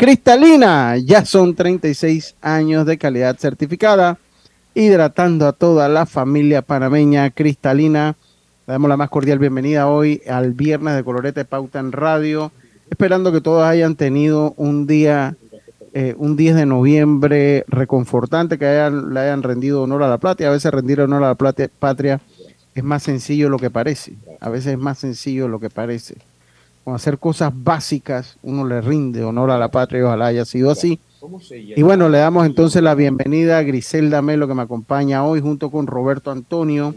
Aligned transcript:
Cristalina, 0.00 0.96
ya 0.96 1.26
son 1.26 1.54
36 1.54 2.34
años 2.40 2.86
de 2.86 2.96
calidad 2.96 3.36
certificada, 3.36 4.16
hidratando 4.72 5.46
a 5.46 5.52
toda 5.52 5.90
la 5.90 6.06
familia 6.06 6.62
panameña 6.62 7.28
cristalina. 7.28 8.16
Le 8.66 8.72
damos 8.72 8.88
la 8.88 8.96
más 8.96 9.10
cordial 9.10 9.38
bienvenida 9.38 9.88
hoy 9.88 10.22
al 10.26 10.54
viernes 10.54 10.96
de 10.96 11.04
Colorete 11.04 11.44
Pauta 11.44 11.80
en 11.80 11.92
Radio, 11.92 12.50
esperando 12.88 13.30
que 13.30 13.42
todos 13.42 13.62
hayan 13.62 13.94
tenido 13.94 14.54
un 14.56 14.86
día, 14.86 15.36
eh, 15.92 16.14
un 16.16 16.34
10 16.34 16.56
de 16.56 16.64
noviembre 16.64 17.66
reconfortante, 17.68 18.56
que 18.56 18.64
hayan, 18.64 19.12
le 19.12 19.20
hayan 19.20 19.42
rendido 19.42 19.82
honor 19.82 20.04
a 20.04 20.08
la 20.08 20.16
patria. 20.16 20.48
A 20.48 20.52
veces 20.52 20.72
rendir 20.72 21.02
honor 21.02 21.24
a 21.24 21.36
la 21.36 21.68
patria 21.78 22.22
es 22.74 22.82
más 22.82 23.02
sencillo 23.02 23.48
de 23.48 23.50
lo 23.50 23.58
que 23.58 23.68
parece. 23.68 24.14
A 24.40 24.48
veces 24.48 24.72
es 24.72 24.78
más 24.78 24.98
sencillo 24.98 25.42
de 25.42 25.50
lo 25.50 25.60
que 25.60 25.68
parece 25.68 26.29
con 26.84 26.94
hacer 26.94 27.18
cosas 27.18 27.52
básicas, 27.54 28.36
uno 28.42 28.66
le 28.66 28.80
rinde 28.80 29.22
honor 29.22 29.50
a 29.50 29.58
la 29.58 29.70
patria 29.70 30.00
y 30.00 30.02
ojalá 30.02 30.26
haya 30.26 30.44
sido 30.44 30.70
así. 30.70 30.98
Y 31.52 31.82
bueno, 31.82 32.08
le 32.08 32.18
damos 32.18 32.46
entonces 32.46 32.82
la 32.82 32.94
bienvenida 32.94 33.58
a 33.58 33.62
Griselda 33.62 34.22
Melo 34.22 34.48
que 34.48 34.54
me 34.54 34.62
acompaña 34.62 35.24
hoy 35.24 35.40
junto 35.40 35.70
con 35.70 35.86
Roberto 35.86 36.30
Antonio, 36.30 36.94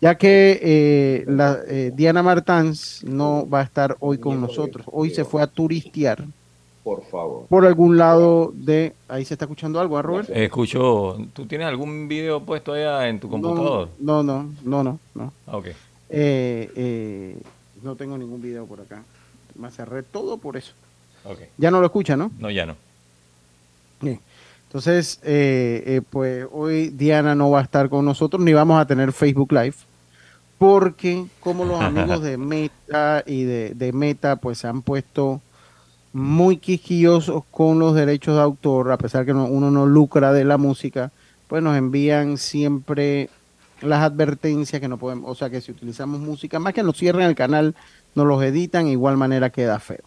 ya 0.00 0.14
que 0.14 0.60
eh, 0.62 1.24
la, 1.26 1.58
eh, 1.66 1.92
Diana 1.94 2.22
Martans 2.22 3.02
no 3.04 3.48
va 3.48 3.60
a 3.60 3.64
estar 3.64 3.96
hoy 3.98 4.18
con 4.18 4.40
nosotros. 4.40 4.86
Hoy 4.92 5.10
se 5.10 5.24
fue 5.24 5.42
a 5.42 5.48
turistear. 5.48 6.24
Por 6.84 7.04
favor. 7.04 7.46
Por 7.48 7.66
algún 7.66 7.98
lado 7.98 8.52
de... 8.54 8.94
Ahí 9.08 9.24
se 9.24 9.34
está 9.34 9.44
escuchando 9.44 9.80
algo, 9.80 9.98
¿ah, 9.98 10.02
Roberto? 10.02 10.32
escucho. 10.32 11.18
¿Tú 11.32 11.44
tienes 11.46 11.66
algún 11.66 12.06
video 12.06 12.40
puesto 12.40 12.72
allá 12.72 13.08
en 13.08 13.18
tu 13.18 13.28
computador? 13.28 13.88
No, 13.98 14.22
no, 14.22 14.48
no, 14.64 14.84
no. 14.84 14.98
no. 15.14 15.32
Ah, 15.46 15.56
ok. 15.56 15.66
Eh, 16.10 17.36
no 17.82 17.96
tengo 17.96 18.18
ningún 18.18 18.40
video 18.40 18.66
por 18.66 18.80
acá. 18.80 19.02
Me 19.54 19.70
cerré 19.70 20.02
todo 20.02 20.38
por 20.38 20.56
eso. 20.56 20.72
Ya 21.56 21.70
no 21.70 21.80
lo 21.80 21.86
escucha, 21.86 22.16
¿no? 22.16 22.30
No, 22.38 22.50
ya 22.50 22.66
no. 22.66 22.76
Entonces, 24.68 25.18
eh, 25.22 25.82
eh, 25.86 26.02
pues 26.08 26.46
hoy 26.52 26.90
Diana 26.90 27.34
no 27.34 27.50
va 27.50 27.60
a 27.60 27.62
estar 27.62 27.88
con 27.88 28.04
nosotros 28.04 28.42
ni 28.42 28.52
vamos 28.52 28.80
a 28.80 28.86
tener 28.86 29.12
Facebook 29.12 29.52
Live 29.52 29.76
porque 30.58 31.24
como 31.40 31.64
los 31.64 31.80
amigos 31.80 32.22
de 32.22 32.36
Meta 32.36 33.22
y 33.24 33.44
de, 33.44 33.92
Meta 33.94 34.36
pues 34.36 34.58
se 34.58 34.66
han 34.66 34.82
puesto 34.82 35.40
muy 36.12 36.56
quisquillosos 36.58 37.44
con 37.50 37.78
los 37.78 37.94
derechos 37.94 38.34
de 38.34 38.42
autor, 38.42 38.90
a 38.92 38.98
pesar 38.98 39.24
que 39.24 39.32
uno 39.32 39.70
no 39.70 39.86
lucra 39.86 40.32
de 40.32 40.44
la 40.44 40.58
música, 40.58 41.12
pues 41.46 41.62
nos 41.62 41.76
envían 41.76 42.38
siempre 42.38 43.30
las 43.82 44.02
advertencias 44.02 44.80
que 44.80 44.88
no 44.88 44.98
podemos, 44.98 45.30
o 45.30 45.34
sea 45.34 45.50
que 45.50 45.60
si 45.60 45.72
utilizamos 45.72 46.20
música, 46.20 46.58
más 46.58 46.74
que 46.74 46.82
nos 46.82 46.96
cierren 46.96 47.28
el 47.28 47.34
canal, 47.34 47.74
nos 48.14 48.26
los 48.26 48.42
editan, 48.42 48.88
igual 48.88 49.16
manera 49.16 49.50
queda 49.50 49.78
feo. 49.78 50.02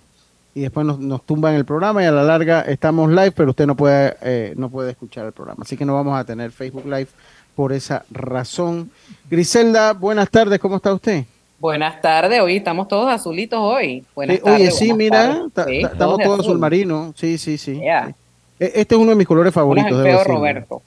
Y 0.54 0.62
después 0.62 0.86
nos, 0.86 1.00
nos 1.00 1.26
tumban 1.26 1.56
el 1.56 1.64
programa 1.64 2.04
y 2.04 2.06
a 2.06 2.12
la 2.12 2.24
larga 2.24 2.62
estamos 2.62 3.10
live, 3.10 3.32
pero 3.32 3.52
usted 3.52 3.66
no 3.66 3.76
puede, 3.76 4.18
eh, 4.22 4.54
no 4.58 4.70
puede 4.70 4.92
escuchar 4.92 5.26
el 5.26 5.32
programa. 5.32 5.64
Así 5.64 5.78
que 5.78 5.86
no 5.86 5.94
vamos 5.94 6.20
a 6.20 6.26
tener 6.26 6.52
Facebook 6.52 6.86
Live 6.86 7.08
por 7.56 7.72
esa 7.72 8.04
razón. 8.12 8.92
Griselda, 9.30 9.94
buenas 9.94 10.30
tardes, 10.30 10.60
¿cómo 10.60 10.76
está 10.76 10.94
usted? 10.94 11.24
Buenas 11.60 12.02
tardes, 12.02 12.42
hoy 12.42 12.58
estamos 12.58 12.88
todos 12.88 13.10
azulitos 13.10 13.60
hoy. 13.62 14.04
Buenas 14.16 14.42
tardes, 14.42 14.60
oye, 14.60 14.72
sí, 14.72 14.94
mira, 14.94 15.44
estamos 15.68 16.20
todos 16.20 16.40
azul. 16.42 16.60
marino, 16.60 17.14
sí, 17.16 17.38
sí, 17.38 17.58
sí, 17.58 17.80
e, 17.82 18.14
Este 18.60 18.96
es 18.96 19.00
uno 19.00 19.12
de 19.12 19.16
mis 19.16 19.28
colores 19.28 19.54
favoritos. 19.54 19.92
Roberto. 20.26 20.82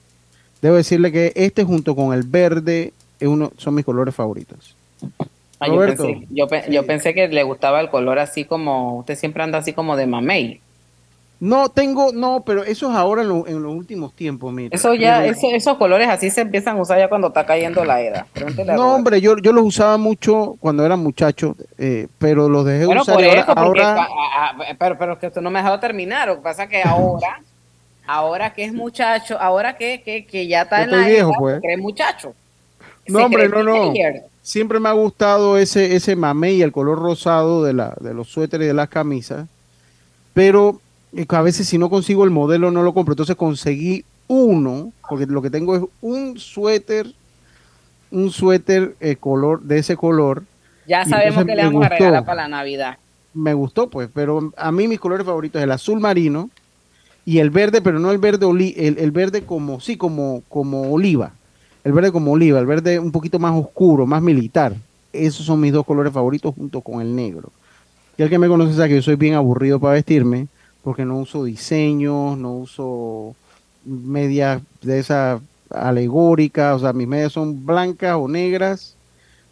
Debo 0.65 0.77
decirle 0.77 1.13
que 1.13 1.31
este 1.35 1.63
junto 1.63 1.95
con 1.95 2.15
el 2.15 2.23
verde 2.23 2.95
es 3.21 3.29
uno, 3.29 3.53
son 3.59 3.75
mis 3.75 3.85
colores 3.85 4.15
favoritos. 4.15 4.75
Ah, 5.61 5.67
yo, 5.69 6.87
pensé, 6.87 7.13
que 7.13 7.29
le 7.29 7.43
gustaba 7.43 7.83
el 7.83 7.91
color 7.91 8.19
así 8.19 8.47
como, 8.47 8.97
usted 8.97 9.15
siempre 9.15 9.43
anda 9.43 9.59
así 9.59 9.75
como 9.75 9.95
de 9.95 10.07
mamey. 10.07 10.63
No, 11.39 11.69
tengo, 11.69 12.13
no, 12.15 12.45
pero 12.47 12.65
eso 12.65 12.91
es 12.91 12.97
ahora 12.97 13.21
en, 13.21 13.29
los 13.29 13.75
últimos 13.75 14.15
tiempos, 14.15 14.55
mira. 14.55 14.75
Eso 14.75 14.95
ya, 14.95 15.27
esos 15.27 15.77
colores 15.77 16.09
así 16.09 16.31
se 16.31 16.41
empiezan 16.41 16.79
a 16.79 16.81
usar 16.81 16.99
ya 16.99 17.11
cuando 17.11 17.29
está 17.29 17.45
cayendo 17.45 17.85
la 17.85 18.01
edad. 18.01 18.27
No, 18.75 18.95
hombre, 18.95 19.21
yo, 19.21 19.37
yo 19.37 19.53
los 19.53 19.65
usaba 19.65 19.99
mucho 19.99 20.57
cuando 20.61 20.87
era 20.87 20.97
muchacho, 20.97 21.57
eh, 21.77 22.09
pero 22.17 22.49
los 22.49 22.65
dejé 22.65 22.87
usar 22.87 23.19
ahora. 23.55 24.09
pero, 24.79 24.97
pero 24.97 25.19
que 25.19 25.27
usted 25.27 25.43
no 25.43 25.51
me 25.51 25.59
ha 25.59 25.63
dejado 25.63 25.79
terminar, 25.81 26.29
lo 26.29 26.37
que 26.37 26.43
pasa 26.43 26.63
es 26.63 26.71
que 26.71 26.83
ahora, 26.83 27.43
ahora 28.07 28.53
que 28.53 28.65
es 28.65 28.73
muchacho, 28.73 29.39
ahora 29.41 29.77
que, 29.77 30.03
que, 30.03 30.27
que 30.27 30.47
ya 30.47 30.63
está 30.63 30.83
en 30.83 30.91
la 30.91 31.07
viejo, 31.07 31.33
pues. 31.39 31.61
cree 31.61 31.77
muchacho. 31.77 32.35
No, 33.07 33.25
hombre, 33.27 33.49
no, 33.49 33.63
no 33.63 33.93
siempre 34.45 34.79
me 34.79 34.91
ha 34.91 34.93
gustado 34.93 35.57
ese, 35.57 35.97
ese 35.97 36.15
mamey, 36.15 36.61
el 36.61 36.71
color 36.71 36.99
rosado 36.99 37.65
de, 37.65 37.73
la, 37.73 37.97
de 37.99 38.13
los 38.13 38.29
suéteres 38.29 38.67
y 38.67 38.69
de 38.69 38.75
las 38.75 38.91
camisas, 38.91 39.49
pero 40.35 40.81
eh, 41.17 41.25
a 41.29 41.43
veces 41.43 41.67
si 41.67 41.79
no 41.79 41.89
consigo 41.89 42.25
el 42.25 42.31
modelo 42.31 42.71
no 42.71 42.83
lo 42.83 42.93
compro, 42.93 43.15
entonces 43.15 43.37
conseguí 43.37 44.05
uno, 44.29 44.93
porque 45.09 45.27
lo 45.27 45.41
que 45.41 45.51
tengo 45.51 45.75
es 45.75 45.83
un 46.03 46.39
suéter, 46.39 47.07
un 48.11 48.31
suéter 48.31 48.95
eh, 49.01 49.17
color 49.17 49.63
de 49.63 49.79
ese 49.79 49.97
color. 49.97 50.45
Ya 50.87 51.07
sabemos 51.07 51.47
que 51.47 51.57
le 51.57 51.65
vamos 51.65 51.87
a 51.87 51.89
regalar 51.89 52.25
para 52.25 52.43
la 52.43 52.49
Navidad. 52.49 52.99
Me 53.33 53.55
gustó, 53.55 53.89
pues, 53.89 54.11
pero 54.13 54.53
a 54.57 54.71
mí 54.71 54.87
mis 54.87 55.01
colores 55.01 55.27
favoritos 55.27 55.59
es 55.59 55.65
el 55.65 55.73
azul 55.73 56.01
marino 56.01 56.51
y 57.25 57.39
el 57.39 57.51
verde, 57.51 57.81
pero 57.81 57.99
no 57.99 58.11
el 58.11 58.19
verde 58.19 58.47
el, 58.77 58.99
el 58.99 59.11
verde 59.11 59.43
como 59.43 59.81
sí, 59.81 59.97
como 59.97 60.43
como 60.49 60.93
oliva 60.93 61.33
el 61.85 61.93
verde 61.93 62.11
como 62.11 62.33
oliva, 62.33 62.59
el 62.59 62.67
verde 62.67 62.99
un 62.99 63.13
poquito 63.13 63.39
más 63.39 63.55
oscuro, 63.55 64.07
más 64.07 64.23
militar. 64.23 64.75
Esos 65.13 65.47
son 65.47 65.61
mis 65.61 65.73
dos 65.73 65.85
colores 65.85 66.13
favoritos 66.13 66.55
junto 66.55 66.81
con 66.81 67.01
el 67.03 67.15
negro. 67.15 67.53
Y 68.17 68.23
el 68.23 68.31
que 68.31 68.39
me 68.39 68.49
conoce 68.49 68.75
sabe 68.75 68.89
que 68.89 68.95
yo 68.97 69.03
soy 69.03 69.17
bien 69.17 69.35
aburrido 69.35 69.79
para 69.79 69.95
vestirme 69.95 70.49
porque 70.83 71.05
no 71.05 71.19
uso 71.19 71.45
diseños, 71.45 72.39
no 72.39 72.55
uso 72.55 73.35
medias 73.85 74.63
de 74.83 74.99
esas 74.99 75.41
alegóricas, 75.71 76.77
o 76.77 76.79
sea, 76.79 76.93
mis 76.93 77.09
medias 77.09 77.33
son 77.33 77.65
blancas 77.65 78.17
o 78.19 78.29
negras. 78.29 78.97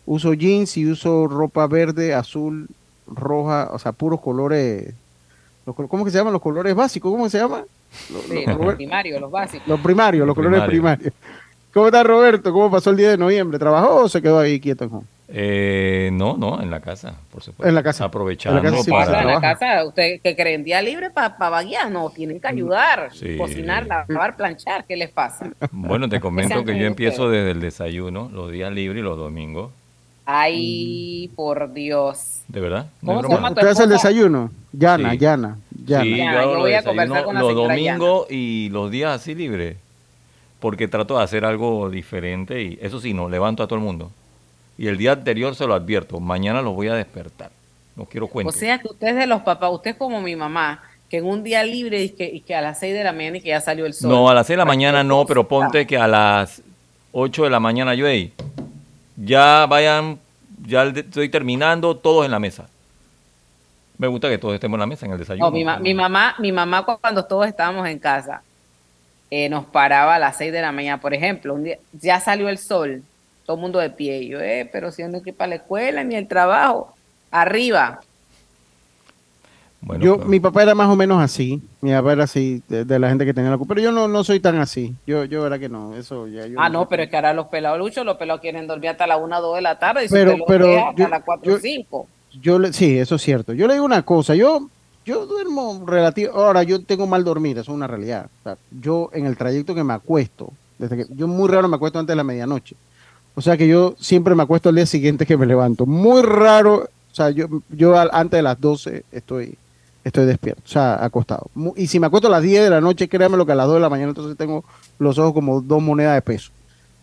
Uso 0.04 0.32
jeans 0.32 0.76
y 0.76 0.86
uso 0.86 1.28
ropa 1.28 1.66
verde, 1.66 2.14
azul, 2.14 2.68
roja, 3.06 3.70
o 3.72 3.78
sea, 3.78 3.92
puros 3.92 4.20
colores. 4.20 4.94
¿Cómo 5.64 6.04
que 6.04 6.10
se 6.10 6.18
llaman 6.18 6.32
los 6.32 6.42
colores 6.42 6.74
básicos? 6.74 7.10
¿Cómo 7.10 7.28
se 7.28 7.38
llama? 7.38 7.64
Los, 8.10 8.74
primarios, 8.74 9.20
los 9.20 9.30
básicos. 9.30 9.68
Los 9.68 9.80
primarios, 9.80 10.26
los 10.26 10.34
colores 10.34 10.62
primarios. 10.62 11.12
¿Cómo 11.72 11.86
está 11.86 12.02
Roberto? 12.02 12.52
¿Cómo 12.52 12.70
pasó 12.70 12.90
el 12.90 12.96
día 12.96 13.10
de 13.10 13.16
noviembre? 13.16 13.58
¿Trabajó 13.58 14.02
o 14.02 14.08
se 14.08 14.20
quedó 14.20 14.38
ahí 14.38 14.60
quieto 14.60 14.84
en 14.84 14.90
eh, 15.34 16.10
no, 16.12 16.36
no, 16.36 16.60
en 16.60 16.70
la 16.70 16.80
casa, 16.80 17.14
por 17.30 17.42
supuesto. 17.42 17.66
En 17.66 17.74
la 17.74 17.82
casa. 17.82 18.04
Aprovechando 18.04 18.58
en 18.58 18.64
la 18.66 18.70
casa, 18.70 18.90
para... 18.90 19.22
En 19.22 19.28
la 19.28 19.40
casa, 19.40 19.84
usted 19.86 20.20
que 20.20 20.36
creen 20.36 20.62
día 20.62 20.82
libre 20.82 21.10
para 21.10 21.38
pa 21.38 21.62
no, 21.88 22.10
tienen 22.10 22.38
que 22.38 22.48
ayudar, 22.48 23.10
cocinar, 23.38 23.86
lavar, 23.86 24.36
planchar, 24.36 24.84
¿qué 24.84 24.94
les 24.94 25.10
pasa? 25.10 25.50
Bueno, 25.70 26.10
te 26.10 26.20
comento 26.20 26.62
que 26.64 26.78
yo 26.78 26.84
empiezo 26.84 27.30
desde 27.30 27.52
el 27.52 27.60
desayuno, 27.60 28.28
los 28.30 28.52
días 28.52 28.70
libres 28.72 29.00
y 29.00 29.02
los 29.02 29.16
domingos. 29.16 29.70
Ay, 30.24 31.30
por 31.34 31.72
Dios. 31.72 32.42
¿De 32.48 32.60
verdad? 32.60 32.86
¿Cómo 33.04 33.22
se 33.22 33.28
llama 33.28 33.50
¿Usted 33.50 33.66
hace 33.66 33.82
el 33.84 33.90
desayuno? 33.90 34.50
Yana, 34.72 35.14
Yana, 35.14 35.58
Yana. 35.84 36.02
Sí, 36.02 36.16
yo, 36.16 36.58
voy 36.58 36.74
a 36.74 36.82
conversar 36.82 37.24
con 37.24 37.34
la 37.34 37.40
Los 37.40 37.54
domingos 37.54 38.30
y 38.30 38.68
los 38.70 38.90
días 38.90 39.20
así 39.20 39.34
libres 39.34 39.76
porque 40.62 40.86
trato 40.86 41.18
de 41.18 41.24
hacer 41.24 41.44
algo 41.44 41.90
diferente 41.90 42.62
y 42.62 42.78
eso 42.80 43.00
sí, 43.00 43.12
no 43.12 43.28
levanto 43.28 43.64
a 43.64 43.66
todo 43.66 43.80
el 43.80 43.84
mundo. 43.84 44.12
Y 44.78 44.86
el 44.86 44.96
día 44.96 45.10
anterior 45.10 45.56
se 45.56 45.66
lo 45.66 45.74
advierto, 45.74 46.20
mañana 46.20 46.62
los 46.62 46.76
voy 46.76 46.86
a 46.86 46.94
despertar. 46.94 47.50
No 47.96 48.04
quiero 48.04 48.28
cuentos. 48.28 48.54
O 48.54 48.58
sea 48.58 48.78
que 48.78 48.86
usted 48.86 49.08
es 49.08 49.16
de 49.16 49.26
los 49.26 49.42
papás, 49.42 49.70
usted 49.72 49.90
es 49.90 49.96
como 49.96 50.20
mi 50.20 50.36
mamá, 50.36 50.80
que 51.10 51.18
en 51.18 51.26
un 51.26 51.42
día 51.42 51.64
libre 51.64 52.04
y 52.04 52.10
que, 52.10 52.26
y 52.26 52.40
que 52.42 52.54
a 52.54 52.60
las 52.60 52.78
6 52.78 52.94
de 52.94 53.02
la 53.02 53.12
mañana 53.12 53.38
y 53.38 53.40
que 53.40 53.48
ya 53.48 53.60
salió 53.60 53.86
el 53.86 53.92
sol. 53.92 54.08
No, 54.08 54.28
a 54.28 54.34
las 54.34 54.46
6 54.46 54.54
de 54.54 54.58
la 54.58 54.64
mañana 54.64 55.02
no, 55.02 55.26
pero 55.26 55.48
ponte 55.48 55.84
que 55.84 55.98
a 55.98 56.06
las 56.06 56.62
8 57.10 57.42
de 57.42 57.50
la 57.50 57.58
mañana 57.58 57.96
yo, 57.96 58.06
ya 59.24 59.66
vayan, 59.66 60.18
ya 60.66 60.84
estoy 60.84 61.28
terminando, 61.28 61.96
todos 61.96 62.24
en 62.24 62.30
la 62.30 62.38
mesa. 62.38 62.68
Me 63.98 64.08
gusta 64.08 64.28
que 64.28 64.38
todos 64.38 64.54
estemos 64.54 64.76
en 64.76 64.80
la 64.80 64.86
mesa 64.86 65.06
en 65.06 65.12
el 65.12 65.18
desayuno. 65.18 65.50
mi, 65.50 65.94
mamá, 65.94 66.34
mi 66.38 66.50
mamá 66.50 66.84
cuando 66.84 67.24
todos 67.24 67.46
estábamos 67.46 67.86
en 67.88 67.98
casa, 67.98 68.42
eh, 69.30 69.48
nos 69.48 69.64
paraba 69.64 70.16
a 70.16 70.18
las 70.18 70.36
6 70.36 70.52
de 70.52 70.60
la 70.60 70.72
mañana, 70.72 71.00
por 71.00 71.14
ejemplo, 71.14 71.54
un 71.54 71.64
día, 71.64 71.78
ya 71.92 72.20
salió 72.20 72.48
el 72.48 72.58
sol, 72.58 73.02
todo 73.46 73.56
el 73.56 73.62
mundo 73.62 73.78
de 73.78 73.90
pie, 73.90 74.18
y 74.22 74.28
yo, 74.28 74.40
eh, 74.40 74.68
pero 74.70 74.90
si 74.90 75.02
no 75.04 75.16
hay 75.16 75.22
que 75.22 75.30
ir 75.30 75.36
para 75.36 75.50
la 75.50 75.54
escuela 75.56 76.02
ni 76.02 76.16
el 76.16 76.26
trabajo, 76.26 76.94
arriba, 77.30 78.00
yo, 79.98 80.18
mi 80.18 80.38
papá 80.38 80.62
era 80.62 80.74
más 80.74 80.88
o 80.88 80.96
menos 80.96 81.20
así, 81.20 81.60
mi 81.80 81.90
papá 81.90 82.12
era 82.12 82.24
así, 82.24 82.62
de, 82.68 82.98
la 82.98 83.08
gente 83.08 83.24
que 83.24 83.34
tenía 83.34 83.50
la 83.50 83.58
culpa, 83.58 83.74
pero 83.74 83.84
yo 83.84 83.92
no, 83.92 84.06
no 84.06 84.22
soy 84.22 84.38
tan 84.38 84.58
así, 84.58 84.94
yo, 85.06 85.24
yo 85.24 85.44
era 85.46 85.58
que 85.58 85.68
no, 85.68 85.96
eso 85.96 86.28
ya 86.28 86.44
Ah, 86.56 86.68
no, 86.68 86.88
pero 86.88 87.02
es 87.02 87.10
que 87.10 87.16
ahora 87.16 87.34
los 87.34 87.46
pelados 87.48 87.78
luchos, 87.78 88.06
los 88.06 88.16
pelados 88.16 88.40
quieren 88.40 88.66
dormir 88.66 88.90
hasta 88.90 89.06
la 89.06 89.16
1 89.16 89.38
o 89.38 89.42
2 89.42 89.56
de 89.56 89.62
la 89.62 89.78
tarde 89.78 90.04
y 90.04 90.08
pero, 90.08 90.36
si 90.36 90.42
pero 90.46 90.88
hasta 90.88 91.08
las 91.08 91.22
4 91.24 91.54
o 91.54 91.58
5. 91.58 92.06
Yo, 92.40 92.72
sí, 92.72 92.98
eso 92.98 93.16
es 93.16 93.22
cierto. 93.22 93.52
Yo 93.52 93.66
le 93.66 93.74
digo 93.74 93.84
una 93.84 94.02
cosa, 94.02 94.34
yo, 94.34 94.68
yo 95.04 95.26
duermo 95.26 95.84
relativo, 95.86 96.32
ahora 96.34 96.62
yo 96.62 96.82
tengo 96.84 97.06
mal 97.06 97.24
dormir, 97.24 97.58
eso 97.58 97.72
es 97.72 97.76
una 97.76 97.86
realidad. 97.86 98.28
yo 98.70 99.10
en 99.12 99.26
el 99.26 99.36
trayecto 99.36 99.74
que 99.74 99.84
me 99.84 99.94
acuesto, 99.94 100.52
desde 100.78 100.96
que 100.96 101.06
yo 101.14 101.26
muy 101.26 101.48
raro 101.48 101.68
me 101.68 101.76
acuesto 101.76 101.98
antes 101.98 102.12
de 102.12 102.16
la 102.16 102.24
medianoche. 102.24 102.76
O 103.34 103.40
sea 103.40 103.56
que 103.56 103.66
yo 103.66 103.94
siempre 103.98 104.34
me 104.34 104.42
acuesto 104.42 104.68
al 104.68 104.76
día 104.76 104.86
siguiente 104.86 105.26
que 105.26 105.36
me 105.36 105.46
levanto. 105.46 105.86
Muy 105.86 106.22
raro, 106.22 106.88
o 107.10 107.14
sea, 107.14 107.30
yo, 107.30 107.48
yo 107.70 107.96
antes 107.96 108.38
de 108.38 108.42
las 108.42 108.60
12 108.60 109.04
estoy 109.10 109.58
estoy 110.04 110.26
despierto, 110.26 110.62
o 110.64 110.68
sea, 110.68 111.04
acostado. 111.04 111.50
Y 111.76 111.86
si 111.86 112.00
me 112.00 112.06
acuesto 112.06 112.28
a 112.28 112.30
las 112.30 112.42
10 112.42 112.64
de 112.64 112.70
la 112.70 112.80
noche, 112.80 113.08
créanme 113.08 113.36
lo 113.36 113.46
que 113.46 113.52
a 113.52 113.56
las 113.56 113.66
2 113.66 113.76
de 113.76 113.80
la 113.80 113.90
mañana 113.90 114.10
entonces 114.10 114.36
tengo 114.36 114.64
los 114.98 115.18
ojos 115.18 115.32
como 115.32 115.60
dos 115.60 115.82
monedas 115.82 116.14
de 116.14 116.22
peso. 116.22 116.50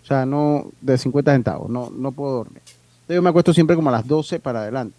O 0.04 0.06
sea, 0.06 0.25
no 0.25 0.66
de 0.81 0.98
50 0.98 1.31
centavos, 1.31 1.69
no, 1.69 1.92
no 1.96 2.12
puedo 2.12 2.38
dormir. 2.38 2.62
Entonces 2.66 3.16
yo 3.16 3.22
me 3.22 3.30
acuesto 3.30 3.54
siempre 3.54 3.75
como 3.75 3.90
a 3.90 3.94
las 3.94 4.07
12 4.07 4.40
para 4.40 4.62
adelante. 4.62 4.96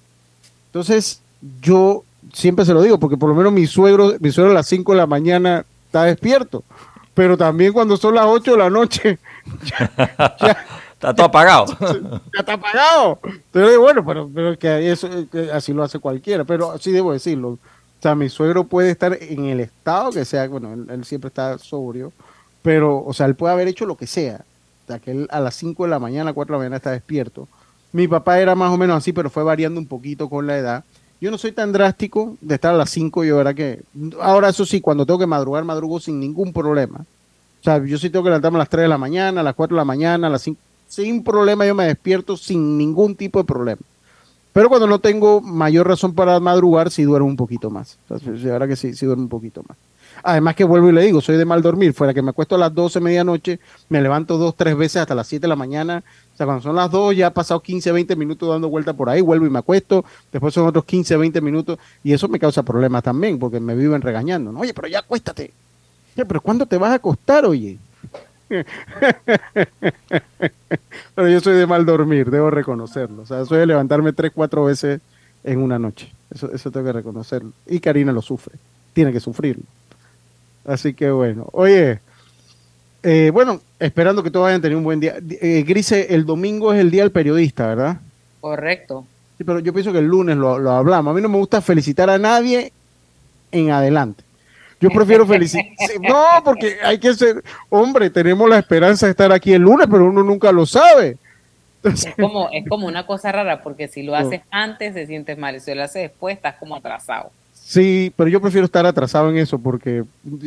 Entonces, 0.66 1.20
yo 1.60 2.04
siempre 2.32 2.64
se 2.64 2.74
lo 2.74 2.82
digo, 2.82 2.98
porque 2.98 3.16
por 3.16 3.28
lo 3.28 3.34
menos 3.34 3.52
mi 3.52 3.66
suegro, 3.66 4.14
mi 4.20 4.30
suegro 4.30 4.52
a 4.52 4.54
las 4.54 4.66
5 4.68 4.92
de 4.92 4.98
la 4.98 5.06
mañana 5.06 5.64
está 5.86 6.04
despierto. 6.04 6.62
Pero 7.14 7.36
también 7.36 7.72
cuando 7.72 7.96
son 7.96 8.14
las 8.14 8.26
8 8.26 8.52
de 8.52 8.56
la 8.56 8.70
noche, 8.70 9.18
está 10.92 11.14
todo 11.14 11.26
apagado. 11.26 11.76
ya 11.80 12.40
está 12.40 12.52
apagado. 12.52 13.18
Entonces, 13.24 13.78
bueno, 13.78 14.04
pero, 14.06 14.30
pero 14.32 14.58
que 14.58 14.90
eso 14.90 15.08
así 15.52 15.72
lo 15.72 15.82
hace 15.82 15.98
cualquiera, 15.98 16.44
pero 16.44 16.72
así 16.72 16.92
debo 16.92 17.12
decirlo. 17.12 17.58
O 18.00 18.02
sea, 18.02 18.14
mi 18.14 18.30
suegro 18.30 18.64
puede 18.64 18.90
estar 18.90 19.18
en 19.20 19.44
el 19.44 19.60
estado 19.60 20.10
que 20.10 20.24
sea, 20.24 20.48
bueno, 20.48 20.72
él, 20.72 21.04
siempre 21.04 21.28
está 21.28 21.58
sobrio, 21.58 22.14
pero, 22.62 23.04
o 23.04 23.12
sea, 23.12 23.26
él 23.26 23.34
puede 23.34 23.52
haber 23.52 23.68
hecho 23.68 23.84
lo 23.84 23.94
que 23.94 24.06
sea. 24.06 24.42
O 24.88 25.00
que 25.00 25.10
él 25.10 25.28
a 25.30 25.38
las 25.38 25.54
5 25.56 25.84
de 25.84 25.90
la 25.90 25.98
mañana, 25.98 26.32
4 26.32 26.50
de 26.50 26.56
la 26.56 26.60
mañana 26.60 26.76
está 26.76 26.92
despierto. 26.92 27.46
Mi 27.92 28.08
papá 28.08 28.40
era 28.40 28.54
más 28.54 28.72
o 28.72 28.78
menos 28.78 28.96
así, 28.96 29.12
pero 29.12 29.28
fue 29.28 29.42
variando 29.42 29.78
un 29.78 29.86
poquito 29.86 30.30
con 30.30 30.46
la 30.46 30.56
edad. 30.56 30.84
Yo 31.20 31.30
no 31.30 31.36
soy 31.36 31.52
tan 31.52 31.72
drástico 31.72 32.38
de 32.40 32.54
estar 32.54 32.74
a 32.74 32.78
las 32.78 32.88
5, 32.88 33.22
yo 33.24 33.38
era 33.38 33.52
que... 33.52 33.82
Ahora, 34.22 34.48
eso 34.48 34.64
sí, 34.64 34.80
cuando 34.80 35.04
tengo 35.04 35.18
que 35.18 35.26
madrugar, 35.26 35.64
madrugo 35.64 36.00
sin 36.00 36.18
ningún 36.18 36.54
problema. 36.54 37.04
O 37.60 37.62
sea, 37.62 37.84
yo 37.84 37.98
sí 37.98 38.08
tengo 38.08 38.22
que 38.22 38.30
levantarme 38.30 38.56
a 38.56 38.60
las 38.60 38.70
3 38.70 38.84
de 38.84 38.88
la 38.88 38.96
mañana, 38.96 39.42
a 39.42 39.44
las 39.44 39.54
4 39.54 39.76
de 39.76 39.80
la 39.80 39.84
mañana, 39.84 40.28
a 40.28 40.30
las 40.30 40.40
5. 40.40 40.58
Sin 40.88 41.22
problema, 41.22 41.66
yo 41.66 41.74
me 41.74 41.84
despierto 41.84 42.38
sin 42.38 42.78
ningún 42.78 43.14
tipo 43.14 43.38
de 43.40 43.44
problema. 43.44 43.82
Pero 44.52 44.68
cuando 44.68 44.86
no 44.86 44.98
tengo 44.98 45.40
mayor 45.40 45.86
razón 45.86 46.14
para 46.14 46.40
madrugar, 46.40 46.90
sí 46.90 47.04
duermo 47.04 47.28
un 47.28 47.36
poquito 47.36 47.70
más. 47.70 47.98
Entonces, 48.08 48.50
ahora 48.50 48.66
que 48.66 48.76
sí, 48.76 48.94
sí 48.94 49.06
duermo 49.06 49.24
un 49.24 49.28
poquito 49.28 49.62
más. 49.68 49.76
Además 50.22 50.54
que 50.54 50.64
vuelvo 50.64 50.90
y 50.90 50.92
le 50.92 51.02
digo, 51.02 51.20
soy 51.20 51.36
de 51.36 51.44
mal 51.44 51.62
dormir. 51.62 51.94
Fuera 51.94 52.12
que 52.12 52.20
me 52.20 52.30
acuesto 52.30 52.56
a 52.56 52.58
las 52.58 52.74
12 52.74 53.00
medianoche, 53.00 53.60
me 53.88 54.02
levanto 54.02 54.38
dos, 54.38 54.54
tres 54.56 54.76
veces 54.76 54.96
hasta 54.96 55.14
las 55.14 55.26
7 55.28 55.42
de 55.42 55.48
la 55.48 55.56
mañana. 55.56 56.02
O 56.34 56.36
sea, 56.36 56.46
cuando 56.46 56.62
son 56.62 56.76
las 56.76 56.90
2 56.90 57.16
ya 57.16 57.28
ha 57.28 57.34
pasado 57.34 57.60
15, 57.60 57.92
20 57.92 58.16
minutos 58.16 58.48
dando 58.48 58.68
vuelta 58.68 58.92
por 58.92 59.08
ahí, 59.08 59.20
vuelvo 59.20 59.46
y 59.46 59.50
me 59.50 59.58
acuesto. 59.58 60.04
Después 60.32 60.52
son 60.52 60.66
otros 60.66 60.84
15, 60.84 61.16
20 61.16 61.40
minutos. 61.40 61.78
Y 62.02 62.12
eso 62.12 62.28
me 62.28 62.38
causa 62.38 62.62
problemas 62.62 63.02
también, 63.02 63.38
porque 63.38 63.60
me 63.60 63.74
viven 63.74 64.02
regañando. 64.02 64.52
Oye, 64.58 64.74
pero 64.74 64.88
ya 64.88 64.98
acuéstate. 65.00 65.52
pero 66.14 66.40
¿cuándo 66.40 66.66
te 66.66 66.76
vas 66.76 66.90
a 66.90 66.94
acostar, 66.94 67.46
oye? 67.46 67.78
Pero 71.14 71.28
yo 71.28 71.40
soy 71.40 71.54
de 71.54 71.66
mal 71.66 71.86
dormir, 71.86 72.30
debo 72.30 72.50
reconocerlo. 72.50 73.22
O 73.22 73.26
sea, 73.26 73.44
soy 73.44 73.58
de 73.58 73.66
levantarme 73.66 74.12
tres, 74.12 74.32
cuatro 74.34 74.64
veces 74.64 75.00
en 75.44 75.60
una 75.60 75.78
noche. 75.78 76.12
Eso, 76.34 76.50
eso 76.52 76.70
tengo 76.70 76.86
que 76.86 76.92
reconocerlo. 76.92 77.52
Y 77.66 77.80
Karina 77.80 78.12
lo 78.12 78.22
sufre. 78.22 78.54
Tiene 78.92 79.12
que 79.12 79.20
sufrirlo. 79.20 79.64
Así 80.64 80.94
que 80.94 81.10
bueno. 81.10 81.48
Oye, 81.52 82.00
eh, 83.02 83.30
bueno, 83.32 83.60
esperando 83.78 84.22
que 84.22 84.30
todos 84.30 84.48
hayan 84.48 84.60
tenido 84.60 84.78
un 84.78 84.84
buen 84.84 85.00
día. 85.00 85.16
Eh, 85.40 85.64
Grise, 85.66 86.14
el 86.14 86.26
domingo 86.26 86.72
es 86.72 86.80
el 86.80 86.90
día 86.90 87.02
del 87.02 87.12
periodista, 87.12 87.68
¿verdad? 87.68 88.00
Correcto. 88.40 89.06
Sí, 89.38 89.44
pero 89.44 89.60
yo 89.60 89.72
pienso 89.72 89.92
que 89.92 90.00
el 90.00 90.06
lunes 90.06 90.36
lo, 90.36 90.58
lo 90.58 90.72
hablamos. 90.72 91.12
A 91.12 91.14
mí 91.14 91.22
no 91.22 91.28
me 91.28 91.38
gusta 91.38 91.60
felicitar 91.60 92.10
a 92.10 92.18
nadie 92.18 92.72
en 93.52 93.70
adelante. 93.70 94.24
Yo 94.80 94.88
prefiero 94.90 95.26
felicitar. 95.26 95.66
No, 96.00 96.42
porque 96.44 96.78
hay 96.82 96.98
que 96.98 97.12
ser, 97.14 97.42
hombre, 97.68 98.10
tenemos 98.10 98.48
la 98.48 98.58
esperanza 98.58 99.06
de 99.06 99.10
estar 99.10 99.30
aquí 99.30 99.52
el 99.52 99.62
lunes, 99.62 99.86
pero 99.90 100.06
uno 100.06 100.22
nunca 100.22 100.50
lo 100.50 100.64
sabe. 100.64 101.18
Es 101.82 102.06
como, 102.18 102.48
es 102.50 102.66
como 102.68 102.86
una 102.86 103.06
cosa 103.06 103.32
rara, 103.32 103.62
porque 103.62 103.88
si 103.88 104.02
lo 104.02 104.14
haces 104.14 104.42
antes 104.50 104.94
te 104.94 105.06
sientes 105.06 105.38
mal, 105.38 105.56
y 105.56 105.60
si 105.60 105.74
lo 105.74 105.82
haces 105.82 106.02
después 106.02 106.36
estás 106.36 106.56
como 106.56 106.76
atrasado. 106.76 107.30
Sí, 107.52 108.12
pero 108.16 108.28
yo 108.28 108.40
prefiero 108.40 108.64
estar 108.64 108.84
atrasado 108.84 109.30
en 109.30 109.36
eso, 109.36 109.58
porque 109.58 110.02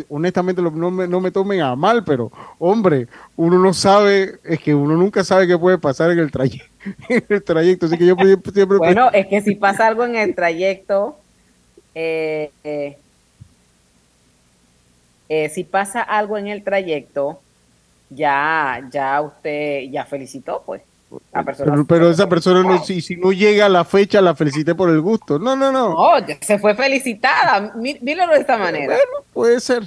honestamente 0.10 0.62
no 0.62 0.92
me, 0.92 1.08
no 1.08 1.22
me 1.22 1.32
tomen 1.32 1.62
a 1.62 1.76
mal, 1.76 2.04
pero 2.04 2.32
hombre, 2.60 3.08
uno 3.38 3.58
no 3.60 3.74
sabe, 3.74 4.40
es 4.44 4.60
que 4.60 4.76
uno 4.76 4.98
nunca 4.98 5.24
sabe 5.24 5.48
qué 5.48 5.58
puede 5.58 5.78
pasar 5.78 6.12
en 6.12 6.20
el, 6.20 6.32
trayecto, 6.32 6.68
en 7.10 7.24
el 7.30 7.44
trayecto. 7.44 7.86
Así 7.86 7.98
que 7.98 8.06
yo 8.06 8.16
siempre. 8.54 8.78
Bueno, 8.78 9.10
es 9.14 9.28
que 9.28 9.42
si 9.42 9.56
pasa 9.56 9.88
algo 9.88 10.04
en 10.04 10.18
el 10.18 10.36
trayecto, 10.36 11.18
eh, 11.96 12.52
eh, 12.64 12.98
eh, 15.34 15.50
si 15.50 15.64
pasa 15.64 16.02
algo 16.02 16.38
en 16.38 16.48
el 16.48 16.64
trayecto, 16.64 17.40
ya, 18.12 18.88
ya 18.92 19.20
usted 19.22 19.90
ya 19.90 20.06
felicitó, 20.06 20.62
pues. 20.64 20.84
pero, 21.88 22.12
esa 22.12 22.30
persona 22.30 22.62
no, 22.62 22.84
si, 22.84 23.02
si 23.02 23.16
no 23.16 23.32
llega 23.32 23.66
a 23.66 23.70
la 23.70 23.84
fecha, 23.84 24.22
la 24.22 24.36
felicité 24.36 24.76
por 24.76 24.90
el 24.90 25.02
gusto. 25.02 25.40
No, 25.40 25.56
no, 25.56 25.72
no. 25.72 25.90
No, 25.90 26.28
se 26.40 26.60
fue 26.60 26.76
felicitada. 26.76 27.74
Míralo 27.76 28.34
de 28.34 28.40
esta 28.40 28.58
manera. 28.58 28.94
Bueno, 28.94 29.26
puede 29.34 29.60
ser. 29.60 29.84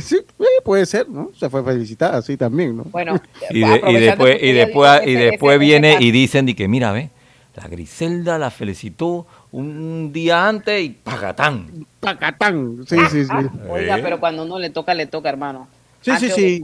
Sí, 0.00 0.20
puede 0.64 0.86
ser, 0.86 1.08
¿no? 1.08 1.30
Se 1.38 1.50
fue 1.50 1.62
felicitada, 1.62 2.22
sí, 2.22 2.36
también, 2.36 2.76
¿no? 2.76 2.84
Bueno, 2.84 3.20
y, 3.50 3.60
después, 3.60 4.38
y 4.40 4.52
después, 4.52 5.06
y 5.06 5.14
después 5.14 5.58
viene 5.58 5.96
y 6.00 6.10
dicen 6.10 6.48
y 6.48 6.54
que, 6.54 6.68
mira, 6.68 6.92
ve, 6.92 7.10
la 7.56 7.68
Griselda 7.68 8.38
la 8.38 8.50
felicitó 8.50 9.26
un 9.54 10.12
día 10.12 10.48
antes 10.48 10.82
y 10.82 10.88
pagatán. 10.90 11.86
Pagatán, 12.00 12.84
sí, 12.88 12.96
sí, 13.08 13.24
sí. 13.24 13.32
Oiga, 13.70 14.00
pero 14.02 14.18
cuando 14.18 14.42
uno 14.42 14.58
le 14.58 14.70
toca, 14.70 14.94
le 14.94 15.06
toca, 15.06 15.28
hermano. 15.28 15.68
Sí, 16.00 16.10
sí, 16.18 16.30
sí. 16.30 16.60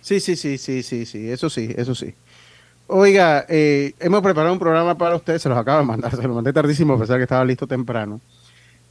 Sí, 0.00 0.18
sí, 0.18 0.34
sí, 0.34 0.56
sí, 0.56 0.82
sí, 0.82 1.04
sí, 1.04 1.30
eso 1.30 1.50
sí, 1.50 1.74
eso 1.76 1.94
sí. 1.94 2.14
Oiga, 2.86 3.44
eh, 3.48 3.92
hemos 4.00 4.22
preparado 4.22 4.52
un 4.52 4.58
programa 4.58 4.96
para 4.96 5.14
ustedes, 5.14 5.42
se 5.42 5.50
los 5.50 5.58
acabo 5.58 5.80
de 5.80 5.84
mandar, 5.84 6.10
se 6.16 6.22
lo 6.22 6.34
mandé 6.34 6.54
tardísimo, 6.54 6.94
a 6.94 6.98
pesar 6.98 7.18
que 7.18 7.24
estaba 7.24 7.44
listo 7.44 7.66
temprano, 7.66 8.20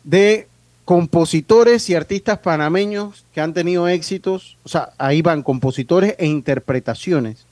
de 0.04 0.48
compositores 0.86 1.89
y 1.89 1.96
artistas 1.96 2.38
panameños 2.38 3.25
que 3.34 3.42
han 3.42 3.54
tenido 3.54 3.88
éxitos, 3.88 4.58
o 4.63 4.70
sea, 4.70 4.92
ahí 5.00 5.24
van 5.24 5.42
compositores 5.42 6.16
e 6.20 6.28
interpretaciones 6.28 7.48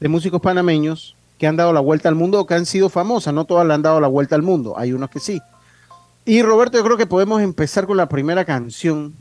de 0.00 0.08
músicos 0.08 0.40
panameños 0.40 1.15
que 1.38 1.46
han 1.46 1.56
dado 1.56 1.72
la 1.72 1.80
vuelta 1.80 2.08
al 2.08 2.14
mundo 2.14 2.40
o 2.40 2.46
que 2.46 2.54
han 2.54 2.66
sido 2.66 2.88
famosas. 2.88 3.34
No 3.34 3.44
todas 3.44 3.66
le 3.66 3.74
han 3.74 3.82
dado 3.82 4.00
la 4.00 4.08
vuelta 4.08 4.34
al 4.34 4.42
mundo, 4.42 4.74
hay 4.76 4.92
unos 4.92 5.10
que 5.10 5.20
sí. 5.20 5.40
Y 6.24 6.42
Roberto, 6.42 6.76
yo 6.78 6.84
creo 6.84 6.96
que 6.96 7.06
podemos 7.06 7.40
empezar 7.42 7.86
con 7.86 7.96
la 7.96 8.08
primera 8.08 8.44
canción 8.44 9.14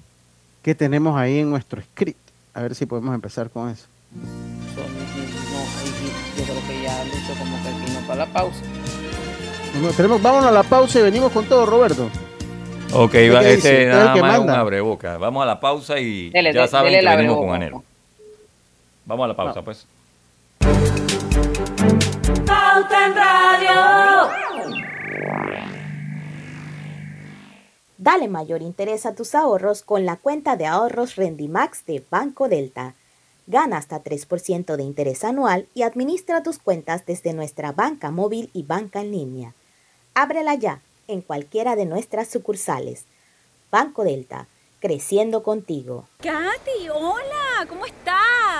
que 0.63 0.73
tenemos 0.73 1.15
ahí 1.17 1.39
en 1.39 1.49
nuestro 1.49 1.81
script. 1.81 2.19
A 2.53 2.61
ver 2.61 2.73
si 2.73 2.85
podemos 2.85 3.13
empezar 3.13 3.49
con 3.49 3.69
eso. 3.69 3.85
yo 6.37 6.43
creo 6.43 6.67
que 6.67 6.81
ya 6.81 7.01
han 7.01 7.07
dicho 7.11 7.33
como 7.37 7.61
que 7.61 7.69
vino 7.85 7.99
para 8.07 8.25
la 8.25 8.33
pausa. 8.33 8.59
tenemos, 9.95 10.21
vámonos 10.21 10.47
a 10.47 10.51
la 10.51 10.63
pausa 10.63 10.99
y 10.99 11.03
venimos 11.03 11.31
con 11.31 11.45
todo, 11.45 11.65
Roberto. 11.65 12.09
Ok, 12.93 13.13
va, 13.13 13.43
este 13.43 13.87
nada 13.87 14.15
más 14.15 14.39
un 14.39 14.49
abreboca. 14.49 15.17
Vamos 15.17 15.43
a 15.43 15.45
la 15.45 15.59
pausa 15.59 15.99
y 15.99 16.31
ya 16.31 16.67
saben 16.67 16.99
que 16.99 17.15
venimos 17.15 17.37
con 17.37 17.53
Anel. 17.53 17.73
Vamos 19.05 19.25
a 19.25 19.27
la 19.27 19.35
pausa, 19.35 19.61
pues. 19.61 19.85
Radio. 22.47 24.29
Dale 27.97 28.27
mayor 28.27 28.61
interés 28.61 29.05
a 29.05 29.15
tus 29.15 29.33
ahorros 29.33 29.81
con 29.81 30.05
la 30.05 30.17
cuenta 30.17 30.55
de 30.55 30.65
ahorros 30.65 31.15
Rendimax 31.15 31.85
de 31.85 32.03
Banco 32.09 32.47
Delta. 32.47 32.93
Gana 33.47 33.77
hasta 33.77 34.03
3% 34.03 34.75
de 34.75 34.83
interés 34.83 35.23
anual 35.23 35.67
y 35.73 35.83
administra 35.83 36.43
tus 36.43 36.59
cuentas 36.59 37.05
desde 37.05 37.33
nuestra 37.33 37.71
banca 37.71 38.11
móvil 38.11 38.49
y 38.53 38.63
banca 38.63 39.01
en 39.01 39.11
línea. 39.11 39.53
Ábrela 40.13 40.55
ya 40.55 40.81
en 41.07 41.21
cualquiera 41.21 41.75
de 41.75 41.85
nuestras 41.85 42.27
sucursales. 42.27 43.05
Banco 43.71 44.03
Delta, 44.03 44.47
creciendo 44.79 45.43
contigo. 45.43 46.07
Katy, 46.19 46.89
hola, 46.93 47.65
¿cómo 47.67 47.85
estás? 47.85 48.34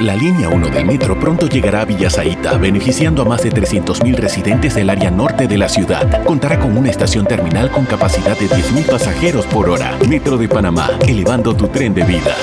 La 0.00 0.14
línea 0.14 0.48
1 0.48 0.68
del 0.68 0.84
metro 0.84 1.18
pronto 1.18 1.48
llegará 1.48 1.80
a 1.80 1.84
Villasaita, 1.84 2.56
beneficiando 2.56 3.22
a 3.22 3.24
más 3.24 3.42
de 3.42 3.50
300.000 3.50 4.14
residentes 4.14 4.76
del 4.76 4.90
área 4.90 5.10
norte 5.10 5.48
de 5.48 5.58
la 5.58 5.68
ciudad. 5.68 6.24
Contará 6.24 6.60
con 6.60 6.78
una 6.78 6.88
estación 6.88 7.26
terminal 7.26 7.68
con 7.72 7.84
capacidad 7.84 8.38
de 8.38 8.48
10.000 8.48 8.86
pasajeros 8.86 9.44
por 9.46 9.68
hora. 9.68 9.98
Metro 10.08 10.38
de 10.38 10.48
Panamá, 10.48 10.88
elevando 11.00 11.52
tu 11.56 11.66
tren 11.66 11.94
de 11.94 12.04
vida. 12.04 12.36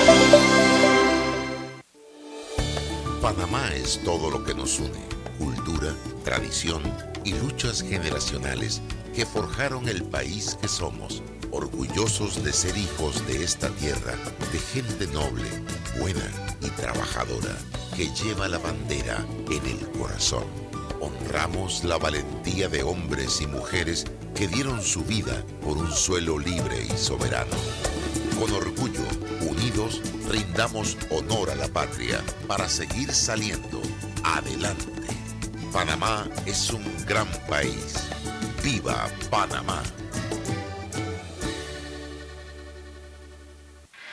Panamá 3.21 3.69
es 3.73 4.01
todo 4.03 4.29
lo 4.29 4.43
que 4.43 4.53
nos 4.53 4.77
une. 4.79 5.05
Cultura, 5.39 5.93
tradición 6.25 6.81
y 7.23 7.35
luchas 7.35 7.81
generacionales 7.81 8.81
que 9.15 9.25
forjaron 9.25 9.87
el 9.87 10.03
país 10.03 10.57
que 10.61 10.67
somos. 10.67 11.23
Orgullosos 11.55 12.43
de 12.43 12.51
ser 12.51 12.75
hijos 12.77 13.25
de 13.27 13.41
esta 13.41 13.69
tierra, 13.69 14.13
de 14.51 14.59
gente 14.59 15.07
noble, 15.07 15.47
buena 15.97 16.29
y 16.59 16.67
trabajadora 16.71 17.55
que 17.95 18.09
lleva 18.09 18.49
la 18.49 18.57
bandera 18.57 19.25
en 19.49 19.65
el 19.65 19.89
corazón. 19.97 20.43
Honramos 20.99 21.85
la 21.85 21.97
valentía 21.97 22.67
de 22.67 22.83
hombres 22.83 23.39
y 23.39 23.47
mujeres 23.47 24.03
que 24.35 24.49
dieron 24.49 24.83
su 24.83 25.05
vida 25.05 25.45
por 25.63 25.77
un 25.77 25.89
suelo 25.93 26.37
libre 26.37 26.87
y 26.93 26.97
soberano. 26.97 27.55
Con 28.37 28.51
orgullo, 28.51 29.05
unidos, 29.49 30.01
rindamos 30.29 30.97
honor 31.09 31.51
a 31.51 31.55
la 31.55 31.69
patria 31.69 32.21
para 32.47 32.67
seguir 32.67 33.13
saliendo 33.13 33.81
adelante. 34.25 34.91
Panamá 35.71 36.27
es 36.45 36.69
un 36.71 36.83
gran 37.05 37.29
país. 37.47 37.95
¡Viva 38.61 39.07
Panamá! 39.29 39.81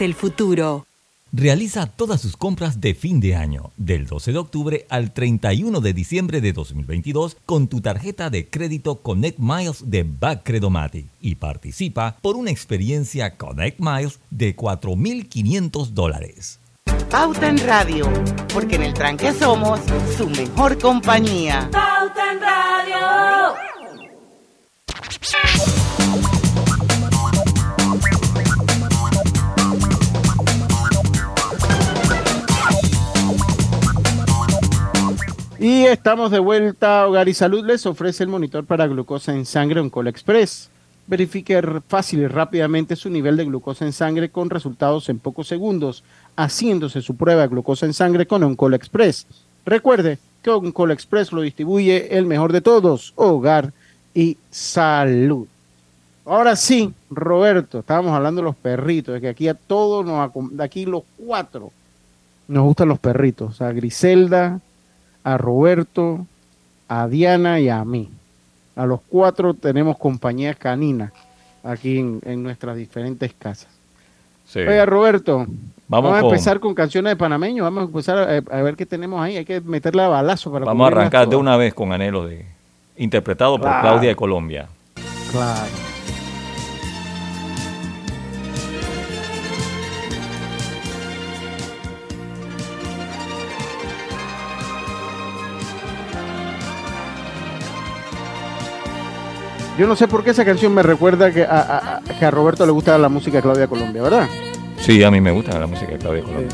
el 0.00 0.14
futuro. 0.14 0.86
Realiza 1.32 1.86
todas 1.86 2.20
sus 2.22 2.36
compras 2.36 2.80
de 2.80 2.94
fin 2.94 3.20
de 3.20 3.36
año, 3.36 3.72
del 3.76 4.06
12 4.06 4.32
de 4.32 4.38
octubre 4.38 4.86
al 4.88 5.12
31 5.12 5.80
de 5.80 5.92
diciembre 5.92 6.40
de 6.40 6.52
2022, 6.52 7.36
con 7.44 7.68
tu 7.68 7.80
tarjeta 7.80 8.30
de 8.30 8.48
crédito 8.48 8.96
Connect 9.02 9.38
Miles 9.38 9.90
de 9.90 10.04
Backcredomatic 10.04 11.06
y 11.20 11.34
participa 11.34 12.16
por 12.22 12.36
una 12.36 12.50
experiencia 12.50 13.36
Connect 13.36 13.78
Miles 13.78 14.20
de 14.30 14.56
4.500 14.56 15.88
dólares. 15.88 16.60
Pauta 17.10 17.48
en 17.48 17.58
Radio, 17.66 18.10
porque 18.52 18.76
en 18.76 18.82
el 18.84 18.94
tranque 18.94 19.32
somos 19.32 19.80
su 20.16 20.28
mejor 20.28 20.78
compañía. 20.78 21.68
Pauta 21.70 22.32
en 22.32 22.40
Radio. 22.40 22.68
Y 35.60 35.86
estamos 35.86 36.30
de 36.30 36.38
vuelta. 36.38 37.08
Hogar 37.08 37.28
y 37.28 37.34
Salud 37.34 37.66
les 37.66 37.84
ofrece 37.84 38.22
el 38.22 38.28
monitor 38.28 38.64
para 38.64 38.86
glucosa 38.86 39.34
en 39.34 39.44
sangre 39.44 39.80
Oncola 39.80 40.08
Express. 40.08 40.70
Verifique 41.08 41.60
fácil 41.88 42.20
y 42.20 42.28
rápidamente 42.28 42.94
su 42.94 43.10
nivel 43.10 43.36
de 43.36 43.44
glucosa 43.44 43.84
en 43.84 43.92
sangre 43.92 44.28
con 44.28 44.50
resultados 44.50 45.08
en 45.08 45.18
pocos 45.18 45.48
segundos, 45.48 46.04
haciéndose 46.36 47.02
su 47.02 47.16
prueba 47.16 47.42
de 47.42 47.48
glucosa 47.48 47.86
en 47.86 47.92
sangre 47.92 48.26
con 48.26 48.44
Oncola 48.44 48.76
Express. 48.76 49.26
Recuerde 49.66 50.18
que 50.42 50.50
Oncola 50.50 50.94
Express 50.94 51.32
lo 51.32 51.40
distribuye 51.40 52.16
el 52.16 52.26
mejor 52.26 52.52
de 52.52 52.60
todos, 52.60 53.12
Hogar 53.16 53.72
y 54.14 54.36
Salud. 54.50 55.48
Ahora 56.24 56.54
sí, 56.54 56.92
Roberto, 57.10 57.80
estábamos 57.80 58.12
hablando 58.12 58.42
de 58.42 58.44
los 58.44 58.56
perritos, 58.56 59.14
de 59.14 59.20
que 59.20 59.28
aquí 59.28 59.48
a 59.48 59.54
todos 59.54 60.06
nos, 60.06 60.30
de 60.52 60.62
aquí 60.62 60.86
los 60.86 61.02
cuatro 61.16 61.72
nos 62.48 62.64
gustan 62.64 62.88
los 62.88 62.98
perritos, 62.98 63.60
a 63.60 63.72
Griselda, 63.72 64.60
a 65.32 65.36
Roberto, 65.36 66.26
a 66.88 67.06
Diana 67.06 67.60
y 67.60 67.68
a 67.68 67.84
mí. 67.84 68.10
A 68.76 68.86
los 68.86 69.00
cuatro 69.08 69.54
tenemos 69.54 69.98
compañía 69.98 70.54
canina 70.54 71.12
aquí 71.62 71.98
en, 71.98 72.42
nuestras 72.42 72.76
diferentes 72.76 73.32
casas. 73.34 73.68
Sí. 74.46 74.60
Oiga, 74.60 74.86
Roberto, 74.86 75.46
vamos, 75.88 76.14
a 76.14 76.20
empezar 76.20 76.60
con 76.60 76.74
canciones 76.74 77.10
de 77.10 77.16
panameño. 77.16 77.64
Vamos 77.64 77.82
a 77.82 77.86
empezar 77.86 78.44
a, 78.50 78.62
ver 78.62 78.76
qué 78.76 78.86
tenemos 78.86 79.20
ahí. 79.20 79.36
Hay 79.36 79.44
que 79.44 79.60
meterle 79.60 80.02
a 80.02 80.08
balazo 80.08 80.50
para 80.50 80.64
Vamos 80.64 80.84
a 80.84 80.96
arrancar 80.96 81.28
de 81.28 81.36
una 81.36 81.56
vez 81.56 81.74
con 81.74 81.92
Anhelo 81.92 82.24
de 82.26 82.46
interpretado 82.96 83.58
por 83.58 83.68
Claudia 83.80 84.08
de 84.08 84.16
Colombia. 84.16 84.68
Claro. 85.30 85.87
Yo 99.78 99.86
no 99.86 99.94
sé 99.94 100.08
por 100.08 100.24
qué 100.24 100.30
esa 100.30 100.44
canción 100.44 100.74
me 100.74 100.82
recuerda 100.82 101.32
que 101.32 101.44
a, 101.44 102.00
que 102.18 102.24
a 102.24 102.32
Roberto 102.32 102.66
le 102.66 102.72
gusta 102.72 102.98
la 102.98 103.08
música 103.08 103.36
de 103.36 103.42
Claudia 103.42 103.68
Colombia, 103.68 104.02
¿verdad? 104.02 104.28
Sí, 104.76 105.04
a 105.04 105.10
mí 105.10 105.20
me 105.20 105.30
gusta 105.30 105.56
la 105.56 105.68
música 105.68 105.92
de 105.92 105.98
Claudia 105.98 106.24
Colombia. 106.24 106.48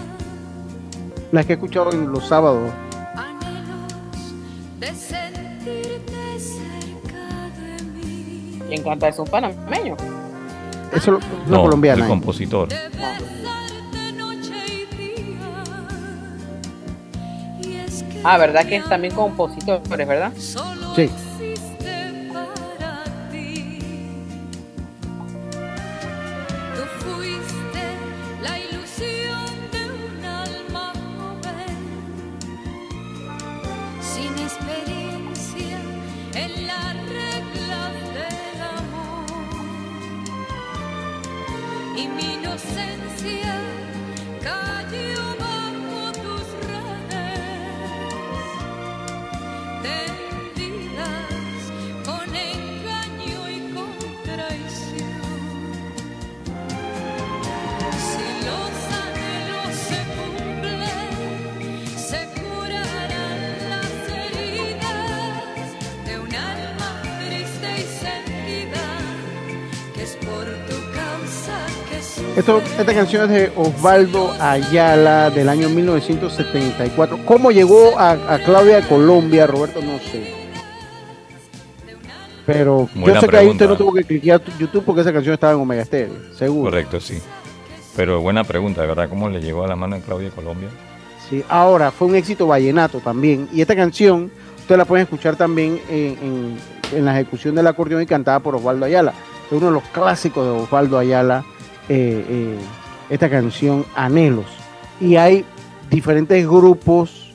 La 1.33 1.43
que 1.43 1.55
he 1.55 1.57
escuchado 1.57 1.91
en 1.91 2.13
los 2.13 2.29
sábados. 2.29 2.71
¿Quién 8.69 8.83
canta 8.83 9.09
eso? 9.09 9.23
¿Un 9.23 9.29
panameño? 9.29 9.97
Eso 10.95 11.17
es 11.17 11.25
no, 11.49 11.63
colombiana. 11.63 12.03
El 12.03 12.09
compositor. 12.09 12.69
Ah, 18.23 18.37
¿verdad 18.37 18.67
que 18.67 18.77
es 18.77 18.85
también 18.87 19.15
compositor, 19.15 19.81
verdad? 19.89 20.33
Sí. 20.95 21.11
Esta 72.37 72.95
canción 72.95 73.25
es 73.25 73.31
de 73.31 73.53
Osvaldo 73.55 74.33
Ayala 74.41 75.31
del 75.31 75.49
año 75.49 75.69
1974. 75.69 77.21
¿Cómo 77.25 77.53
llegó 77.53 77.99
a, 77.99 78.39
Claudia 78.45 78.81
de 78.81 78.89
Colombia, 78.89 79.47
Roberto? 79.47 79.81
No 79.81 79.99
sé. 79.99 80.35
Pero 82.45 82.89
yo 82.95 83.21
sé 83.21 83.29
que 83.29 83.37
ahí 83.37 83.49
usted 83.49 83.69
no 83.69 83.77
tuvo 83.77 83.93
que 83.93 84.05
cliquear 84.05 84.43
YouTube 84.59 84.85
porque 84.85 85.03
esa 85.03 85.13
canción 85.13 85.33
estaba 85.35 85.53
en 85.53 85.61
Omega 85.61 85.85
Stereo, 85.85 86.35
seguro. 86.37 86.71
Correcto, 86.71 87.01
sí. 87.01 87.19
Pero 87.97 88.21
buena 88.21 88.43
pregunta, 88.43 88.83
verdad, 88.83 89.09
¿cómo 89.09 89.31
le 89.31 89.41
llegó 89.41 89.65
a 89.65 89.69
la 89.69 89.77
mano 89.77 89.97
de 89.97 90.03
Claudia 90.03 90.31
Colombia? 90.31 90.69
Sí, 91.31 91.43
ahora 91.49 91.93
fue 91.93 92.09
un 92.09 92.17
éxito 92.17 92.49
vallenato 92.49 92.99
también. 92.99 93.49
Y 93.53 93.61
esta 93.61 93.77
canción, 93.77 94.31
usted 94.59 94.77
la 94.77 94.85
pueden 94.85 95.05
escuchar 95.05 95.37
también 95.37 95.81
en, 95.89 96.59
en 96.93 97.05
la 97.05 97.15
ejecución 97.15 97.55
del 97.55 97.69
acordeón 97.69 98.03
y 98.03 98.07
cantada 98.07 98.41
por 98.41 98.57
Osvaldo 98.57 98.85
Ayala. 98.85 99.15
Es 99.47 99.53
uno 99.53 99.67
de 99.67 99.73
los 99.73 99.85
clásicos 99.85 100.45
de 100.45 100.65
Osvaldo 100.65 100.99
Ayala 100.99 101.45
eh, 101.89 102.25
eh, 102.29 102.59
esta 103.11 103.29
canción 103.29 103.85
Anhelos. 103.95 104.47
Y 105.01 105.17
hay 105.17 105.45
diferentes 105.91 106.47
grupos 106.47 107.33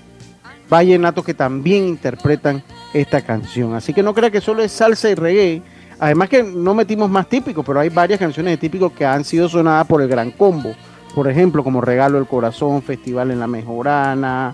vallenatos 0.70 1.24
que 1.24 1.34
también 1.34 1.88
interpretan 1.88 2.64
esta 2.94 3.22
canción. 3.22 3.76
Así 3.76 3.94
que 3.94 4.04
no 4.04 4.14
crea 4.14 4.32
que 4.32 4.42
solo 4.42 4.64
es 4.64 4.72
salsa 4.72 5.10
y 5.10 5.16
reggae. 5.16 5.62
Además 6.00 6.30
que 6.30 6.44
no 6.44 6.74
metimos 6.74 7.10
más 7.10 7.28
típicos, 7.28 7.66
pero 7.66 7.80
hay 7.80 7.90
varias 7.90 8.20
canciones 8.20 8.54
de 8.54 8.58
típicos 8.58 8.94
que 8.94 9.06
han 9.06 9.24
sido 9.24 9.50
sonadas 9.50 9.86
por 9.86 10.02
el 10.02 10.08
Gran 10.08 10.32
Combo. 10.32 10.74
Por 11.14 11.28
ejemplo, 11.28 11.64
como 11.64 11.82
Regalo 11.82 12.18
del 12.18 12.28
Corazón, 12.28 12.82
Festival 12.82 13.32
en 13.32 13.40
la 13.40 13.48
Mejorana, 13.48 14.54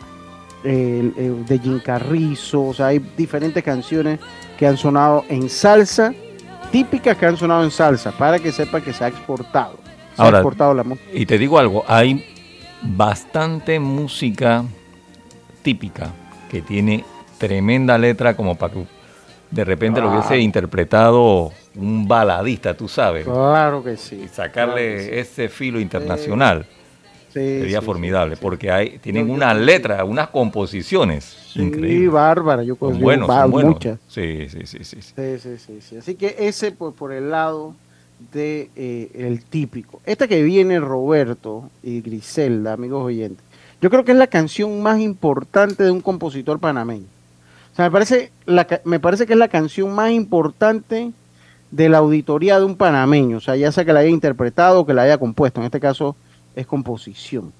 de 0.63 1.59
Jim 1.61 1.79
Carrizo. 1.79 2.63
O 2.63 2.73
sea, 2.73 2.87
hay 2.87 2.99
diferentes 3.15 3.63
canciones 3.63 4.19
que 4.57 4.65
han 4.65 4.77
sonado 4.77 5.23
en 5.29 5.49
salsa, 5.49 6.13
típicas 6.71 7.15
que 7.17 7.25
han 7.25 7.37
sonado 7.37 7.63
en 7.63 7.71
salsa, 7.71 8.11
para 8.11 8.39
que 8.39 8.51
sepa 8.51 8.81
que 8.81 8.93
se 8.93 9.03
ha 9.03 9.07
exportado. 9.07 9.84
Ahora, 10.17 10.43
y 11.13 11.25
te 11.25 11.37
digo 11.37 11.59
algo, 11.59 11.83
hay 11.87 12.25
bastante 12.81 13.79
música 13.79 14.63
típica 15.61 16.11
que 16.49 16.61
tiene 16.61 17.03
tremenda 17.37 17.97
letra 17.97 18.35
como 18.35 18.55
para 18.55 18.73
que 18.73 18.85
de 19.51 19.63
repente 19.63 20.01
lo 20.01 20.11
hubiese 20.11 20.39
interpretado 20.39 21.51
un 21.75 22.07
baladista, 22.07 22.75
tú 22.75 22.87
sabes. 22.87 23.25
Claro 23.25 23.83
que 23.83 23.97
sí. 23.97 24.21
Y 24.25 24.27
sacarle 24.27 25.19
ese 25.19 25.49
filo 25.49 25.79
internacional. 25.79 26.65
sería 27.29 27.81
formidable, 27.81 28.37
porque 28.37 28.71
hay, 28.71 28.97
tienen 28.99 29.29
una 29.29 29.53
letra, 29.53 30.03
unas 30.05 30.29
composiciones 30.29 31.51
increíbles. 31.55 32.11
Bárbara, 32.11 32.63
yo 32.63 32.75
creo 32.75 32.91
bueno, 32.91 33.27
muchas. 33.47 33.99
Sí, 34.07 34.47
sí, 34.49 34.65
sí, 34.65 34.83
sí, 34.83 35.01
sí. 35.01 35.37
Sí, 35.37 35.79
sí, 35.81 35.97
Así 35.97 36.15
que 36.15 36.35
ese 36.39 36.71
pues, 36.71 36.93
por 36.93 37.11
el 37.11 37.29
lado 37.31 37.75
de 38.31 38.69
eh, 38.75 39.39
típico. 39.49 40.01
Esta 40.05 40.27
que 40.27 40.43
viene 40.43 40.79
Roberto 40.79 41.69
y 41.83 42.01
Griselda, 42.01 42.73
amigos 42.73 43.03
oyentes, 43.03 43.43
yo 43.81 43.89
creo 43.89 44.05
que 44.05 44.13
es 44.13 44.17
la 44.17 44.27
canción 44.27 44.81
más 44.81 44.99
importante 44.99 45.83
de 45.83 45.91
un 45.91 46.01
compositor 46.01 46.59
panameño. 46.59 47.05
O 47.73 47.75
sea, 47.75 47.85
me 47.85 47.91
parece, 47.91 48.31
me 48.85 48.99
parece 48.99 49.25
que 49.25 49.33
es 49.33 49.39
la 49.39 49.49
canción 49.49 49.93
más 49.93 50.11
importante 50.11 51.11
de 51.71 51.89
la 51.89 51.97
auditoría 51.97 52.57
de 52.57 52.65
un 52.65 52.77
panameño. 52.77 53.37
O 53.37 53.41
sea, 53.41 53.57
ya 53.57 53.71
sea 53.71 53.83
que 53.83 53.91
la 53.91 53.99
haya 53.99 54.09
interpretado 54.09 54.79
o 54.79 54.85
que 54.85 54.93
la 54.93 55.01
haya 55.01 55.17
compuesto. 55.17 55.59
En 55.59 55.65
este 55.65 55.81
caso 55.81 56.15
es 56.55 56.65
composición. 56.65 57.51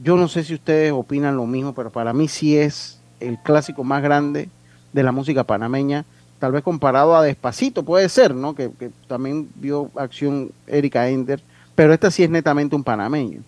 Yo 0.00 0.16
no 0.16 0.26
sé 0.26 0.42
si 0.42 0.54
ustedes 0.54 0.90
opinan 0.90 1.36
lo 1.36 1.46
mismo, 1.46 1.74
pero 1.74 1.90
para 1.90 2.12
mí 2.12 2.26
sí 2.26 2.56
es 2.56 2.98
el 3.20 3.38
clásico 3.38 3.84
más 3.84 4.02
grande 4.02 4.48
de 4.92 5.02
la 5.04 5.12
música 5.12 5.44
panameña 5.44 6.04
tal 6.42 6.50
vez 6.50 6.64
comparado 6.64 7.14
a 7.14 7.22
Despacito, 7.22 7.84
puede 7.84 8.08
ser, 8.08 8.34
¿no? 8.34 8.52
Que, 8.56 8.68
también 9.06 9.48
vio 9.54 9.92
acción 9.94 10.50
Erika 10.66 11.08
Ender, 11.08 11.40
pero 11.76 11.94
esta 11.94 12.10
sí 12.10 12.24
es 12.24 12.30
netamente 12.30 12.74
un 12.74 12.82
panameño. 12.82 13.42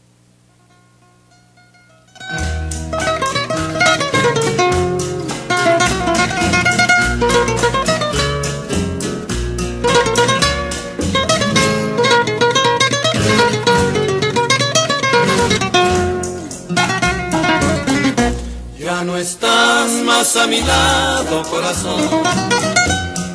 Ya 18.79 19.03
no 19.03 19.17
estás 19.17 19.91
más 20.07 20.37
a 20.37 20.47
mi 20.47 20.61
lado, 20.61 21.43
corazón 21.51 22.84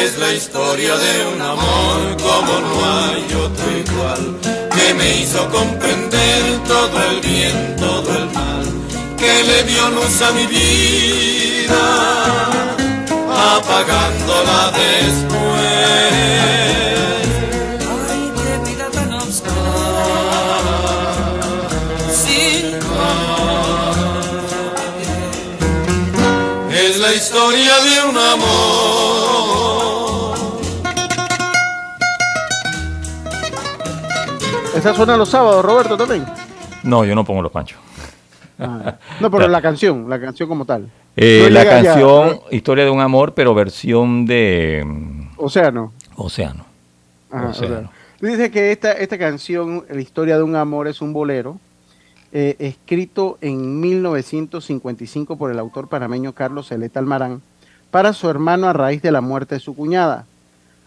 Es 0.00 0.18
la 0.18 0.32
historia 0.32 0.96
de 0.96 1.26
un 1.34 1.42
amor 1.42 2.16
como 2.16 2.60
no 2.60 2.74
hay 3.04 3.24
otro 3.44 3.66
igual, 3.84 4.38
que 4.74 4.94
me 4.94 5.20
hizo 5.20 5.48
comprender 5.50 6.42
todo 6.66 7.02
el 7.10 7.20
bien, 7.20 7.76
todo 7.76 8.16
el 8.16 8.24
mal, 8.30 8.64
que 9.18 9.44
le 9.44 9.64
dio 9.64 9.90
luz 9.90 10.22
a 10.22 10.32
mi 10.32 10.46
vida, 10.46 11.84
apagándola 13.54 14.72
después. 14.72 15.42
Ay, 18.08 18.32
qué 18.40 18.70
vida 18.70 18.86
tan 18.92 19.10
sin 22.24 22.64
Es 26.74 26.98
la 26.98 27.12
historia 27.12 27.74
de 27.80 28.04
un 28.08 28.16
amor 28.16 28.91
¿Esa 34.74 34.94
suena 34.94 35.16
los 35.16 35.28
sábados, 35.28 35.64
Roberto, 35.64 35.96
también? 35.96 36.24
No, 36.82 37.04
yo 37.04 37.14
no 37.14 37.24
pongo 37.24 37.42
los 37.42 37.52
panchos. 37.52 37.78
Ah, 38.58 38.96
no, 39.20 39.30
pero 39.30 39.46
la 39.48 39.60
canción, 39.60 40.08
la 40.08 40.20
canción 40.20 40.48
como 40.48 40.64
tal. 40.64 40.90
Eh, 41.14 41.48
la 41.50 41.64
canción 41.64 42.40
Historia 42.50 42.84
de 42.84 42.90
un 42.90 43.00
amor, 43.00 43.34
pero 43.34 43.54
versión 43.54 44.24
de... 44.24 44.84
Océano. 45.36 45.92
Océano. 46.16 46.64
Dice 48.20 48.50
que 48.50 48.72
esta, 48.72 48.92
esta 48.92 49.18
canción, 49.18 49.84
La 49.90 50.00
historia 50.00 50.36
de 50.36 50.42
un 50.42 50.56
amor, 50.56 50.88
es 50.88 51.02
un 51.02 51.12
bolero 51.12 51.58
eh, 52.32 52.56
escrito 52.58 53.36
en 53.42 53.80
1955 53.80 55.36
por 55.36 55.50
el 55.50 55.58
autor 55.58 55.88
panameño 55.88 56.32
Carlos 56.32 56.68
Celeta 56.68 56.98
Almarán 56.98 57.42
para 57.90 58.14
su 58.14 58.30
hermano 58.30 58.68
a 58.68 58.72
raíz 58.72 59.02
de 59.02 59.12
la 59.12 59.20
muerte 59.20 59.56
de 59.56 59.60
su 59.60 59.76
cuñada 59.76 60.24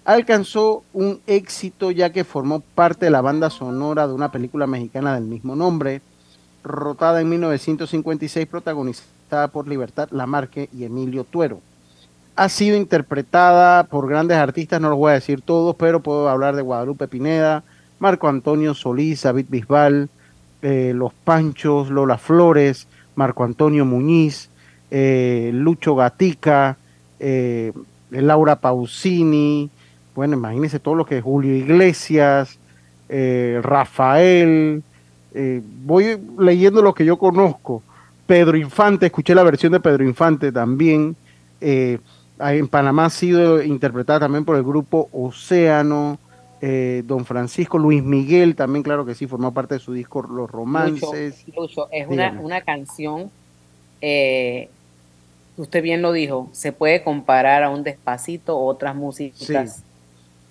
alcanzó 0.06 0.84
un 0.94 1.20
éxito 1.26 1.92
ya 1.92 2.12
que 2.12 2.24
formó 2.24 2.62
parte 2.62 3.06
de 3.06 3.12
la 3.12 3.22
banda 3.22 3.50
sonora 3.50 4.08
de 4.08 4.14
una 4.14 4.32
película 4.32 4.68
mexicana 4.68 5.16
del 5.16 5.26
mismo 5.26 5.56
nombre, 5.56 6.02
rotada 6.64 7.22
en 7.22 7.30
1956, 7.30 8.48
protagonizada 8.48 9.48
por 9.50 9.68
Libertad 9.68 10.08
Lamarque 10.12 10.70
y 10.72 10.86
Emilio 10.86 11.24
Tuero. 11.24 11.60
Ha 12.36 12.50
sido 12.50 12.78
interpretada 12.78 13.86
por 13.86 14.08
grandes 14.08 14.38
artistas, 14.38 14.80
no 14.80 14.90
los 14.90 14.98
voy 14.98 15.12
a 15.12 15.16
decir 15.16 15.42
todos, 15.42 15.76
pero 15.76 16.02
puedo 16.02 16.30
hablar 16.30 16.56
de 16.56 16.62
Guadalupe 16.62 17.08
Pineda, 17.08 17.64
Marco 17.98 18.28
Antonio 18.28 18.74
Solís, 18.74 19.24
David 19.24 19.46
Bisbal, 19.50 20.10
eh, 20.62 20.92
Los 20.94 21.14
Panchos, 21.14 21.90
Lola 21.90 22.18
Flores, 22.18 22.88
Marco 23.16 23.44
Antonio 23.44 23.86
Muñiz, 23.86 24.50
eh, 24.92 25.50
Lucho 25.54 25.96
Gatica, 25.96 26.78
eh, 27.20 27.72
Laura 28.12 28.58
Pausini, 28.58 29.70
bueno, 30.16 30.38
imagínense 30.38 30.80
todo 30.80 30.96
lo 30.96 31.06
que 31.06 31.18
es 31.18 31.24
Julio 31.24 31.54
Iglesias, 31.54 32.58
eh, 33.10 33.60
Rafael, 33.62 34.82
eh, 35.34 35.62
voy 35.84 36.18
leyendo 36.40 36.82
lo 36.82 36.94
que 36.94 37.04
yo 37.06 37.18
conozco. 37.18 37.84
Pedro 38.26 38.58
Infante, 38.58 39.08
escuché 39.08 39.36
la 39.36 39.44
versión 39.44 39.74
de 39.74 39.82
Pedro 39.82 40.06
Infante 40.06 40.52
también. 40.52 41.16
Eh, 41.60 42.00
en 42.40 42.68
Panamá 42.68 43.06
ha 43.06 43.10
sido 43.10 43.62
interpretada 43.62 44.22
también 44.22 44.46
por 44.46 44.56
el 44.56 44.64
grupo 44.64 45.10
Océano. 45.12 46.18
Don 47.04 47.26
Francisco 47.26 47.78
Luis 47.78 48.02
Miguel 48.02 48.56
también, 48.56 48.82
claro 48.82 49.06
que 49.06 49.14
sí, 49.14 49.28
formó 49.28 49.54
parte 49.54 49.76
de 49.76 49.80
su 49.80 49.94
disco 49.94 50.24
Los 50.24 50.50
Romances. 50.50 51.46
es 51.92 52.08
una, 52.08 52.40
una, 52.42 52.62
canción, 52.62 53.30
usted 54.02 55.84
bien 55.84 56.02
lo 56.02 56.12
dijo, 56.12 56.50
se 56.54 56.72
puede 56.72 57.04
comparar 57.04 57.62
a 57.62 57.70
un 57.70 57.84
despacito 57.84 58.58
o 58.58 58.66
otras 58.66 58.96
músicas 58.96 59.85